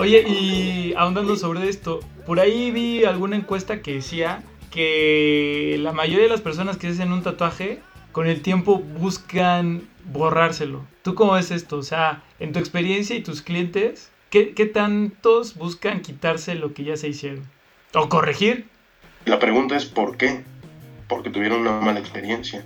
Oye, 0.00 0.24
y 0.26 0.94
ahondando 0.96 1.36
sobre 1.36 1.68
esto, 1.68 2.00
por 2.24 2.40
ahí 2.40 2.70
vi 2.70 3.04
alguna 3.04 3.36
encuesta 3.36 3.82
que 3.82 3.96
decía 3.96 4.42
que 4.70 5.76
la 5.78 5.92
mayoría 5.92 6.24
de 6.24 6.30
las 6.30 6.40
personas 6.40 6.78
que 6.78 6.86
hacen 6.86 7.12
un 7.12 7.22
tatuaje 7.22 7.80
con 8.10 8.26
el 8.26 8.40
tiempo 8.40 8.78
buscan 8.78 9.82
borrárselo. 10.06 10.86
¿Tú 11.02 11.14
cómo 11.14 11.32
ves 11.32 11.50
esto? 11.50 11.76
O 11.76 11.82
sea, 11.82 12.22
en 12.38 12.54
tu 12.54 12.58
experiencia 12.58 13.14
y 13.14 13.22
tus 13.22 13.42
clientes, 13.42 14.10
¿qué, 14.30 14.54
qué 14.54 14.64
tantos 14.64 15.56
buscan 15.56 16.00
quitarse 16.00 16.54
lo 16.54 16.72
que 16.72 16.84
ya 16.84 16.96
se 16.96 17.08
hicieron? 17.08 17.44
¿O 17.92 18.08
corregir? 18.08 18.68
La 19.26 19.38
pregunta 19.38 19.76
es 19.76 19.84
¿por 19.84 20.16
qué? 20.16 20.44
Porque 21.08 21.28
tuvieron 21.28 21.60
una 21.60 21.78
mala 21.78 22.00
experiencia. 22.00 22.64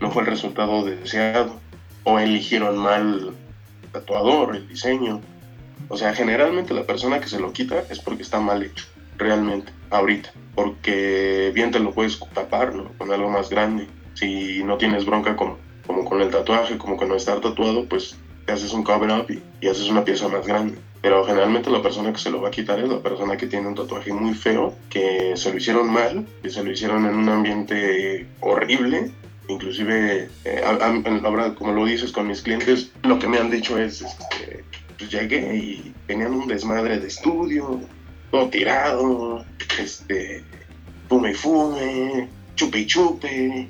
No 0.00 0.10
fue 0.10 0.24
el 0.24 0.28
resultado 0.28 0.84
deseado. 0.84 1.58
O 2.02 2.18
eligieron 2.18 2.76
mal 2.76 3.34
el 3.82 3.88
tatuador, 3.88 4.54
el 4.54 4.68
diseño. 4.68 5.22
O 5.88 5.96
sea, 5.96 6.14
generalmente 6.14 6.74
la 6.74 6.84
persona 6.84 7.20
que 7.20 7.28
se 7.28 7.40
lo 7.40 7.52
quita 7.52 7.84
es 7.90 7.98
porque 8.00 8.22
está 8.22 8.40
mal 8.40 8.62
hecho. 8.62 8.84
Realmente, 9.18 9.72
ahorita. 9.90 10.30
Porque 10.54 11.50
bien 11.54 11.70
te 11.70 11.80
lo 11.80 11.92
puedes 11.92 12.18
tapar, 12.32 12.74
¿no? 12.74 12.90
Con 12.98 13.12
algo 13.12 13.28
más 13.28 13.48
grande. 13.50 13.86
Si 14.14 14.62
no 14.62 14.76
tienes 14.78 15.04
bronca 15.04 15.36
como, 15.36 15.58
como 15.86 16.04
con 16.04 16.20
el 16.20 16.30
tatuaje, 16.30 16.78
como 16.78 16.96
con 16.96 17.08
no 17.08 17.16
estar 17.16 17.40
tatuado, 17.40 17.84
pues 17.86 18.16
te 18.46 18.52
haces 18.52 18.72
un 18.72 18.82
cover 18.84 19.10
up 19.10 19.26
y, 19.30 19.40
y 19.60 19.68
haces 19.68 19.88
una 19.88 20.04
pieza 20.04 20.28
más 20.28 20.46
grande. 20.46 20.78
Pero 21.02 21.24
generalmente 21.24 21.70
la 21.70 21.82
persona 21.82 22.12
que 22.12 22.18
se 22.18 22.30
lo 22.30 22.40
va 22.40 22.48
a 22.48 22.50
quitar 22.50 22.78
es 22.80 22.88
la 22.88 23.00
persona 23.00 23.36
que 23.36 23.46
tiene 23.46 23.66
un 23.68 23.74
tatuaje 23.74 24.12
muy 24.12 24.34
feo, 24.34 24.74
que 24.88 25.32
se 25.36 25.50
lo 25.50 25.56
hicieron 25.58 25.90
mal, 25.92 26.26
que 26.42 26.50
se 26.50 26.62
lo 26.62 26.70
hicieron 26.70 27.04
en 27.06 27.14
un 27.14 27.28
ambiente 27.28 28.26
horrible. 28.40 29.10
Inclusive, 29.48 30.28
eh, 30.46 30.62
a- 30.64 30.70
a- 30.86 31.26
ahora 31.26 31.54
como 31.54 31.72
lo 31.72 31.84
dices 31.84 32.12
con 32.12 32.26
mis 32.26 32.40
clientes, 32.40 32.90
lo 33.02 33.18
que 33.18 33.28
me 33.28 33.36
han 33.38 33.50
dicho 33.50 33.78
es, 33.78 34.00
este, 34.00 34.63
pues 34.98 35.10
llegué 35.10 35.56
y 35.56 35.94
tenían 36.06 36.34
un 36.34 36.48
desmadre 36.48 36.98
de 36.98 37.08
estudio, 37.08 37.80
todo 38.30 38.48
tirado, 38.48 39.44
este, 39.78 40.42
fume 41.08 41.34
fume, 41.34 42.28
chupe 42.54 42.78
y 42.78 42.86
chupe, 42.86 43.68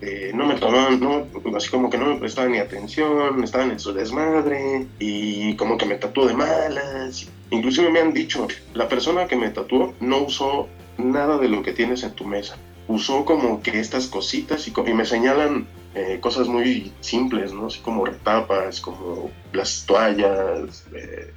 eh, 0.00 0.30
no 0.32 0.46
me 0.46 0.54
tomaban, 0.54 1.00
no, 1.00 1.26
así 1.56 1.68
como 1.70 1.90
que 1.90 1.98
no 1.98 2.06
me 2.06 2.20
prestaban 2.20 2.52
ni 2.52 2.58
atención, 2.58 3.42
estaban 3.42 3.72
en 3.72 3.80
su 3.80 3.92
desmadre 3.92 4.86
y 4.98 5.56
como 5.56 5.76
que 5.76 5.86
me 5.86 5.96
tatuó 5.96 6.26
de 6.26 6.34
malas. 6.34 7.28
Inclusive 7.50 7.90
me 7.90 8.00
han 8.00 8.12
dicho, 8.12 8.46
la 8.74 8.88
persona 8.88 9.26
que 9.26 9.36
me 9.36 9.50
tatuó 9.50 9.94
no 10.00 10.18
usó 10.18 10.68
nada 10.98 11.38
de 11.38 11.48
lo 11.48 11.62
que 11.62 11.72
tienes 11.72 12.04
en 12.04 12.12
tu 12.12 12.24
mesa. 12.24 12.56
Usó 12.88 13.24
como 13.24 13.62
que 13.62 13.78
estas 13.78 14.06
cositas 14.06 14.66
y, 14.66 14.72
me 14.92 15.04
señalan 15.04 15.66
eh, 15.94 16.18
cosas 16.20 16.48
muy 16.48 16.92
simples, 17.00 17.52
¿no? 17.52 17.66
Así 17.66 17.80
como 17.80 18.06
retapas, 18.06 18.80
como 18.80 19.30
las 19.52 19.84
toallas, 19.86 20.84
eh, 20.94 21.32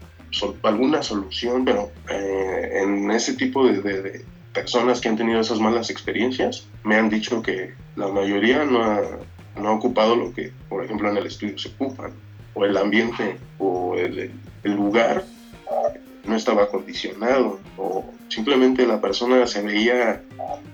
alguna 0.64 1.04
solución, 1.04 1.66
pero 1.66 1.92
eh, 2.10 2.82
en 2.84 3.12
ese 3.12 3.34
tipo 3.34 3.68
de, 3.68 4.24
personas 4.54 5.00
que 5.02 5.10
han 5.10 5.18
tenido 5.18 5.40
esas 5.40 5.60
malas 5.60 5.90
experiencias 5.90 6.68
me 6.84 6.96
han 6.96 7.10
dicho 7.10 7.42
que 7.42 7.74
la 7.96 8.08
mayoría 8.08 8.66
no 8.66 8.84
ha, 8.84 9.72
ocupado 9.74 10.16
lo 10.16 10.34
que, 10.34 10.52
por 10.70 10.84
ejemplo, 10.84 11.10
en 11.10 11.18
el 11.18 11.28
estudio 11.28 11.58
se 11.58 11.70
ocupan, 11.70 12.12
o 12.54 12.66
el 12.66 12.76
ambiente, 12.78 13.38
o 13.60 13.96
el- 13.96 14.32
el 14.64 14.72
lugar 14.74 15.24
no 16.26 16.36
estaba 16.36 16.64
acondicionado, 16.64 17.60
o 17.78 18.06
simplemente 18.32 18.88
la 18.88 19.02
persona 19.02 19.46
se 19.46 19.62
veía 19.62 20.24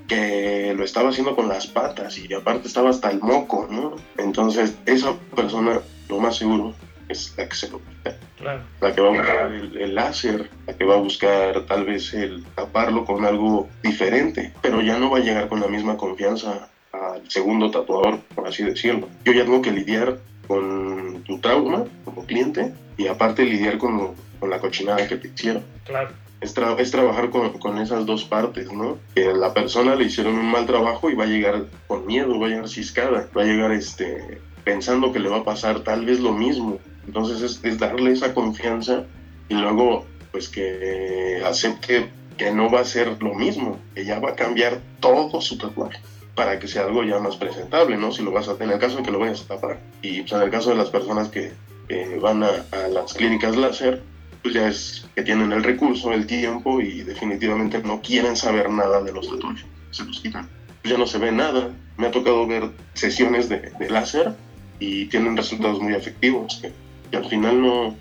que 0.08 0.74
lo 0.78 0.84
estaba 0.84 1.10
haciendo 1.10 1.36
con 1.36 1.50
las 1.50 1.68
patas 1.68 2.18
y 2.18 2.32
aparte 2.34 2.68
estaba 2.68 2.92
hasta 2.92 3.10
el 3.10 3.20
moco, 3.20 3.68
¿no? 3.70 3.96
Entonces, 4.18 4.76
esa 4.86 5.14
persona, 5.36 5.80
lo 6.08 6.20
más 6.20 6.38
seguro, 6.38 6.74
es 7.10 7.34
la 7.38 7.48
que 7.50 7.56
se 7.56 7.70
lo 7.70 7.80
quita 7.80 8.16
Claro. 8.38 8.62
la 8.82 8.94
que 8.94 9.02
va 9.02 9.08
a 9.08 9.12
buscar 9.12 9.52
el, 9.52 9.78
el 9.78 9.96
láser, 9.96 10.50
la 10.68 10.74
que 10.78 10.86
va 10.86 10.94
a 10.96 11.00
buscar 11.00 11.66
tal 11.66 11.86
vez 11.86 12.14
el 12.14 12.44
taparlo 12.56 13.04
con 13.04 13.26
algo 13.26 13.68
diferente, 13.82 14.54
pero 14.62 14.82
ya 14.82 15.00
no 15.00 15.10
va 15.10 15.18
a 15.18 15.22
llegar 15.22 15.50
con 15.50 15.60
la 15.60 15.68
misma 15.68 15.98
confianza 15.98 16.70
al 16.92 17.30
segundo 17.30 17.72
tatuador, 17.72 18.20
por 18.36 18.48
así 18.48 18.64
decirlo. 18.64 19.10
Yo 19.26 19.34
ya 19.34 19.44
tengo 19.44 19.62
que 19.64 19.72
lidiar 19.72 20.20
con 20.48 21.24
tu 21.24 21.40
trauma 21.40 21.86
como 22.06 22.26
cliente 22.26 22.74
y 22.96 23.08
aparte 23.08 23.44
lidiar 23.44 23.80
con, 23.80 24.14
con 24.40 24.50
la 24.52 24.60
cochinada 24.60 25.08
que 25.08 25.18
te 25.18 25.30
hicieron. 25.30 25.64
Claro. 25.86 26.12
Es, 26.40 26.56
tra- 26.56 26.80
es 26.80 26.92
trabajar 26.92 27.30
con, 27.32 27.58
con 27.58 27.80
esas 27.80 28.06
dos 28.06 28.24
partes, 28.24 28.72
¿no? 28.72 29.00
Que 29.16 29.34
la 29.34 29.54
persona 29.54 29.96
le 29.96 30.06
hicieron 30.06 30.36
un 30.36 30.52
mal 30.52 30.66
trabajo 30.68 31.10
y 31.10 31.16
va 31.16 31.24
a 31.24 31.28
llegar 31.28 31.66
con 31.88 32.06
miedo, 32.06 32.40
va 32.40 32.46
a 32.46 32.50
llegar 32.50 32.70
ciscada, 32.70 33.28
va 33.36 33.42
a 33.42 33.46
llegar 33.46 33.72
este, 33.72 34.40
pensando 34.64 35.12
que 35.12 35.20
le 35.20 35.30
va 35.30 35.38
a 35.38 35.44
pasar 35.44 35.80
tal 35.80 36.06
vez 36.06 36.20
lo 36.20 36.34
mismo. 36.34 36.78
Entonces 37.08 37.42
es, 37.42 37.64
es 37.64 37.80
darle 37.80 38.12
esa 38.12 38.34
confianza 38.34 39.06
y 39.50 39.56
luego 39.56 40.06
pues 40.32 40.50
que 40.50 41.42
acepte 41.46 42.10
que 42.38 42.52
no 42.52 42.70
va 42.70 42.82
a 42.82 42.86
ser 42.86 43.18
lo 43.24 43.34
mismo, 43.34 43.80
que 43.96 44.06
ya 44.06 44.20
va 44.20 44.32
a 44.32 44.36
cambiar 44.36 44.80
todo 45.00 45.42
su 45.42 45.58
tatuaje 45.58 45.98
para 46.36 46.60
que 46.60 46.68
sea 46.68 46.84
algo 46.84 47.04
ya 47.04 47.18
más 47.18 47.36
presentable, 47.36 47.98
¿no? 47.98 48.12
Si 48.12 48.22
lo 48.22 48.32
vas 48.32 48.48
a 48.48 48.56
en 48.64 48.70
el 48.70 48.78
caso 48.78 48.98
de 48.98 49.04
que 49.04 49.10
lo 49.12 49.18
vayas 49.18 49.42
a 49.42 49.56
tapar. 49.56 49.80
Y 50.04 50.22
pues, 50.22 50.34
en 50.34 50.42
el 50.44 50.52
caso 50.52 50.70
de 50.70 50.76
las 50.76 50.92
personas 50.92 51.30
que 51.30 51.54
eh, 51.90 52.20
van 52.22 52.44
a, 52.44 52.50
a 52.74 52.88
las 52.90 53.16
clínicas 53.16 53.56
láser, 53.56 54.04
pues 54.42 54.54
ya 54.54 54.68
es 54.68 55.06
que 55.16 55.24
tienen 55.24 55.52
el 55.52 55.64
recurso, 55.64 56.14
el 56.14 56.26
tiempo 56.28 56.80
y 56.82 57.02
definitivamente 57.04 57.82
no 57.84 58.02
quieren 58.02 58.36
saber 58.36 58.70
nada 58.70 59.02
de 59.02 59.12
los 59.12 59.30
tatuajes. 59.30 59.66
Se 59.92 60.04
los 60.06 60.20
quitan. 60.20 60.50
Pues 60.82 60.92
ya 60.94 60.98
no 60.98 61.08
se 61.08 61.18
ve 61.18 61.32
nada. 61.32 61.72
Me 61.98 62.08
ha 62.08 62.12
tocado 62.12 62.46
ver 62.48 62.70
sesiones 62.94 63.50
de, 63.50 63.72
de 63.80 63.90
láser 63.90 64.34
y 64.80 65.06
tienen 65.06 65.36
resultados 65.36 65.82
muy 65.82 65.94
efectivos. 65.94 66.60
Que, 66.62 66.72
que 67.10 67.18
al 67.18 67.26
final 67.26 67.62
no, 67.62 67.96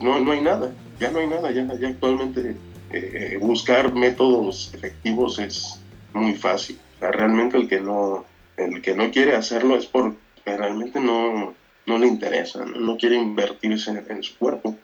no, 0.00 0.20
no 0.20 0.32
hay 0.32 0.40
nada. 0.40 0.72
Ya 1.00 1.10
no 1.10 1.18
hay 1.18 1.26
nada. 1.26 1.50
Ya, 1.50 1.66
ya 1.78 1.88
actualmente 1.88 2.56
eh, 2.90 3.38
buscar 3.40 3.94
métodos 3.94 4.72
efectivos 4.74 5.38
es 5.38 5.80
muy 6.12 6.34
fácil. 6.34 6.78
O 6.96 6.98
sea, 7.00 7.10
realmente 7.12 7.56
el 7.58 7.68
que 7.68 7.80
no, 7.80 8.24
el 8.56 8.80
que 8.80 8.94
no 8.94 9.10
quiere 9.10 9.34
hacerlo 9.36 9.76
es 9.76 9.86
porque 9.86 10.16
realmente 10.46 11.00
no, 11.00 11.52
no 11.86 11.98
le 11.98 12.06
interesa, 12.06 12.64
no, 12.64 12.78
no 12.78 12.96
quiere 12.96 13.16
invertirse 13.16 13.90
en- 13.90 14.06
en 14.08 14.22
su 14.22 14.36
cuerpo. 14.38 14.76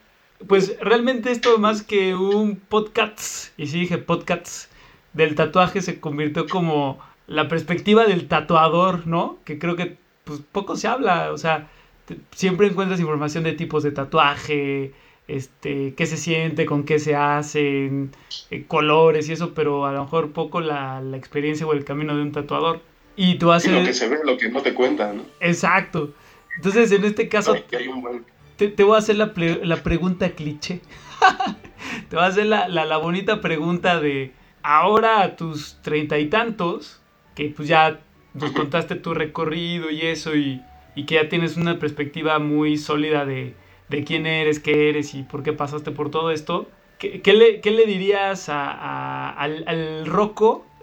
Pues 0.47 0.77
realmente 0.81 1.31
esto 1.31 1.57
más 1.59 1.83
que 1.83 2.15
un 2.15 2.55
podcast, 2.55 3.57
y 3.59 3.67
sí 3.67 3.81
dije 3.81 3.97
podcast, 3.97 4.71
del 5.13 5.35
tatuaje 5.35 5.81
se 5.81 5.99
convirtió 5.99 6.47
como 6.47 6.99
la 7.27 7.47
perspectiva 7.47 8.05
del 8.05 8.27
tatuador, 8.27 9.05
¿no? 9.07 9.37
Que 9.45 9.59
creo 9.59 9.75
que 9.75 9.97
pues 10.23 10.41
poco 10.51 10.75
se 10.75 10.87
habla, 10.87 11.31
o 11.31 11.37
sea, 11.37 11.67
te- 12.05 12.17
siempre 12.31 12.67
encuentras 12.67 12.99
información 12.99 13.43
de 13.43 13.53
tipos 13.53 13.83
de 13.83 13.91
tatuaje, 13.91 14.93
este, 15.27 15.93
qué 15.95 16.05
se 16.05 16.17
siente, 16.17 16.65
con 16.65 16.83
qué 16.83 16.99
se 16.99 17.15
hacen, 17.15 18.11
eh, 18.49 18.65
colores 18.67 19.29
y 19.29 19.33
eso, 19.33 19.53
pero 19.53 19.85
a 19.85 19.91
lo 19.93 20.03
mejor 20.03 20.31
poco 20.31 20.59
la, 20.61 21.01
la 21.01 21.17
experiencia 21.17 21.65
o 21.67 21.73
el 21.73 21.85
camino 21.85 22.15
de 22.15 22.21
un 22.23 22.31
tatuador. 22.31 22.81
Y 23.15 23.35
tú 23.35 23.49
Y 23.49 23.55
haces... 23.55 23.71
lo 23.71 23.83
que 23.85 23.93
se 23.93 24.09
ve, 24.09 24.19
lo 24.25 24.37
que 24.37 24.49
no 24.49 24.61
te 24.61 24.73
cuentan, 24.73 25.17
¿no? 25.17 25.23
Exacto. 25.39 26.11
Entonces, 26.55 26.91
en 26.91 27.05
este 27.05 27.29
caso, 27.29 27.53
Ay, 27.53 27.63
que 27.69 27.77
hay 27.77 27.87
un 27.87 28.01
buen... 28.01 28.25
te, 28.69 28.83
voy 28.83 28.95
a 28.95 28.99
hacer 28.99 29.15
la, 29.17 29.31
la 29.63 29.77
pregunta 29.83 30.29
cliché. 30.31 30.81
te 32.09 32.15
voy 32.15 32.25
a 32.25 32.27
hacer 32.27 32.45
la, 32.45 32.67
la- 32.67 32.85
bonita 32.97 33.41
pregunta 33.41 33.99
de 33.99 34.31
ahora 34.63 35.21
a 35.21 35.35
tus 35.35 35.77
treinta 35.81 36.19
y 36.19 36.27
tantos, 36.27 37.01
que 37.35 37.49
pues 37.55 37.67
ya 37.67 37.99
nos 38.33 38.51
contaste 38.51 38.95
tu 38.95 39.13
recorrido 39.13 39.89
y 39.89 40.01
eso, 40.01 40.35
y, 40.35 40.61
y 40.95 41.05
que 41.05 41.15
ya 41.15 41.29
tienes 41.29 41.57
una 41.57 41.79
perspectiva 41.79 42.39
muy 42.39 42.77
sólida 42.77 43.25
de, 43.25 43.55
de 43.89 44.03
quién 44.03 44.25
eres, 44.25 44.59
qué 44.59 44.89
eres 44.89 45.13
y 45.13 45.23
por 45.23 45.43
qué 45.43 45.53
pasaste 45.53 45.91
por 45.91 46.09
todo 46.11 46.31
esto. 46.31 46.69
¿Qué, 46.99 47.21
qué 47.21 47.33
le, 47.33 47.85
dirías 47.85 48.47
a- 48.49 49.29
al, 49.31 49.63
al 49.67 50.05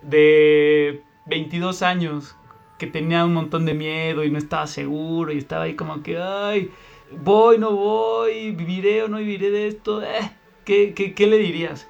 de 0.02 1.02
22 1.26 1.82
años 1.82 2.36
que 2.78 2.86
tenía 2.86 3.24
un 3.24 3.34
montón 3.34 3.64
de 3.66 3.74
miedo 3.74 4.24
y 4.24 4.30
no 4.30 4.38
estaba 4.38 4.66
seguro 4.66 5.32
y 5.32 5.38
estaba 5.38 5.64
ahí 5.64 5.74
como 5.74 6.02
que, 6.02 6.18
ay, 6.18 6.70
voy, 7.11 7.59
no 7.59 7.72
voy, 7.72 8.50
viviré 8.52 9.02
o 9.02 9.09
no 9.09 9.18
viviré 9.18 9.50
de 9.50 9.68
esto? 9.68 10.02
Eh, 10.02 10.30
¿qué, 10.64 10.94
qué, 10.94 11.14
qué 11.14 11.26
le 11.26 11.38
dirías? 11.38 11.86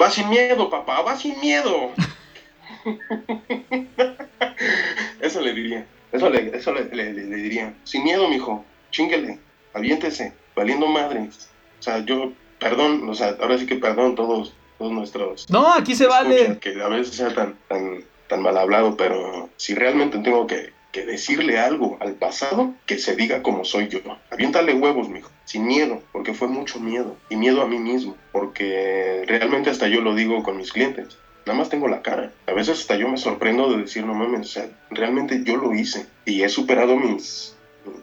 Va 0.00 0.10
sin 0.10 0.28
miedo, 0.28 0.68
papá, 0.70 1.02
va 1.02 1.16
sin 1.16 1.38
miedo. 1.40 1.90
eso 5.20 5.40
le 5.40 5.52
diría, 5.54 5.86
eso 6.12 6.28
le, 6.30 6.56
eso 6.56 6.72
le, 6.72 6.84
le- 6.86 7.12
le- 7.12 7.24
le 7.26 7.36
diría. 7.36 7.74
Sin 7.84 8.04
miedo, 8.04 8.28
mijo, 8.28 8.64
chinguele, 8.90 9.38
aviéntese, 9.74 10.32
valiendo 10.56 10.86
madres. 10.86 11.48
O 11.78 11.82
sea, 11.82 11.98
yo, 12.04 12.32
perdón, 12.58 13.08
o 13.08 13.14
sea, 13.14 13.36
ahora 13.40 13.58
sí 13.58 13.66
que 13.66 13.76
perdón 13.76 14.14
todos, 14.14 14.54
todos 14.78 14.92
nuestros 14.92 15.48
No, 15.50 15.72
aquí 15.72 15.94
se 15.94 16.06
vale. 16.06 16.58
que 16.60 16.80
a 16.82 16.88
veces 16.88 17.16
sea 17.16 17.34
tan, 17.34 17.56
tan, 17.68 18.04
tan 18.28 18.42
mal 18.42 18.56
hablado, 18.56 18.96
pero 18.96 19.50
si 19.56 19.74
realmente 19.74 20.18
tengo 20.18 20.46
que, 20.46 20.71
que 20.92 21.04
decirle 21.06 21.58
algo 21.58 21.96
al 22.00 22.12
pasado, 22.14 22.74
que 22.86 22.98
se 22.98 23.16
diga 23.16 23.42
como 23.42 23.64
soy 23.64 23.88
yo. 23.88 23.98
Aviéntale 24.30 24.74
huevos, 24.74 25.08
mijo, 25.08 25.30
sin 25.46 25.66
miedo, 25.66 26.02
porque 26.12 26.34
fue 26.34 26.48
mucho 26.48 26.78
miedo, 26.80 27.16
y 27.30 27.36
miedo 27.36 27.62
a 27.62 27.66
mí 27.66 27.78
mismo, 27.78 28.16
porque 28.30 29.24
realmente 29.26 29.70
hasta 29.70 29.88
yo 29.88 30.00
lo 30.02 30.14
digo 30.14 30.42
con 30.42 30.56
mis 30.56 30.70
clientes. 30.72 31.16
Nada 31.46 31.58
más 31.58 31.70
tengo 31.70 31.88
la 31.88 32.02
cara. 32.02 32.30
A 32.46 32.52
veces 32.52 32.78
hasta 32.80 32.94
yo 32.94 33.08
me 33.08 33.16
sorprendo 33.16 33.68
de 33.72 33.78
decir, 33.82 34.04
no 34.04 34.14
mames, 34.14 34.40
o 34.42 34.44
sea, 34.52 34.68
realmente 34.90 35.42
yo 35.44 35.56
lo 35.56 35.74
hice. 35.74 36.06
Y 36.24 36.42
he 36.42 36.48
superado 36.48 36.96
mis, 36.96 37.56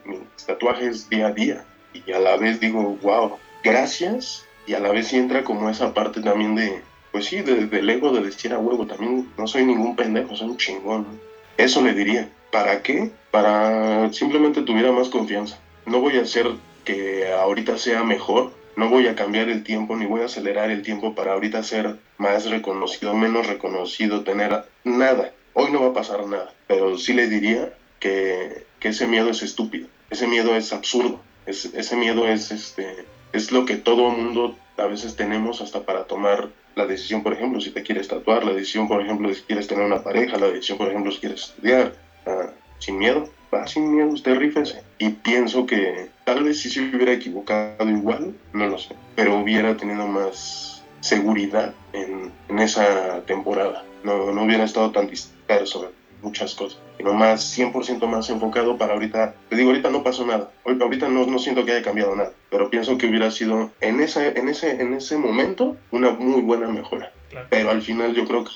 mis 0.03 0.45
tatuajes 0.45 1.09
día 1.09 1.27
a 1.27 1.31
día. 1.31 1.63
Y 1.93 2.11
a 2.11 2.19
la 2.19 2.35
vez 2.37 2.59
digo, 2.59 2.97
wow, 3.01 3.37
gracias. 3.63 4.45
Y 4.67 4.73
a 4.73 4.79
la 4.79 4.91
vez 4.91 5.07
sí 5.07 5.17
entra 5.17 5.43
como 5.43 5.69
esa 5.69 5.93
parte 5.93 6.21
también 6.21 6.55
de, 6.55 6.81
pues 7.11 7.25
sí, 7.25 7.41
de- 7.41 7.65
del 7.67 7.89
ego 7.89 8.11
de 8.11 8.21
decir 8.21 8.51
a 8.53 8.59
huevo, 8.59 8.85
también 8.85 9.29
no 9.37 9.47
soy 9.47 9.63
ningún 9.63 9.95
pendejo, 9.95 10.35
soy 10.35 10.49
un 10.49 10.57
chingón. 10.57 11.19
Eso 11.59 11.81
le 11.81 11.93
diría. 11.93 12.29
¿Para 12.51 12.81
qué? 12.81 13.11
Para 13.31 14.11
simplemente 14.13 14.61
tuviera 14.61 14.93
más 14.93 15.09
confianza. 15.09 15.59
No 15.85 15.99
voy 15.99 16.17
a 16.17 16.21
hacer 16.21 16.47
que 16.85 17.29
ahorita 17.33 17.77
sea 17.77 18.01
mejor, 18.03 18.53
no 18.77 18.87
voy 18.87 19.07
a 19.07 19.15
cambiar 19.15 19.49
el 19.49 19.61
tiempo 19.63 19.97
ni 19.97 20.05
voy 20.05 20.21
a 20.21 20.25
acelerar 20.25 20.71
el 20.71 20.81
tiempo 20.83 21.13
para 21.15 21.33
ahorita 21.33 21.61
ser 21.61 21.97
más 22.17 22.49
reconocido, 22.49 23.13
menos 23.13 23.45
reconocido, 23.45 24.23
tener 24.23 24.63
nada. 24.85 25.33
Hoy 25.53 25.69
no 25.69 25.81
va 25.81 25.87
a 25.87 25.93
pasar 25.93 26.25
nada, 26.27 26.53
pero 26.65 26.97
sí 26.97 27.11
le 27.13 27.27
diría 27.27 27.73
que, 27.99 28.65
que 28.79 28.87
ese 28.89 29.05
miedo 29.07 29.29
es 29.29 29.43
estúpido, 29.43 29.87
ese 30.09 30.27
miedo 30.27 30.55
es 30.55 30.71
absurdo, 30.71 31.19
es- 31.45 31.73
ese 31.73 31.97
miedo 31.97 32.25
es, 32.25 32.51
este, 32.51 33.05
es 33.33 33.51
lo 33.51 33.65
que 33.65 33.75
todo 33.75 34.09
mundo 34.11 34.55
a 34.79 34.87
veces 34.87 35.15
tenemos 35.15 35.61
hasta 35.61 35.81
para 35.81 36.03
tomar 36.03 36.49
la 36.75 36.85
decisión, 36.85 37.21
por 37.21 37.33
ejemplo, 37.33 37.59
si 37.59 37.71
te 37.71 37.83
quieres 37.83 38.07
tatuar, 38.07 38.43
la 38.43 38.53
decisión, 38.53 38.87
por 38.87 39.01
ejemplo, 39.01 39.33
si 39.33 39.41
quieres 39.41 39.67
tener 39.67 39.85
una 39.85 40.01
pareja, 40.01 40.37
la 40.37 40.47
decisión, 40.47 40.77
por 40.77 40.89
ejemplo, 40.89 41.11
si 41.11 41.19
quieres 41.19 41.41
estudiar, 41.43 41.93
ah, 42.25 42.49
sin 42.79 42.97
miedo, 42.97 43.29
va 43.53 43.67
sin 43.67 43.93
miedo, 43.93 44.09
usted 44.09 44.35
rífese. 44.35 44.83
Y 44.97 45.09
pienso 45.09 45.65
que 45.65 46.09
tal 46.23 46.43
vez 46.43 46.59
si 46.59 46.69
se 46.69 46.81
hubiera 46.81 47.13
equivocado 47.13 47.89
igual, 47.89 48.33
no 48.53 48.67
lo 48.67 48.77
sé, 48.77 48.95
pero 49.15 49.37
hubiera 49.37 49.75
tenido 49.75 50.07
más 50.07 50.83
seguridad 51.01 51.73
en, 51.93 52.31
en 52.47 52.59
esa 52.59 53.21
temporada. 53.21 53.83
No, 54.03 54.31
no 54.31 54.43
hubiera 54.43 54.63
estado 54.63 54.91
tan 54.91 55.07
disperso 55.07 55.91
muchas 56.21 56.53
cosas, 56.55 56.79
sino 56.97 57.13
más 57.13 57.43
100% 57.57 58.07
más 58.07 58.29
enfocado 58.29 58.77
para 58.77 58.93
ahorita. 58.93 59.33
Te 59.49 59.55
digo, 59.55 59.69
ahorita 59.69 59.89
no 59.89 60.03
pasó 60.03 60.25
nada. 60.25 60.51
Hoy- 60.63 60.77
Ahorita 60.81 61.07
no, 61.09 61.25
no 61.25 61.39
siento 61.39 61.65
que 61.65 61.71
haya 61.73 61.81
cambiado 61.83 62.15
nada, 62.15 62.31
pero 62.49 62.69
pienso 62.69 62.97
que 62.97 63.07
hubiera 63.07 63.31
sido 63.31 63.71
en 63.81 63.99
ese, 64.01 64.37
en 64.39 64.49
ese, 64.49 64.81
en 64.81 64.93
ese 64.93 65.17
momento 65.17 65.77
una 65.91 66.11
muy 66.11 66.41
buena 66.41 66.67
mejora. 66.67 67.11
Claro. 67.29 67.47
Pero 67.49 67.69
al 67.71 67.81
final 67.81 68.13
yo 68.13 68.25
creo 68.25 68.43
que 68.43 68.51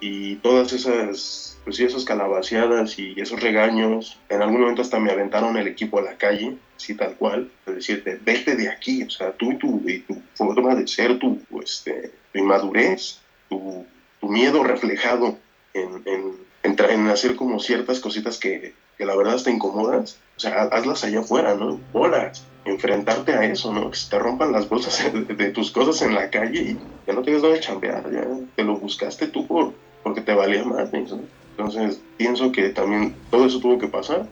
y 0.00 0.36
todas 0.36 0.72
esas, 0.72 1.58
pues 1.64 1.80
esas 1.80 2.04
calabaceadas 2.04 2.98
y 2.98 3.14
esos 3.18 3.40
regaños, 3.42 4.18
en 4.28 4.42
algún 4.42 4.60
momento 4.60 4.82
hasta 4.82 4.98
me 5.00 5.10
aventaron 5.10 5.56
el 5.56 5.66
equipo 5.66 5.98
a 5.98 6.02
la 6.02 6.16
calle, 6.16 6.56
así 6.76 6.94
tal 6.94 7.14
cual, 7.14 7.50
de 7.66 7.74
decirte, 7.74 8.18
vete 8.24 8.54
de 8.56 8.68
aquí, 8.68 9.02
o 9.04 9.10
sea, 9.10 9.32
tú 9.32 9.52
y 9.52 9.56
tu, 9.56 9.82
y 9.86 10.00
tu 10.00 10.20
forma 10.34 10.74
de 10.74 10.86
ser, 10.86 11.18
tu, 11.18 11.40
este, 11.62 12.12
tu 12.32 12.38
inmadurez, 12.38 13.20
tu, 13.48 13.86
tu 14.20 14.28
miedo 14.28 14.62
reflejado 14.62 15.38
en, 15.82 16.02
en, 16.04 16.32
en 16.62 16.76
en 16.78 17.08
hacer 17.08 17.36
como 17.36 17.60
ciertas 17.60 18.00
cositas 18.00 18.38
que, 18.38 18.74
que 18.96 19.06
la 19.06 19.16
verdad 19.16 19.40
te 19.42 19.50
incomodas, 19.50 20.18
o 20.36 20.40
sea, 20.40 20.62
hazlas 20.64 21.04
allá 21.04 21.20
afuera, 21.20 21.54
¿no? 21.54 21.80
Bolas, 21.92 22.44
enfrentarte 22.64 23.32
a 23.32 23.44
eso, 23.44 23.72
¿no? 23.72 23.90
Que 23.90 23.96
se 23.96 24.10
te 24.10 24.18
rompan 24.18 24.52
las 24.52 24.68
bolsas 24.68 25.12
de, 25.28 25.50
tus 25.50 25.70
cosas 25.70 26.02
en 26.02 26.14
la 26.14 26.30
calle 26.30 26.60
y 26.60 26.78
ya 27.06 27.14
no 27.14 27.22
tienes 27.22 27.42
dónde 27.42 27.60
chambear, 27.60 28.10
ya 28.12 28.26
te 28.56 28.64
lo 28.64 28.76
buscaste 28.76 29.28
tú 29.28 29.46
por, 29.46 29.72
porque 30.02 30.20
te 30.20 30.34
valía 30.34 30.64
más, 30.64 30.92
¿no? 30.92 31.20
Entonces, 31.56 32.00
pienso 32.16 32.52
que 32.52 32.68
también 32.68 33.14
todo 33.30 33.46
eso 33.46 33.60
tuvo 33.60 33.78
que 33.78 33.88
pasar 33.88 34.26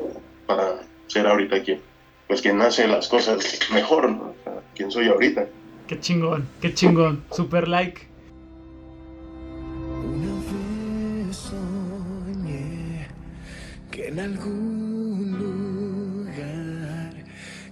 para 0.46 0.80
ser 1.08 1.26
ahorita 1.26 1.62
quien, 1.62 1.80
pues 2.28 2.42
quien 2.42 2.60
hace 2.60 2.86
las 2.86 3.08
cosas 3.08 3.58
mejor, 3.72 4.10
¿no? 4.10 4.34
O 4.46 4.62
quien 4.74 4.90
soy 4.90 5.08
ahorita. 5.08 5.46
Qué 5.86 6.00
chingón, 6.00 6.48
qué 6.60 6.74
chingón. 6.74 7.24
Super 7.30 7.68
like. 7.68 8.15
En 14.16 14.20
algún 14.20 15.32
lugar 16.24 17.12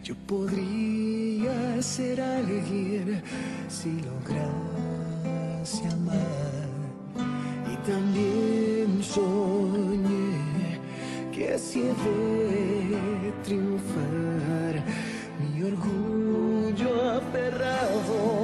yo 0.03 0.15
podría 0.27 1.81
ser 1.81 2.21
alguien 2.21 3.23
si 3.69 4.03
lograse 4.03 5.87
amar. 5.89 6.69
Y 7.73 7.77
también 7.89 9.03
soñé 9.03 10.79
que 11.33 11.55
así 11.55 11.81
de 11.81 13.33
triunfar. 13.43 14.85
Mi 15.41 15.63
orgullo 15.63 17.11
aferrado 17.11 18.44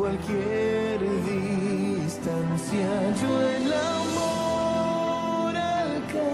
cualquier 0.00 0.98
distancia 2.00 2.88
yo 3.20 3.32
el 3.50 3.70
amor 3.70 5.54
alcanzaré. 5.54 6.30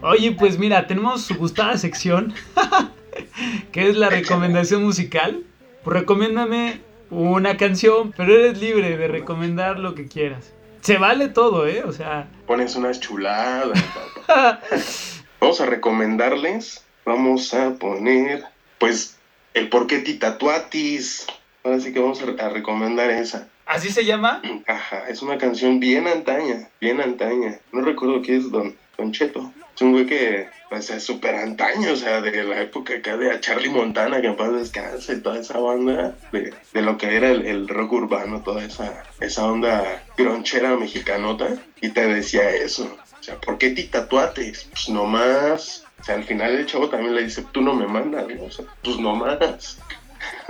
Oye, 0.00 0.32
pues 0.32 0.58
mira, 0.58 0.88
tenemos 0.88 1.22
su 1.22 1.36
gustada 1.36 1.78
sección, 1.78 2.34
que 3.70 3.88
es 3.88 3.96
la 3.96 4.10
recomendación 4.10 4.82
musical. 4.82 5.44
Pues 5.84 5.98
recomiéndame 6.00 6.80
una 7.10 7.56
canción, 7.56 8.12
pero 8.16 8.34
eres 8.34 8.60
libre 8.60 8.96
de 8.96 9.06
recomendar 9.06 9.78
lo 9.78 9.94
que 9.94 10.08
quieras. 10.08 10.52
Se 10.80 10.98
vale 10.98 11.28
todo, 11.28 11.68
¿eh? 11.68 11.84
O 11.86 11.92
sea, 11.92 12.26
Pones 12.44 12.74
unas 12.74 12.98
chuladas, 12.98 13.80
papá. 14.26 14.58
Vamos 15.42 15.60
a 15.60 15.66
recomendarles, 15.66 16.84
vamos 17.04 17.52
a 17.52 17.74
poner, 17.74 18.44
pues, 18.78 19.16
el 19.54 19.68
porqué 19.70 19.98
titatuatis. 19.98 21.26
Ahora 21.64 21.80
sí 21.80 21.92
que 21.92 21.98
vamos 21.98 22.22
a, 22.22 22.44
a 22.44 22.48
recomendar 22.48 23.10
esa. 23.10 23.48
¿así 23.66 23.90
se 23.90 24.04
llama? 24.04 24.40
Ajá, 24.68 25.08
es 25.08 25.20
una 25.20 25.38
canción 25.38 25.80
bien 25.80 26.06
antaña, 26.06 26.68
bien 26.80 27.00
antaña. 27.00 27.58
No 27.72 27.80
recuerdo 27.80 28.22
quién 28.22 28.38
es 28.38 28.52
Don, 28.52 28.76
Don 28.96 29.10
Cheto. 29.10 29.52
Es 29.74 29.82
un 29.82 29.90
güey 29.90 30.06
que, 30.06 30.46
pues, 30.70 30.90
es 30.90 31.02
súper 31.02 31.34
antaño, 31.34 31.92
o 31.92 31.96
sea, 31.96 32.20
de 32.20 32.44
la 32.44 32.62
época 32.62 32.94
acá 32.94 33.16
de 33.16 33.40
Charlie 33.40 33.68
Montana, 33.68 34.20
que 34.20 34.28
en 34.28 34.36
paz 34.36 34.52
descanse, 34.52 35.16
toda 35.16 35.40
esa 35.40 35.58
banda, 35.58 36.14
de, 36.30 36.54
de 36.72 36.82
lo 36.82 36.96
que 36.98 37.16
era 37.16 37.30
el, 37.32 37.46
el 37.46 37.66
rock 37.66 37.94
urbano, 37.94 38.42
toda 38.42 38.64
esa, 38.64 39.02
esa 39.20 39.44
onda 39.46 40.04
gronchera 40.16 40.76
mexicanota, 40.76 41.48
y 41.80 41.88
te 41.88 42.06
decía 42.06 42.48
eso. 42.50 42.96
O 43.22 43.24
sea, 43.24 43.40
¿por 43.40 43.56
qué 43.56 43.70
ti 43.70 43.84
tatuates? 43.84 44.64
Pues 44.72 44.88
nomás. 44.88 45.84
O 46.00 46.04
sea, 46.04 46.16
al 46.16 46.24
final 46.24 46.56
el 46.56 46.66
chavo 46.66 46.88
también 46.88 47.14
le 47.14 47.22
dice, 47.22 47.44
tú 47.52 47.62
no 47.62 47.72
me 47.72 47.86
mandas, 47.86 48.26
¿no? 48.26 48.42
O 48.42 48.50
sea, 48.50 48.64
pues 48.82 48.98
nomás. 48.98 49.78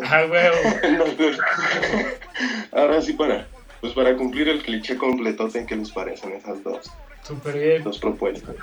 Ah, 0.02 0.24
huevo. 0.26 0.56
Ahora 2.72 3.02
sí 3.02 3.12
para, 3.12 3.46
pues 3.82 3.92
para 3.92 4.16
cumplir 4.16 4.48
el 4.48 4.62
cliché 4.62 4.96
completote, 4.96 5.66
¿qué 5.66 5.76
les 5.76 5.90
parecen 5.90 6.32
esas 6.32 6.62
dos, 6.64 6.90
Súper 7.22 7.58
bien. 7.58 7.84
dos 7.84 7.98
propuestas? 7.98 8.56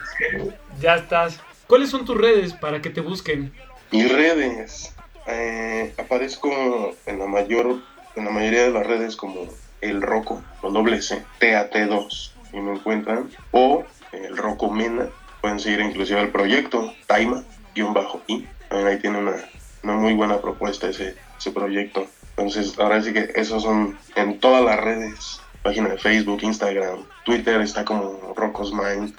Ya 0.80 0.96
estás. 0.96 1.40
¿Cuáles 1.68 1.92
son 1.92 2.04
tus 2.04 2.18
redes 2.18 2.54
para 2.54 2.82
que 2.82 2.90
te 2.90 3.02
busquen? 3.02 3.54
Mis 3.92 4.12
redes, 4.12 4.96
eh, 5.28 5.94
aparezco 5.98 6.96
en 7.06 7.20
la 7.20 7.28
mayor, 7.28 7.80
en 8.16 8.26
la 8.26 8.32
mayoría 8.32 8.64
de 8.64 8.72
las 8.72 8.88
redes 8.88 9.16
como 9.16 9.48
el 9.82 10.02
Roco, 10.02 10.44
con 10.62 10.74
doble 10.74 11.00
C, 11.04 11.24
TAT2, 11.40 12.32
y 12.54 12.58
me 12.58 12.74
encuentran, 12.74 13.30
o 13.52 13.86
el 14.12 14.38
Roco 14.38 14.72
Mena, 14.72 15.08
pueden 15.42 15.60
seguir 15.60 15.82
inclusive 15.82 16.22
el 16.22 16.30
proyecto, 16.30 16.94
Taima, 17.08 17.44
guion 17.76 17.94
bajo 17.94 18.22
I, 18.28 18.48
también 18.68 18.88
ahí 18.88 19.00
tiene 19.00 19.20
una, 19.20 19.36
una 19.84 19.94
muy 19.94 20.14
buena 20.14 20.40
propuesta 20.40 20.90
ese, 20.90 21.16
ese 21.38 21.52
proyecto. 21.52 22.08
Entonces, 22.38 22.78
ahora 22.80 23.02
sí 23.02 23.14
que 23.14 23.32
esos 23.36 23.64
son 23.64 23.98
en 24.16 24.40
todas 24.40 24.64
las 24.64 24.80
redes, 24.80 25.42
página 25.62 25.90
de 25.90 25.98
Facebook, 25.98 26.40
Instagram, 26.42 27.06
Twitter 27.26 27.62
está 27.62 27.84
como 27.84 28.34
Rocos 28.36 28.72
Mind, 28.74 29.14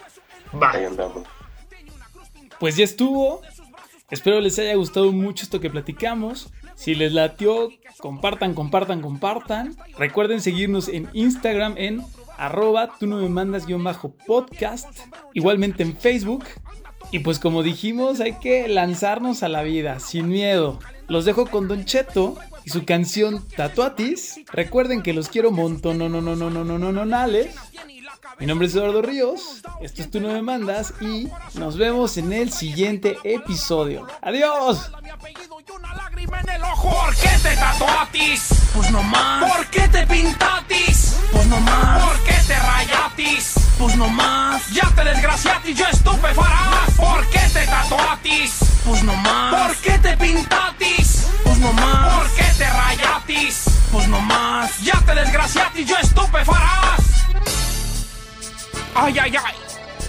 ahí 0.60 0.84
andamos. 0.84 1.26
Pues 2.58 2.76
ya 2.76 2.84
estuvo. 2.84 3.42
Espero 4.10 4.40
les 4.40 4.58
haya 4.58 4.74
gustado 4.74 5.12
mucho 5.12 5.44
esto 5.44 5.60
que 5.60 5.70
platicamos. 5.70 6.52
Si 6.74 6.94
les 6.94 7.12
latió, 7.12 7.70
compartan, 7.98 8.54
compartan, 8.54 9.00
compartan. 9.00 9.76
Recuerden 9.96 10.40
seguirnos 10.40 10.88
en 10.88 11.08
Instagram 11.12 11.74
en 11.76 12.02
arroba 12.40 12.96
tú 12.98 13.06
no 13.06 13.18
me 13.18 13.28
mandas 13.28 13.66
guion 13.66 13.84
bajo 13.84 14.14
podcast. 14.26 14.88
Igualmente 15.34 15.82
en 15.82 15.96
Facebook. 15.96 16.44
Y 17.12 17.20
pues 17.20 17.38
como 17.38 17.62
dijimos, 17.62 18.20
hay 18.20 18.34
que 18.34 18.68
lanzarnos 18.68 19.42
a 19.42 19.48
la 19.48 19.62
vida, 19.62 20.00
sin 20.00 20.28
miedo. 20.28 20.78
Los 21.08 21.24
dejo 21.24 21.46
con 21.46 21.68
Don 21.68 21.84
Cheto 21.84 22.36
y 22.64 22.70
su 22.70 22.84
canción 22.84 23.44
Tatuatis. 23.56 24.40
Recuerden 24.52 25.02
que 25.02 25.12
los 25.12 25.28
quiero 25.28 25.50
montón, 25.50 25.98
no, 25.98 26.08
no, 26.08 26.20
no, 26.20 26.36
no, 26.36 26.50
no, 26.50 26.64
no, 26.64 26.78
no, 26.78 26.92
no. 26.92 27.04
Mi 28.38 28.46
nombre 28.46 28.68
es 28.68 28.74
Eduardo 28.74 29.02
Ríos, 29.02 29.62
esto 29.82 30.02
es 30.02 30.10
Tú 30.10 30.20
No 30.20 30.28
Me 30.28 30.40
Mandas 30.40 30.94
y 31.00 31.28
nos 31.54 31.76
vemos 31.76 32.16
en 32.16 32.32
el 32.32 32.52
siguiente 32.52 33.18
episodio. 33.24 34.06
¡Adiós! 34.22 34.90
¿Por 36.82 37.14
qué 37.16 37.28
te 37.42 37.56
tatuatis? 37.56 38.48
Pues 38.74 38.90
no 38.90 39.02
más. 39.02 39.52
¿Por 39.52 39.66
qué 39.66 39.88
te 39.88 40.06
pintatis? 40.06 41.16
Pues 41.32 41.46
no 41.46 41.60
más. 41.60 42.02
¿Por 42.02 42.18
qué 42.24 42.34
te 42.46 42.58
rayatis? 42.58 43.54
Pues 43.78 43.96
no 43.96 44.08
más. 44.08 44.68
Ya 44.70 44.88
te 44.94 45.04
desgraciatis. 45.04 45.76
desgraciatis, 45.76 45.78
yo 45.78 45.86
estupefarás. 45.86 46.90
¿Por 46.96 47.26
qué 47.28 47.40
te 47.52 47.66
tatuatis? 47.66 48.58
Pues 48.86 49.02
no 49.02 49.14
más. 49.16 49.66
¿Por 49.66 49.76
qué 49.76 49.98
te 49.98 50.16
pintatis? 50.16 51.26
Pues 51.44 51.58
no 51.58 51.72
más. 51.72 52.18
¿Por 52.18 52.30
qué 52.36 52.44
te 52.56 52.70
rayatis? 52.70 53.64
Pues 53.92 54.08
no 54.08 54.20
más. 54.20 54.80
Ya 54.82 55.00
te 55.04 55.14
desgraciatis, 55.14 55.86
yo 55.86 55.96
estupefarás. 55.96 57.09
Ay, 58.94 59.18
ay, 59.18 59.34
ay. 59.36 59.54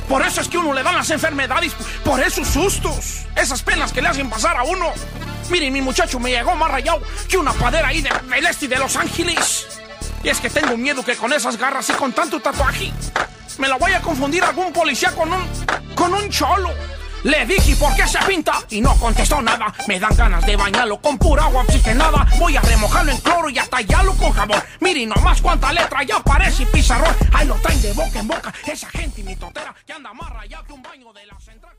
Por 0.07 0.25
eso 0.25 0.41
es 0.41 0.47
que 0.47 0.57
uno 0.57 0.73
le 0.73 0.83
dan 0.83 0.95
las 0.95 1.09
enfermedades, 1.09 1.73
por 2.03 2.19
esos 2.21 2.47
sustos, 2.47 3.25
esas 3.35 3.61
penas 3.61 3.93
que 3.93 4.01
le 4.01 4.09
hacen 4.09 4.29
pasar 4.29 4.57
a 4.57 4.63
uno. 4.63 4.87
Miren, 5.49 5.71
mi 5.73 5.81
muchacho 5.81 6.19
me 6.19 6.31
llegó 6.31 6.55
más 6.55 6.71
rayado 6.71 7.01
que 7.29 7.37
una 7.37 7.53
padera 7.53 7.89
ahí 7.89 8.01
de- 8.01 8.09
del 8.29 8.45
este 8.45 8.67
de 8.67 8.77
Los 8.77 8.95
Ángeles. 8.95 9.67
Y 10.23 10.29
es 10.29 10.39
que 10.39 10.49
tengo 10.49 10.75
miedo 10.77 11.03
que 11.03 11.15
con 11.15 11.31
esas 11.33 11.57
garras 11.57 11.89
y 11.89 11.93
con 11.93 12.13
tanto 12.13 12.39
tatuaje 12.39 12.91
me 13.57 13.67
la 13.67 13.77
vaya 13.77 13.97
a 13.97 14.01
confundir 14.01 14.43
algún 14.43 14.71
policía 14.71 15.11
con 15.11 15.31
un 15.31 15.41
con 15.95 16.13
un 16.13 16.29
cholo. 16.29 16.69
Le 17.23 17.45
dije 17.45 17.75
por 17.75 17.95
qué 17.95 18.07
se 18.07 18.17
pinta 18.19 18.53
y 18.69 18.81
no 18.81 18.95
contestó 18.97 19.41
nada. 19.41 19.71
Me 19.87 19.99
dan 19.99 20.15
ganas 20.15 20.43
de 20.43 20.55
bañarlo 20.55 20.99
con 20.99 21.19
pura 21.19 21.43
agua 21.43 21.61
oxigenada. 21.61 22.27
Voy 22.39 22.57
a 22.57 22.61
remojarlo 22.61 23.11
en 23.11 23.17
cloro 23.19 23.49
y 23.49 23.59
a 23.59 23.65
tallarlo 23.65 24.13
con 24.15 24.31
jabón. 24.31 24.61
Miren 24.79 25.09
nomás 25.09 25.39
cuánta 25.39 25.71
letra 25.71 26.01
ya 26.03 26.19
parece 26.19 26.65
pizarrón. 26.65 27.15
Ahí 27.33 27.47
lo 27.47 27.55
traen 27.55 27.81
de 27.81 27.93
boca 27.93 28.19
en 28.19 28.27
boca. 28.27 28.53
Esa 28.65 28.89
gente 28.89 29.21
y 29.21 29.23
mi 29.23 29.35
totera 29.35 29.75
que 29.85 29.93
anda 29.93 30.13
más 30.13 30.31
rayado 30.31 30.65
que 30.65 30.73
un 30.73 30.81
baño 30.81 31.13
de 31.13 31.25
la 31.27 31.39
central. 31.39 31.75